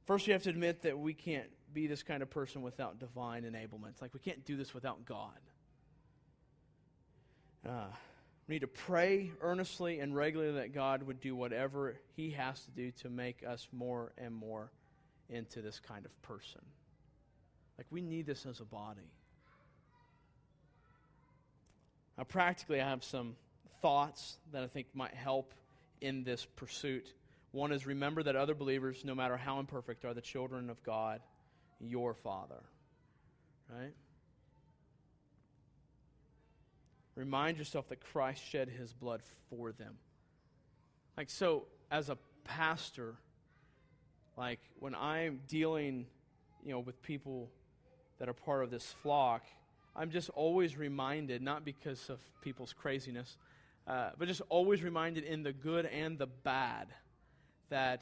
First, 0.06 0.26
we 0.26 0.32
have 0.32 0.42
to 0.44 0.50
admit 0.50 0.82
that 0.82 0.98
we 0.98 1.12
can't 1.12 1.50
be 1.74 1.86
this 1.86 2.02
kind 2.02 2.22
of 2.22 2.30
person 2.30 2.62
without 2.62 2.98
divine 2.98 3.42
enablement. 3.42 4.00
Like, 4.00 4.14
we 4.14 4.20
can't 4.20 4.46
do 4.46 4.56
this 4.56 4.72
without 4.72 5.04
God. 5.04 5.38
Uh, 7.66 7.84
we 8.48 8.54
need 8.54 8.60
to 8.60 8.66
pray 8.66 9.30
earnestly 9.40 10.00
and 10.00 10.14
regularly 10.14 10.54
that 10.54 10.74
God 10.74 11.02
would 11.04 11.20
do 11.20 11.36
whatever 11.36 11.96
He 12.16 12.30
has 12.30 12.60
to 12.64 12.70
do 12.70 12.90
to 13.02 13.08
make 13.08 13.44
us 13.46 13.68
more 13.72 14.12
and 14.18 14.34
more 14.34 14.72
into 15.28 15.62
this 15.62 15.78
kind 15.78 16.04
of 16.04 16.22
person. 16.22 16.60
Like, 17.78 17.86
we 17.90 18.00
need 18.00 18.26
this 18.26 18.46
as 18.46 18.60
a 18.60 18.64
body. 18.64 19.12
Now, 22.18 22.24
practically, 22.24 22.80
I 22.80 22.88
have 22.88 23.04
some 23.04 23.36
thoughts 23.80 24.36
that 24.52 24.62
I 24.62 24.66
think 24.66 24.88
might 24.94 25.14
help 25.14 25.54
in 26.00 26.24
this 26.24 26.44
pursuit. 26.44 27.14
One 27.52 27.72
is 27.72 27.86
remember 27.86 28.22
that 28.22 28.36
other 28.36 28.54
believers, 28.54 29.04
no 29.04 29.14
matter 29.14 29.36
how 29.36 29.60
imperfect, 29.60 30.04
are 30.04 30.12
the 30.12 30.20
children 30.20 30.70
of 30.70 30.82
God, 30.82 31.20
your 31.78 32.14
Father. 32.14 32.62
Right? 33.68 33.94
Remind 37.20 37.58
yourself 37.58 37.86
that 37.90 38.00
Christ 38.00 38.42
shed 38.42 38.70
his 38.70 38.94
blood 38.94 39.20
for 39.50 39.72
them. 39.72 39.98
Like, 41.18 41.28
so, 41.28 41.66
as 41.90 42.08
a 42.08 42.16
pastor, 42.44 43.16
like, 44.38 44.60
when 44.78 44.94
I'm 44.94 45.40
dealing, 45.46 46.06
you 46.64 46.72
know, 46.72 46.80
with 46.80 47.02
people 47.02 47.50
that 48.20 48.30
are 48.30 48.32
part 48.32 48.64
of 48.64 48.70
this 48.70 48.86
flock, 49.02 49.42
I'm 49.94 50.10
just 50.10 50.30
always 50.30 50.78
reminded, 50.78 51.42
not 51.42 51.62
because 51.62 52.08
of 52.08 52.20
people's 52.40 52.72
craziness, 52.72 53.36
uh, 53.86 54.12
but 54.16 54.26
just 54.26 54.40
always 54.48 54.82
reminded 54.82 55.24
in 55.24 55.42
the 55.42 55.52
good 55.52 55.84
and 55.84 56.16
the 56.16 56.26
bad 56.26 56.88
that, 57.68 58.00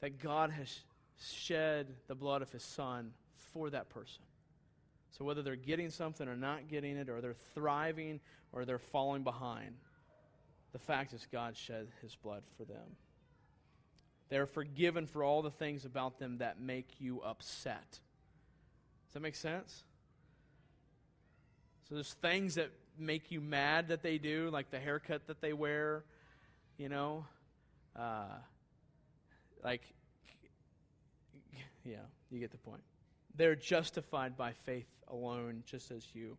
that 0.00 0.20
God 0.20 0.50
has 0.50 0.72
shed 1.20 1.88
the 2.06 2.14
blood 2.14 2.40
of 2.40 2.52
his 2.52 2.62
son 2.62 3.14
for 3.52 3.68
that 3.70 3.88
person. 3.88 4.22
So 5.12 5.24
whether 5.24 5.42
they're 5.42 5.56
getting 5.56 5.90
something 5.90 6.26
or 6.26 6.36
not 6.36 6.68
getting 6.68 6.96
it, 6.96 7.08
or 7.08 7.20
they're 7.20 7.36
thriving 7.54 8.20
or 8.52 8.64
they're 8.64 8.78
falling 8.78 9.22
behind, 9.22 9.76
the 10.72 10.78
fact 10.78 11.12
is 11.12 11.26
God 11.30 11.56
shed 11.56 11.88
his 12.00 12.16
blood 12.16 12.42
for 12.56 12.64
them. 12.64 12.96
They're 14.30 14.46
forgiven 14.46 15.06
for 15.06 15.22
all 15.22 15.42
the 15.42 15.50
things 15.50 15.84
about 15.84 16.18
them 16.18 16.38
that 16.38 16.58
make 16.58 16.88
you 16.98 17.20
upset. 17.20 17.90
Does 17.90 19.14
that 19.14 19.20
make 19.20 19.34
sense? 19.34 19.84
So 21.88 21.96
there's 21.96 22.14
things 22.14 22.54
that 22.54 22.70
make 22.98 23.30
you 23.30 23.42
mad 23.42 23.88
that 23.88 24.02
they 24.02 24.16
do, 24.16 24.48
like 24.50 24.70
the 24.70 24.80
haircut 24.80 25.26
that 25.26 25.42
they 25.42 25.52
wear, 25.52 26.04
you 26.78 26.88
know, 26.88 27.26
uh, 27.94 28.24
like, 29.62 29.82
yeah, 31.84 31.96
you 32.30 32.40
get 32.40 32.50
the 32.52 32.56
point. 32.56 32.82
They're 33.36 33.56
justified 33.56 34.36
by 34.36 34.52
faith 34.52 34.88
alone, 35.08 35.62
just 35.66 35.90
as 35.90 36.06
you. 36.14 36.36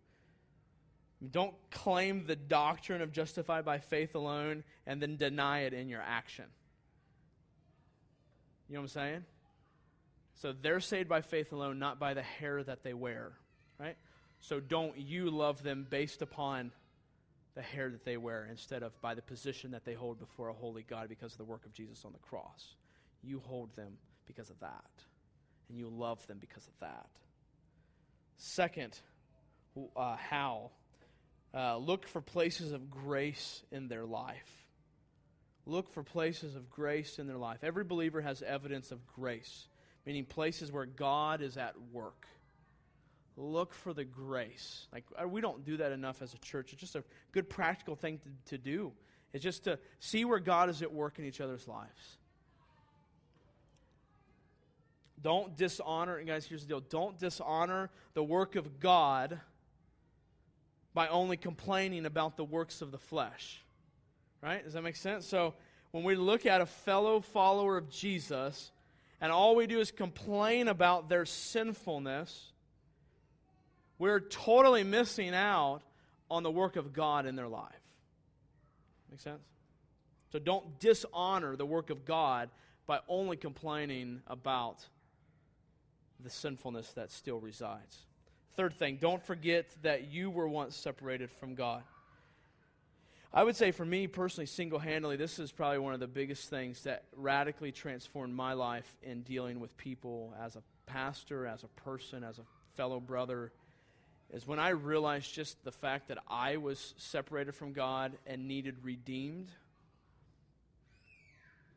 Don't 1.32 1.54
claim 1.72 2.26
the 2.26 2.36
doctrine 2.36 3.02
of 3.02 3.12
justified 3.12 3.64
by 3.64 3.80
faith 3.80 4.14
alone 4.16 4.64
and 4.86 5.02
then 5.02 5.16
deny 5.16 5.62
it 5.62 5.74
in 5.74 5.88
your 5.88 6.02
action. 6.02 6.46
You 8.68 8.76
know 8.76 8.82
what 8.82 8.86
I'm 8.86 8.90
saying? 8.90 9.26
So 10.36 10.54
they're 10.54 10.80
saved 10.80 11.08
by 11.08 11.22
faith 11.22 11.52
alone, 11.54 11.80
not 11.80 12.00
by 12.00 12.14
the 12.14 12.22
hair 12.22 12.64
that 12.64 12.84
they 12.84 12.94
wear, 12.94 13.32
right? 13.80 13.96
So 14.40 14.60
don't 14.60 14.98
you 14.98 15.30
love 15.30 15.64
them 15.64 15.88
based 15.90 16.22
upon 16.22 16.72
the 17.56 17.62
hair 17.62 17.90
that 17.90 18.04
they 18.04 18.18
wear 18.18 18.48
instead 18.50 18.84
of 18.84 19.00
by 19.02 19.14
the 19.14 19.22
position 19.22 19.72
that 19.72 19.86
they 19.86 19.94
hold 19.94 20.20
before 20.20 20.50
a 20.50 20.54
holy 20.54 20.84
God 20.84 21.08
because 21.08 21.34
of 21.34 21.38
the 21.38 21.44
work 21.44 21.66
of 21.66 21.74
Jesus 21.74 22.04
on 22.04 22.12
the 22.12 22.20
cross. 22.20 22.76
You 23.22 23.42
hold 23.46 23.74
them 23.76 23.94
because 24.26 24.50
of 24.50 24.60
that, 24.60 24.84
and 25.70 25.78
you 25.78 25.90
love 25.90 26.26
them 26.28 26.38
because 26.40 26.66
of 26.68 26.74
that. 26.82 27.08
Second, 28.38 29.00
uh, 29.96 30.16
how? 30.16 30.72
Uh, 31.54 31.78
look 31.78 32.08
for 32.08 32.22
places 32.22 32.72
of 32.72 32.90
grace 32.90 33.64
in 33.72 33.88
their 33.88 34.06
life. 34.06 34.66
Look 35.66 35.94
for 35.94 36.04
places 36.04 36.56
of 36.56 36.70
grace 36.70 37.20
in 37.20 37.28
their 37.28 37.38
life. 37.38 37.60
Every 37.64 37.84
believer 37.84 38.22
has 38.22 38.42
evidence 38.42 38.92
of 38.92 39.06
grace, 39.08 39.68
meaning 40.06 40.26
places 40.26 40.72
where 40.72 40.86
God 40.86 41.42
is 41.42 41.58
at 41.58 41.76
work 41.92 42.28
look 43.38 43.74
for 43.74 43.94
the 43.94 44.04
grace. 44.04 44.88
Like, 44.92 45.06
uh, 45.22 45.28
we 45.28 45.42
don't 45.42 45.66
do 45.66 45.78
that 45.78 45.92
enough 45.92 46.22
as 46.22 46.34
a 46.34 46.38
church. 46.40 46.72
It's 46.74 46.82
just 46.82 46.96
a 46.96 47.04
good 47.32 47.50
practical 47.50 47.96
thing 47.96 48.20
to, 48.20 48.56
to 48.56 48.58
do. 48.58 48.94
It's 49.34 49.44
just 49.44 49.64
to 49.64 49.80
see 50.00 50.26
where 50.26 50.40
God 50.40 50.70
is 50.70 50.82
at 50.82 50.94
work 50.94 51.20
in 51.20 51.26
each 51.26 51.42
other's 51.42 51.68
lives. 51.68 52.18
Don't 55.24 55.56
dishonor, 55.56 56.18
and 56.18 56.28
guys, 56.28 56.46
here's 56.46 56.64
the 56.64 56.68
deal 56.68 56.82
don't 56.82 57.18
dishonor 57.18 57.90
the 58.14 58.24
work 58.24 58.56
of 58.56 58.80
God 58.80 59.40
by 60.94 61.08
only 61.08 61.38
complaining 61.38 62.06
about 62.06 62.38
the 62.38 62.44
works 62.44 62.82
of 62.82 62.92
the 62.92 62.98
flesh. 62.98 63.64
Right? 64.42 64.64
Does 64.64 64.74
that 64.74 64.84
make 64.84 64.98
sense? 64.98 65.26
So, 65.26 65.56
when 65.92 66.04
we 66.04 66.16
look 66.16 66.46
at 66.46 66.60
a 66.60 66.66
fellow 66.66 67.22
follower 67.22 67.78
of 67.78 67.90
Jesus, 67.90 68.72
and 69.22 69.32
all 69.32 69.56
we 69.56 69.68
do 69.68 69.80
is 69.80 69.92
complain 69.92 70.68
about 70.68 71.08
their 71.08 71.26
sinfulness, 71.26 72.52
we're 73.98 74.20
totally 74.20 74.84
missing 74.84 75.34
out 75.34 75.82
on 76.30 76.44
the 76.44 76.52
work 76.52 76.76
of 76.76 76.92
God 76.92 77.26
in 77.26 77.36
their 77.36 77.48
life. 77.48 77.72
Make 79.10 79.22
sense? 79.22 79.44
So 80.32 80.40
don't 80.40 80.80
dishonor 80.80 81.56
the 81.56 81.66
work 81.66 81.92
of 81.92 82.04
God 82.04 82.50
by 82.88 83.00
only 83.08 83.38
complaining 83.38 84.22
about 84.28 84.86
the 86.20 86.30
sinfulness 86.30 86.92
that 86.94 87.12
still 87.12 87.40
resides. 87.40 88.06
Third 88.56 88.74
thing, 88.74 88.98
don't 89.02 89.24
forget 89.26 89.70
that 89.82 90.12
you 90.12 90.30
were 90.30 90.48
once 90.48 90.76
separated 90.76 91.32
from 91.32 91.56
God. 91.56 91.84
I 93.34 93.44
would 93.44 93.56
say 93.56 93.72
for 93.72 93.84
me 93.84 94.06
personally, 94.06 94.46
single 94.46 94.78
handedly, 94.78 95.16
this 95.16 95.40
is 95.40 95.52
probably 95.52 95.80
one 95.80 95.96
of 95.96 96.00
the 96.00 96.08
biggest 96.08 96.52
things 96.52 96.84
that 96.84 97.06
radically 97.16 97.72
transformed 97.72 98.36
my 98.36 98.54
life 98.54 98.96
in 99.02 99.24
dealing 99.24 99.60
with 99.60 99.76
people 99.76 100.36
as 100.40 100.56
a 100.56 100.62
pastor, 100.86 101.48
as 101.48 101.64
a 101.64 101.68
person, 101.82 102.24
as 102.24 102.38
a 102.38 102.44
fellow 102.76 103.00
brother, 103.00 103.52
is 104.32 104.46
when 104.46 104.60
I 104.60 104.70
realized 104.70 105.34
just 105.34 105.64
the 105.64 105.72
fact 105.72 106.10
that 106.10 106.20
I 106.28 106.58
was 106.58 106.94
separated 106.98 107.56
from 107.56 107.74
God 107.74 108.14
and 108.28 108.48
needed 108.48 108.76
redeemed, 108.84 109.50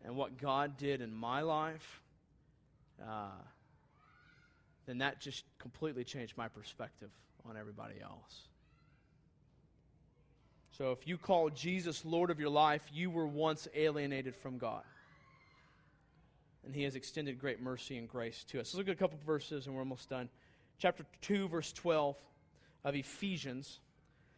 and 0.05 0.15
what 0.15 0.37
God 0.39 0.77
did 0.77 1.01
in 1.01 1.15
my 1.15 1.41
life, 1.41 2.03
uh, 3.03 3.31
then 4.87 4.99
that 4.99 5.21
just 5.21 5.45
completely 5.59 6.05
changed 6.05 6.37
my 6.37 6.49
perspective 6.49 7.11
on 7.49 7.57
everybody 7.57 7.95
else. 8.03 8.49
So 10.77 10.93
if 10.93 11.07
you 11.09 11.17
call 11.17 11.49
Jesus 11.51 12.05
Lord 12.05 12.31
of 12.31 12.39
your 12.39 12.51
life, 12.51 12.83
you 12.93 13.11
were 13.11 13.27
once 13.27 13.67
alienated 13.75 14.37
from 14.37 14.59
God. 14.59 14.83
And 16.65 16.75
he 16.75 16.83
has 16.83 16.97
extended 16.97 17.39
great 17.39 17.63
mercy 17.63 17.97
and 17.97 18.09
grace 18.09 18.45
to 18.49 18.61
us. 18.61 18.75
Let's 18.75 18.75
look 18.75 18.89
at 18.89 18.93
a 18.93 18.99
couple 18.99 19.19
verses 19.25 19.67
and 19.67 19.75
we're 19.75 19.83
almost 19.83 20.11
done. 20.11 20.29
Chapter 20.79 21.07
2, 21.23 21.49
verse 21.49 21.73
12 21.73 22.17
of 22.85 22.95
Ephesians 22.95 23.81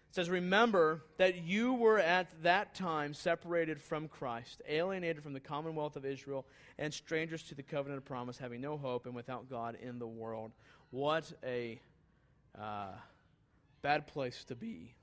It 0.09 0.15
says, 0.15 0.31
Remember 0.31 1.03
that 1.19 1.43
you 1.43 1.75
were 1.75 1.99
at 1.99 2.29
that 2.43 2.75
time 2.75 3.13
separated 3.13 3.81
from 3.81 4.09
Christ, 4.09 4.63
alienated 4.67 5.23
from 5.23 5.35
the 5.35 5.41
commonwealth 5.41 5.97
of 5.97 6.07
Israel, 6.07 6.47
and 6.79 6.93
strangers 6.95 7.43
to 7.45 7.55
the 7.55 7.63
covenant 7.63 7.99
of 7.99 8.05
promise, 8.07 8.39
having 8.39 8.61
no 8.61 8.79
hope 8.79 9.07
and 9.07 9.15
without 9.15 9.51
God 9.51 9.77
in 9.81 9.99
the 9.99 10.07
world. 10.07 10.53
What 10.91 11.31
a 11.45 11.81
uh, 12.59 12.93
bad 13.83 14.07
place 14.07 14.45
to 14.45 14.55
be. 14.55 14.95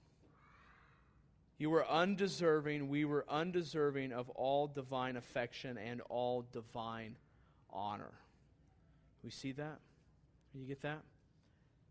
You 1.57 1.69
were 1.69 1.87
undeserving, 1.87 2.89
we 2.89 3.05
were 3.05 3.25
undeserving 3.29 4.11
of 4.11 4.29
all 4.31 4.67
divine 4.67 5.15
affection 5.15 5.77
and 5.77 6.01
all 6.09 6.45
divine 6.51 7.15
honor. 7.69 8.11
We 9.23 9.29
see 9.29 9.53
that? 9.53 9.79
You 10.53 10.65
get 10.65 10.81
that? 10.81 11.01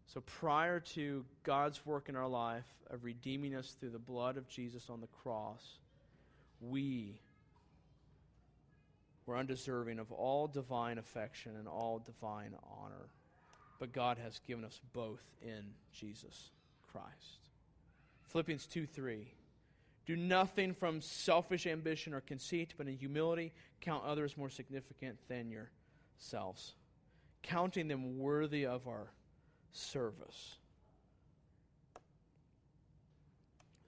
So 0.06 0.20
prior 0.20 0.80
to 0.80 1.24
God's 1.42 1.84
work 1.86 2.08
in 2.08 2.16
our 2.16 2.28
life 2.28 2.66
of 2.90 3.04
redeeming 3.04 3.54
us 3.54 3.76
through 3.78 3.90
the 3.90 3.98
blood 3.98 4.36
of 4.36 4.48
Jesus 4.48 4.90
on 4.90 5.00
the 5.00 5.06
cross, 5.06 5.78
we 6.60 7.20
were 9.26 9.36
undeserving 9.36 9.98
of 9.98 10.12
all 10.12 10.46
divine 10.46 10.98
affection 10.98 11.56
and 11.56 11.66
all 11.66 11.98
divine 11.98 12.54
honor. 12.80 13.08
But 13.78 13.92
God 13.92 14.18
has 14.18 14.40
given 14.46 14.64
us 14.64 14.80
both 14.92 15.22
in 15.42 15.64
Jesus 15.92 16.50
Christ. 16.92 17.50
Philippians 18.28 18.66
2 18.66 18.86
3. 18.86 19.26
Do 20.06 20.16
nothing 20.16 20.74
from 20.74 21.00
selfish 21.00 21.66
ambition 21.66 22.12
or 22.12 22.20
conceit, 22.20 22.74
but 22.76 22.86
in 22.86 22.96
humility 22.96 23.52
count 23.80 24.04
others 24.04 24.36
more 24.36 24.50
significant 24.50 25.16
than 25.28 25.50
yourselves, 25.50 26.74
counting 27.42 27.88
them 27.88 28.18
worthy 28.18 28.66
of 28.66 28.86
our 28.86 29.08
service. 29.74 30.56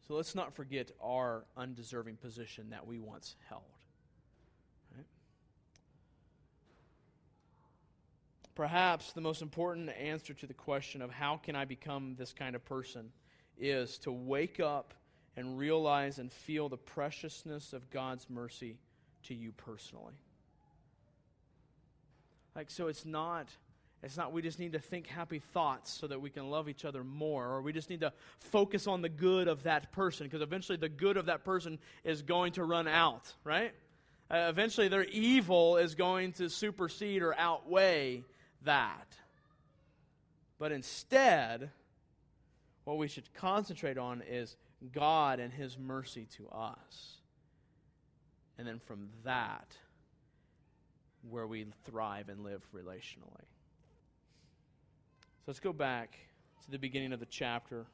So 0.07 0.15
let's 0.15 0.35
not 0.35 0.55
forget 0.55 0.93
our 1.03 1.45
undeserving 1.57 2.17
position 2.17 2.71
that 2.71 2.87
we 2.87 2.99
once 2.99 3.35
held. 3.49 3.63
Right? 4.95 5.07
Perhaps 8.55 9.13
the 9.15 9.21
most 9.21 9.43
important 9.43 9.91
answer 9.91 10.33
to 10.35 10.47
the 10.47 10.55
question 10.55 11.03
of 11.03 11.11
how 11.11 11.39
can 11.39 11.57
I 11.57 11.65
become 11.65 12.15
this 12.17 12.33
kind 12.33 12.55
of 12.55 12.65
person 12.65 13.11
is 13.59 13.99
to 13.99 14.13
wake 14.13 14.61
up 14.61 14.95
and 15.37 15.59
realize 15.59 16.19
and 16.19 16.31
feel 16.31 16.69
the 16.69 16.77
preciousness 16.77 17.73
of 17.73 17.91
God's 17.91 18.31
mercy 18.31 18.79
to 19.25 19.35
you 19.35 19.53
personally. 19.53 20.15
Like, 22.55 22.71
so 22.71 22.87
it's 22.87 23.05
not 23.05 23.49
it's 24.07 24.17
not 24.17 24.33
we 24.33 24.41
just 24.41 24.61
need 24.61 24.73
to 24.73 24.79
think 24.79 25.09
happy 25.09 25.41
thoughts 25.41 25.91
so 25.91 26.07
that 26.07 26.21
we 26.21 26.31
can 26.31 26.49
love 26.49 26.69
each 26.69 26.85
other 26.85 27.03
more, 27.03 27.45
or 27.45 27.61
we 27.61 27.73
just 27.73 27.91
need 27.91 28.01
to 28.01 28.13
focus 28.39 28.87
on 28.87 29.03
the 29.03 29.09
good 29.09 29.49
of 29.49 29.65
that 29.65 29.91
person, 29.91 30.27
because 30.27 30.43
eventually 30.43 30.79
the 30.79 30.89
good 30.89 31.17
of 31.17 31.27
that 31.27 31.45
person 31.45 31.81
is 32.05 32.23
going 32.23 32.53
to 32.53 32.63
run 32.63 32.87
out, 32.87 33.33
right? 33.43 33.75
Uh, 34.31 34.47
eventually 34.49 34.87
their 34.87 35.05
evil 35.05 35.77
is 35.77 35.97
going 35.97 36.33
to 36.35 36.49
supersede 36.49 37.21
or 37.21 37.35
outweigh 37.37 38.23
that. 38.63 39.17
But 40.61 40.71
instead, 40.71 41.71
what 42.85 42.99
we 42.99 43.09
should 43.09 43.35
concentrate 43.35 43.99
on 43.99 44.23
is 44.23 44.57
God 44.93 45.41
and 45.41 45.53
His 45.53 45.77
mercy 45.77 46.29
to 46.37 46.49
us. 46.49 47.17
And 48.57 48.69
then 48.69 48.79
from 48.79 49.09
that, 49.25 49.77
where 51.29 51.47
we 51.47 51.67
thrive 51.85 52.29
and 52.29 52.45
live 52.45 52.65
relationally. 52.73 53.47
So 55.47 55.53
let's 55.53 55.61
go 55.61 55.73
back 55.73 56.19
to 56.65 56.71
the 56.73 56.79
beginning 56.79 57.13
of 57.13 57.21
the 57.21 57.27
chapter 57.27 57.87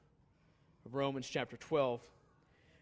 of 0.86 0.94
Romans 0.94 1.28
chapter 1.28 1.58
12. 1.58 2.00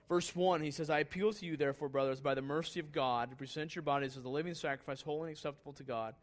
Verse 0.09 0.37
1, 0.37 0.63
he 0.63 0.71
says, 0.71 0.91
I 0.91 1.01
appeal 1.01 1.33
to 1.33 1.45
you, 1.45 1.57
therefore, 1.57 1.89
brothers, 1.89 2.21
by 2.21 2.37
the 2.37 2.43
mercy 2.43 2.79
of 2.79 2.93
God, 2.93 3.31
to 3.31 3.37
present 3.37 3.75
your 3.75 3.83
bodies 3.83 4.17
as 4.17 4.25
a 4.25 4.29
living 4.29 4.55
sacrifice, 4.55 5.03
holy 5.03 5.23
and 5.23 5.31
acceptable 5.31 5.73
to 5.73 5.83
God, 5.83 6.15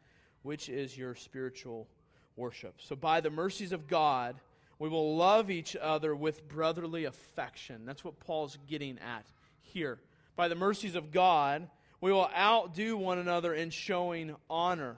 which 0.43 0.69
is 0.69 0.97
your 0.97 1.13
spiritual 1.13 1.89
worship. 2.37 2.75
So, 2.77 2.95
by 2.95 3.19
the 3.19 3.29
mercies 3.29 3.73
of 3.73 3.85
God, 3.85 4.37
we 4.79 4.87
will 4.87 5.17
love 5.17 5.51
each 5.51 5.75
other 5.75 6.15
with 6.15 6.47
brotherly 6.47 7.03
affection. 7.03 7.85
That's 7.85 8.05
what 8.05 8.17
Paul's 8.21 8.57
getting 8.65 8.97
at 8.99 9.25
here. 9.59 9.99
By 10.37 10.47
the 10.47 10.55
mercies 10.55 10.95
of 10.95 11.11
God, 11.11 11.67
we 11.99 12.13
will 12.13 12.29
outdo 12.33 12.95
one 12.95 13.17
another 13.17 13.53
in 13.53 13.71
showing 13.71 14.37
honor. 14.49 14.95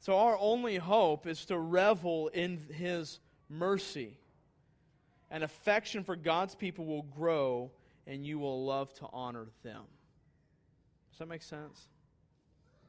So, 0.00 0.16
our 0.16 0.36
only 0.38 0.76
hope 0.76 1.26
is 1.26 1.44
to 1.46 1.58
revel 1.58 2.28
in 2.28 2.58
His 2.72 3.18
mercy. 3.48 4.16
And 5.30 5.42
affection 5.42 6.04
for 6.04 6.16
God's 6.16 6.54
people 6.54 6.86
will 6.86 7.02
grow, 7.02 7.70
and 8.06 8.24
you 8.24 8.38
will 8.38 8.64
love 8.64 8.92
to 8.94 9.06
honor 9.12 9.46
them. 9.62 9.82
Does 11.10 11.18
that 11.18 11.28
make 11.28 11.42
sense? 11.42 11.88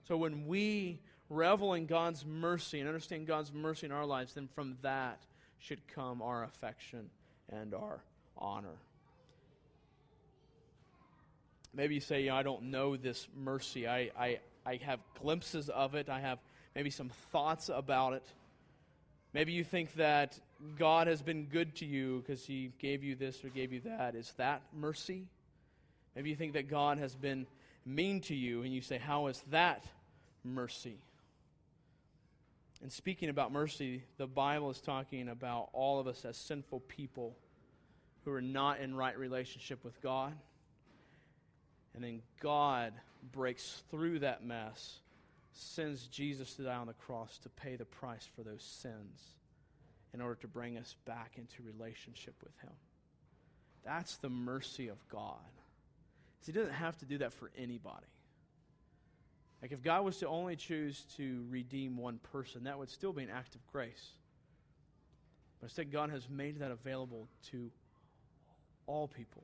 So, 0.07 0.17
when 0.17 0.47
we 0.47 0.99
revel 1.29 1.73
in 1.73 1.85
God's 1.85 2.25
mercy 2.25 2.79
and 2.79 2.87
understand 2.87 3.27
God's 3.27 3.51
mercy 3.51 3.87
in 3.87 3.91
our 3.91 4.05
lives, 4.05 4.33
then 4.33 4.47
from 4.47 4.77
that 4.81 5.19
should 5.57 5.87
come 5.87 6.21
our 6.21 6.43
affection 6.43 7.09
and 7.51 7.73
our 7.73 8.01
honor. 8.37 8.77
Maybe 11.73 11.95
you 11.95 12.01
say, 12.01 12.29
I 12.29 12.43
don't 12.43 12.63
know 12.63 12.97
this 12.97 13.27
mercy. 13.35 13.87
I, 13.87 14.09
I, 14.17 14.39
I 14.65 14.79
have 14.83 14.99
glimpses 15.21 15.69
of 15.69 15.93
it. 15.95 16.09
I 16.09 16.19
have 16.19 16.39
maybe 16.75 16.89
some 16.89 17.09
thoughts 17.31 17.69
about 17.73 18.13
it. 18.13 18.25
Maybe 19.33 19.51
you 19.51 19.63
think 19.63 19.93
that 19.95 20.39
God 20.77 21.07
has 21.07 21.21
been 21.21 21.45
good 21.45 21.75
to 21.77 21.85
you 21.85 22.23
because 22.25 22.45
he 22.45 22.71
gave 22.79 23.03
you 23.03 23.15
this 23.15 23.43
or 23.43 23.49
gave 23.49 23.71
you 23.71 23.81
that. 23.81 24.15
Is 24.15 24.33
that 24.37 24.61
mercy? 24.73 25.27
Maybe 26.15 26.29
you 26.29 26.35
think 26.35 26.53
that 26.53 26.69
God 26.69 26.97
has 26.97 27.15
been 27.15 27.45
mean 27.85 28.21
to 28.21 28.35
you 28.35 28.63
and 28.63 28.73
you 28.73 28.81
say, 28.81 28.97
How 28.97 29.27
is 29.27 29.43
that 29.51 29.85
mercy? 30.43 30.97
And 32.81 32.91
speaking 32.91 33.29
about 33.29 33.51
mercy, 33.51 34.03
the 34.17 34.27
Bible 34.27 34.69
is 34.69 34.79
talking 34.79 35.27
about 35.27 35.69
all 35.73 35.99
of 35.99 36.07
us 36.07 36.23
as 36.23 36.37
sinful 36.37 36.79
people 36.81 37.35
who 38.23 38.31
are 38.31 38.41
not 38.41 38.79
in 38.79 38.95
right 38.95 39.17
relationship 39.17 39.83
with 39.83 40.01
God. 40.01 40.33
And 41.93 42.03
then 42.03 42.21
God 42.39 42.93
breaks 43.33 43.83
through 43.91 44.19
that 44.19 44.45
mess 44.45 44.99
sends 45.51 46.07
Jesus 46.07 46.53
to 46.55 46.63
die 46.63 46.75
on 46.75 46.87
the 46.87 46.93
cross 46.93 47.37
to 47.39 47.49
pay 47.49 47.75
the 47.75 47.85
price 47.85 48.27
for 48.35 48.43
those 48.43 48.63
sins 48.63 49.35
in 50.13 50.21
order 50.21 50.35
to 50.35 50.47
bring 50.47 50.77
us 50.77 50.95
back 51.05 51.33
into 51.37 51.63
relationship 51.63 52.35
with 52.43 52.57
Him. 52.61 52.73
That's 53.83 54.17
the 54.17 54.29
mercy 54.29 54.87
of 54.87 54.97
God. 55.09 55.37
He 56.45 56.51
doesn't 56.51 56.73
have 56.73 56.97
to 56.97 57.05
do 57.05 57.19
that 57.19 57.33
for 57.33 57.51
anybody. 57.57 58.07
Like, 59.61 59.71
if 59.71 59.83
God 59.83 60.05
was 60.05 60.17
to 60.17 60.27
only 60.27 60.55
choose 60.55 61.05
to 61.17 61.45
redeem 61.49 61.97
one 61.97 62.19
person, 62.31 62.63
that 62.63 62.79
would 62.79 62.89
still 62.89 63.11
be 63.11 63.23
an 63.23 63.29
act 63.29 63.55
of 63.55 63.67
grace. 63.67 64.13
But 65.59 65.65
instead, 65.65 65.91
God 65.91 66.09
has 66.11 66.29
made 66.29 66.59
that 66.59 66.71
available 66.71 67.27
to 67.51 67.69
all 68.87 69.07
people. 69.07 69.43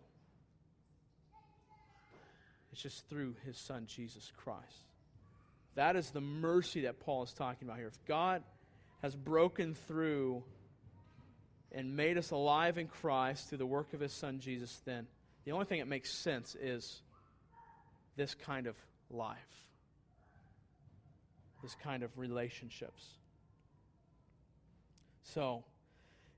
It's 2.72 2.82
just 2.82 3.08
through 3.10 3.36
His 3.46 3.58
Son, 3.58 3.86
Jesus 3.88 4.32
Christ. 4.36 4.95
That 5.76 5.96
is 5.96 6.10
the 6.12 6.22
mercy 6.22 6.82
that 6.82 7.00
Paul 7.00 7.24
is 7.24 7.34
talking 7.34 7.68
about 7.68 7.78
here. 7.78 7.88
If 7.88 8.06
God 8.06 8.44
has 9.02 9.16
broken 9.16 9.76
through 9.76 10.44
and 11.72 11.96
made 11.96 12.18
us 12.18 12.32
alive 12.32 12.78
in 12.78 12.88
Christ 12.88 13.50
through 13.50 13.58
the 13.58 13.66
work 13.66 13.94
of 13.94 14.00
his 14.00 14.14
son 14.14 14.40
Jesus, 14.40 14.82
then 14.86 15.08
the 15.44 15.52
only 15.52 15.66
thing 15.66 15.80
that 15.80 15.88
makes 15.88 16.14
sense 16.14 16.56
is 16.60 17.02
this 18.16 18.34
kind 18.34 18.68
of 18.68 18.78
life, 19.10 19.38
this 21.62 21.76
kind 21.84 22.04
of 22.04 22.18
relationships. 22.18 23.06
So, 25.24 25.66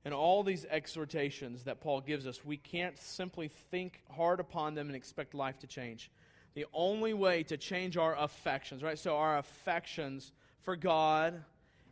in 0.03 0.13
all 0.13 0.43
these 0.43 0.65
exhortations 0.69 1.65
that 1.65 1.81
Paul 1.81 2.01
gives 2.01 2.25
us, 2.25 2.43
we 2.43 2.57
can't 2.57 2.97
simply 2.97 3.49
think 3.69 4.01
hard 4.09 4.39
upon 4.39 4.73
them 4.73 4.87
and 4.87 4.95
expect 4.95 5.33
life 5.33 5.59
to 5.59 5.67
change 5.67 6.09
the 6.57 6.65
only 6.73 7.13
way 7.13 7.43
to 7.43 7.55
change 7.55 7.97
our 7.97 8.15
affections, 8.17 8.81
right? 8.81 8.97
So, 8.97 9.15
our 9.15 9.37
affections 9.37 10.31
for 10.63 10.75
God, 10.75 11.43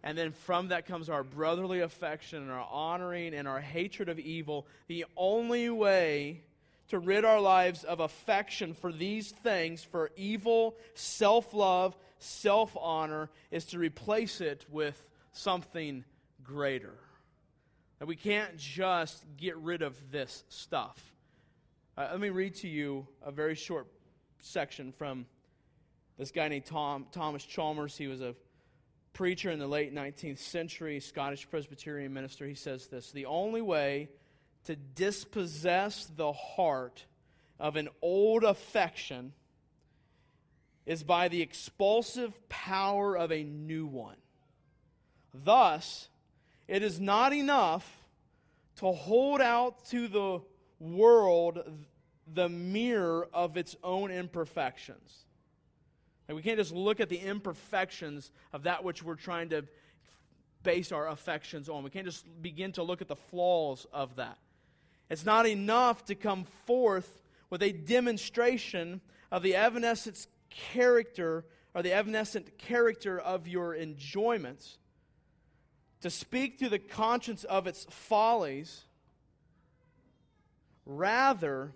and 0.02 0.18
then 0.18 0.32
from 0.32 0.70
that 0.70 0.88
comes 0.88 1.08
our 1.08 1.24
brotherly 1.24 1.82
affection 1.82 2.42
and 2.42 2.52
our 2.52 2.68
honoring 2.72 3.36
and 3.36 3.48
our 3.48 3.62
hatred 3.62 4.10
of 4.10 4.18
evil. 4.18 4.66
The 4.88 5.06
only 5.16 5.70
way 5.70 6.42
to 6.88 6.98
rid 6.98 7.26
our 7.26 7.40
lives 7.40 7.84
of 7.84 8.00
affection 8.00 8.74
for 8.74 8.92
these 8.92 9.30
things, 9.30 9.84
for 9.84 10.10
evil, 10.18 10.76
self 10.96 11.54
love, 11.54 11.96
self 12.18 12.76
honor, 12.76 13.30
is 13.52 13.66
to 13.66 13.78
replace 13.78 14.42
it 14.42 14.66
with 14.72 15.00
something 15.32 16.04
greater. 16.44 16.96
That 18.00 18.08
we 18.08 18.16
can't 18.16 18.58
just 18.58 19.24
get 19.38 19.58
rid 19.58 19.84
of 19.84 20.12
this 20.12 20.44
stuff. 20.50 21.14
Uh, 21.96 22.08
let 22.12 22.20
me 22.20 22.30
read 22.30 22.56
to 22.56 22.68
you 22.68 23.08
a 23.24 23.32
very 23.32 23.54
short 23.54 23.88
section 24.46 24.92
from 24.92 25.26
this 26.18 26.32
guy 26.32 26.48
named 26.48 26.66
Tom, 26.66 27.08
Thomas 27.12 27.44
Chalmers. 27.44 27.98
He 27.98 28.08
was 28.08 28.22
a 28.22 28.36
preacher 29.14 29.52
in 29.52 29.60
the 29.60 29.68
late 29.68 29.94
19th 29.94 30.40
century, 30.40 31.00
Scottish 31.00 31.50
Presbyterian 31.50 32.14
minister. 32.14 32.46
He 32.46 32.56
says 32.56 32.88
this 32.88 33.12
The 33.12 33.26
only 33.26 33.62
way 33.62 34.10
to 34.66 34.76
dispossess 34.76 36.06
the 36.06 36.32
heart 36.32 37.06
of 37.60 37.76
an 37.76 37.90
old 38.02 38.44
affection 38.44 39.34
is 40.86 41.04
by 41.04 41.28
the 41.28 41.42
expulsive 41.42 42.48
power 42.48 43.18
of 43.18 43.32
a 43.32 43.44
new 43.44 43.88
one. 43.88 44.18
Thus, 45.34 46.10
it 46.68 46.84
is 46.84 47.00
not 47.00 47.34
enough 47.34 48.06
to 48.78 48.92
hold 48.92 49.42
out 49.42 49.86
to 49.86 50.08
the 50.08 50.42
world 50.80 51.64
the 52.34 52.50
mirror 52.50 53.28
of 53.34 53.58
its 53.58 53.76
own 53.84 54.12
imperfections. 54.12 55.26
Like 56.28 56.36
we 56.36 56.42
can't 56.42 56.58
just 56.58 56.74
look 56.74 57.00
at 57.00 57.10
the 57.10 57.20
imperfections 57.20 58.32
of 58.52 58.64
that 58.64 58.84
which 58.84 59.04
we're 59.04 59.16
trying 59.16 59.50
to 59.50 59.66
base 60.64 60.92
our 60.92 61.08
affections 61.08 61.70
on. 61.70 61.84
We 61.84 61.92
can't 61.92 62.06
just 62.06 62.26
begin 62.42 62.72
to 62.74 62.84
look 62.84 63.02
at 63.02 63.08
the 63.08 63.16
flaws 63.16 63.86
of 63.94 64.16
that. 64.16 64.38
It's 65.10 65.26
not 65.26 65.46
enough 65.48 66.06
to 66.06 66.16
come 66.16 66.46
forth 66.66 67.22
with 67.52 67.62
a 67.62 67.72
demonstration 67.72 69.02
of 69.32 69.44
the 69.44 69.56
evanescent 69.56 70.26
character 70.50 71.46
or 71.76 71.84
the 71.84 71.94
evanescent 71.94 72.58
character 72.58 73.20
of 73.20 73.48
your 73.48 73.76
enjoyments, 73.76 74.78
to 76.00 76.10
speak 76.10 76.58
to 76.60 76.70
the 76.70 76.80
conscience 76.80 77.44
of 77.44 77.68
its 77.68 77.86
follies. 77.90 78.86
Rather, 80.86 81.74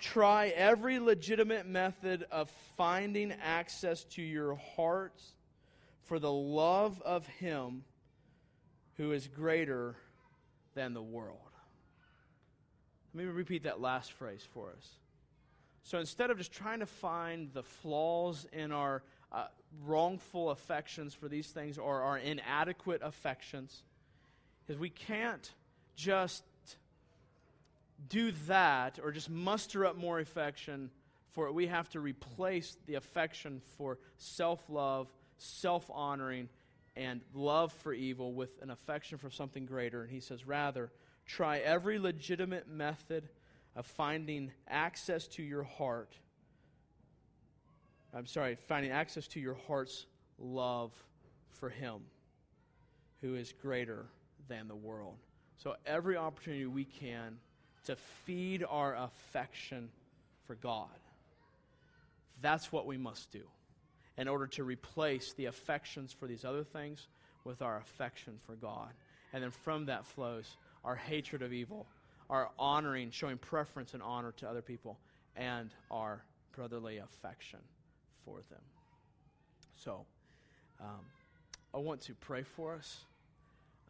try 0.00 0.48
every 0.48 0.98
legitimate 0.98 1.66
method 1.66 2.26
of 2.30 2.50
finding 2.76 3.32
access 3.42 4.04
to 4.04 4.22
your 4.22 4.54
hearts 4.76 5.34
for 6.04 6.18
the 6.18 6.32
love 6.32 7.00
of 7.02 7.26
Him 7.26 7.84
who 8.96 9.12
is 9.12 9.28
greater 9.28 9.94
than 10.74 10.94
the 10.94 11.02
world. 11.02 11.38
Let 13.14 13.24
me 13.24 13.30
repeat 13.30 13.64
that 13.64 13.80
last 13.80 14.12
phrase 14.12 14.46
for 14.52 14.70
us. 14.76 14.88
So 15.82 15.98
instead 15.98 16.30
of 16.30 16.38
just 16.38 16.52
trying 16.52 16.80
to 16.80 16.86
find 16.86 17.52
the 17.52 17.62
flaws 17.62 18.46
in 18.52 18.72
our 18.72 19.02
uh, 19.32 19.46
wrongful 19.84 20.50
affections 20.50 21.14
for 21.14 21.28
these 21.28 21.48
things 21.48 21.78
or 21.78 22.02
our 22.02 22.18
inadequate 22.18 23.00
affections, 23.02 23.82
is 24.68 24.78
we 24.78 24.90
can't 24.90 25.50
just 25.96 26.44
do 28.08 28.32
that 28.46 28.98
or 29.02 29.12
just 29.12 29.30
muster 29.30 29.84
up 29.84 29.96
more 29.96 30.20
affection 30.20 30.90
for 31.28 31.46
it. 31.46 31.54
We 31.54 31.66
have 31.66 31.88
to 31.90 32.00
replace 32.00 32.76
the 32.86 32.94
affection 32.94 33.60
for 33.76 33.98
self 34.16 34.62
love, 34.68 35.12
self 35.36 35.90
honoring, 35.92 36.48
and 36.96 37.20
love 37.34 37.72
for 37.72 37.92
evil 37.92 38.32
with 38.32 38.50
an 38.62 38.70
affection 38.70 39.18
for 39.18 39.30
something 39.30 39.66
greater. 39.66 40.02
And 40.02 40.10
he 40.10 40.20
says, 40.20 40.46
rather, 40.46 40.90
try 41.26 41.58
every 41.58 41.98
legitimate 41.98 42.68
method 42.68 43.28
of 43.76 43.86
finding 43.86 44.50
access 44.68 45.28
to 45.28 45.42
your 45.42 45.62
heart. 45.62 46.16
I'm 48.12 48.26
sorry, 48.26 48.56
finding 48.66 48.90
access 48.90 49.28
to 49.28 49.40
your 49.40 49.56
heart's 49.66 50.06
love 50.38 50.92
for 51.50 51.68
Him 51.68 52.00
who 53.20 53.36
is 53.36 53.52
greater 53.52 54.06
than 54.48 54.66
the 54.66 54.74
world. 54.74 55.16
So, 55.58 55.76
every 55.86 56.16
opportunity 56.16 56.66
we 56.66 56.84
can 56.84 57.36
to 57.90 57.96
feed 58.24 58.64
our 58.68 58.94
affection 58.94 59.88
for 60.46 60.54
God. 60.54 60.88
That's 62.40 62.70
what 62.70 62.86
we 62.86 62.96
must 62.96 63.32
do 63.32 63.42
in 64.16 64.28
order 64.28 64.46
to 64.46 64.64
replace 64.64 65.32
the 65.32 65.46
affections 65.46 66.12
for 66.12 66.26
these 66.26 66.44
other 66.44 66.62
things 66.62 67.08
with 67.44 67.62
our 67.62 67.78
affection 67.78 68.34
for 68.46 68.54
God. 68.54 68.90
And 69.32 69.42
then 69.42 69.50
from 69.50 69.86
that 69.86 70.06
flows 70.06 70.56
our 70.84 70.94
hatred 70.94 71.42
of 71.42 71.52
evil, 71.52 71.86
our 72.28 72.50
honoring, 72.58 73.10
showing 73.10 73.38
preference 73.38 73.92
and 73.92 74.02
honor 74.02 74.32
to 74.38 74.48
other 74.48 74.62
people, 74.62 74.98
and 75.36 75.70
our 75.90 76.22
brotherly 76.52 76.98
affection 76.98 77.60
for 78.24 78.36
them. 78.50 78.62
So, 79.84 80.04
um, 80.80 81.00
I 81.74 81.78
want 81.78 82.02
to 82.02 82.14
pray 82.14 82.42
for 82.42 82.74
us. 82.74 83.04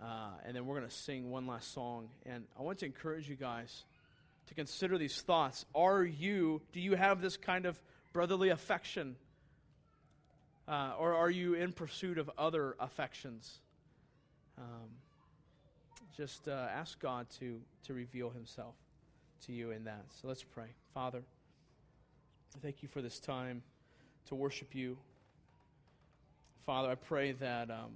Uh, 0.00 0.30
and 0.46 0.56
then 0.56 0.64
we're 0.64 0.76
going 0.76 0.88
to 0.88 0.94
sing 0.94 1.30
one 1.30 1.46
last 1.46 1.74
song. 1.74 2.08
And 2.24 2.44
I 2.58 2.62
want 2.62 2.78
to 2.78 2.86
encourage 2.86 3.28
you 3.28 3.36
guys 3.36 3.84
to 4.48 4.54
consider 4.54 4.98
these 4.98 5.20
thoughts. 5.20 5.64
Are 5.74 6.04
you, 6.04 6.62
do 6.72 6.80
you 6.80 6.94
have 6.94 7.20
this 7.20 7.36
kind 7.36 7.66
of 7.66 7.80
brotherly 8.12 8.48
affection? 8.48 9.16
Uh, 10.66 10.92
or 10.98 11.14
are 11.14 11.30
you 11.30 11.54
in 11.54 11.72
pursuit 11.72 12.18
of 12.18 12.30
other 12.38 12.76
affections? 12.78 13.60
Um, 14.58 14.90
just 16.16 16.48
uh, 16.48 16.66
ask 16.74 16.98
God 17.00 17.26
to, 17.40 17.60
to 17.86 17.94
reveal 17.94 18.30
Himself 18.30 18.74
to 19.46 19.52
you 19.52 19.70
in 19.70 19.84
that. 19.84 20.04
So 20.20 20.28
let's 20.28 20.42
pray. 20.42 20.66
Father, 20.92 21.22
thank 22.62 22.82
you 22.82 22.88
for 22.88 23.00
this 23.02 23.18
time 23.18 23.62
to 24.28 24.34
worship 24.34 24.74
you. 24.74 24.98
Father, 26.66 26.90
I 26.90 26.94
pray 26.94 27.32
that. 27.32 27.70
Um, 27.70 27.90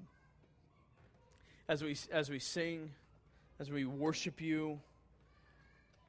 as 1.69 1.83
we, 1.83 1.97
as 2.13 2.29
we 2.29 2.39
sing, 2.39 2.91
as 3.59 3.71
we 3.71 3.85
worship 3.85 4.41
you, 4.41 4.81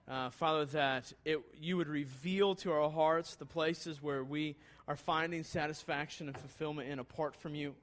uh, 0.07 0.29
Father, 0.29 0.65
that 0.65 1.11
it, 1.23 1.39
you 1.59 1.77
would 1.77 1.87
reveal 1.87 2.55
to 2.55 2.71
our 2.71 2.89
hearts 2.89 3.35
the 3.35 3.45
places 3.45 4.01
where 4.01 4.23
we 4.23 4.55
are 4.87 4.95
finding 4.95 5.43
satisfaction 5.43 6.27
and 6.27 6.37
fulfillment 6.37 6.89
in 6.89 6.99
apart 6.99 7.35
from 7.35 7.55
you. 7.55 7.73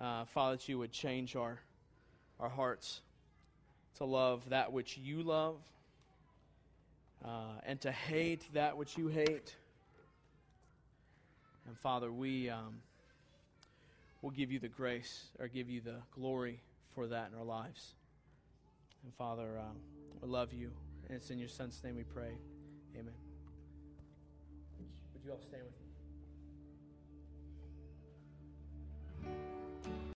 Uh, 0.00 0.24
Father, 0.26 0.56
that 0.56 0.68
you 0.68 0.78
would 0.78 0.92
change 0.92 1.36
our, 1.36 1.60
our 2.40 2.48
hearts 2.48 3.00
to 3.98 4.04
love 4.04 4.48
that 4.50 4.72
which 4.72 4.98
you 4.98 5.22
love 5.22 5.56
uh, 7.24 7.60
and 7.66 7.80
to 7.80 7.90
hate 7.92 8.42
that 8.54 8.76
which 8.76 8.96
you 8.96 9.08
hate. 9.08 9.54
And 11.66 11.76
Father, 11.78 12.10
we. 12.10 12.48
Um, 12.50 12.80
we'll 14.22 14.32
give 14.32 14.50
you 14.50 14.58
the 14.58 14.68
grace 14.68 15.24
or 15.38 15.48
give 15.48 15.68
you 15.68 15.80
the 15.80 15.96
glory 16.14 16.60
for 16.94 17.06
that 17.06 17.30
in 17.32 17.38
our 17.38 17.44
lives. 17.44 17.94
And 19.04 19.14
Father, 19.14 19.58
um, 19.58 19.76
we 20.20 20.28
love 20.28 20.52
you. 20.52 20.70
And 21.08 21.16
it's 21.16 21.30
in 21.30 21.38
your 21.38 21.48
Son's 21.48 21.82
name 21.82 21.96
we 21.96 22.04
pray. 22.04 22.32
Amen. 22.94 23.14
Would 25.14 25.24
you 25.24 25.32
all 25.32 25.40
stand 25.40 25.62
with? 25.64 25.77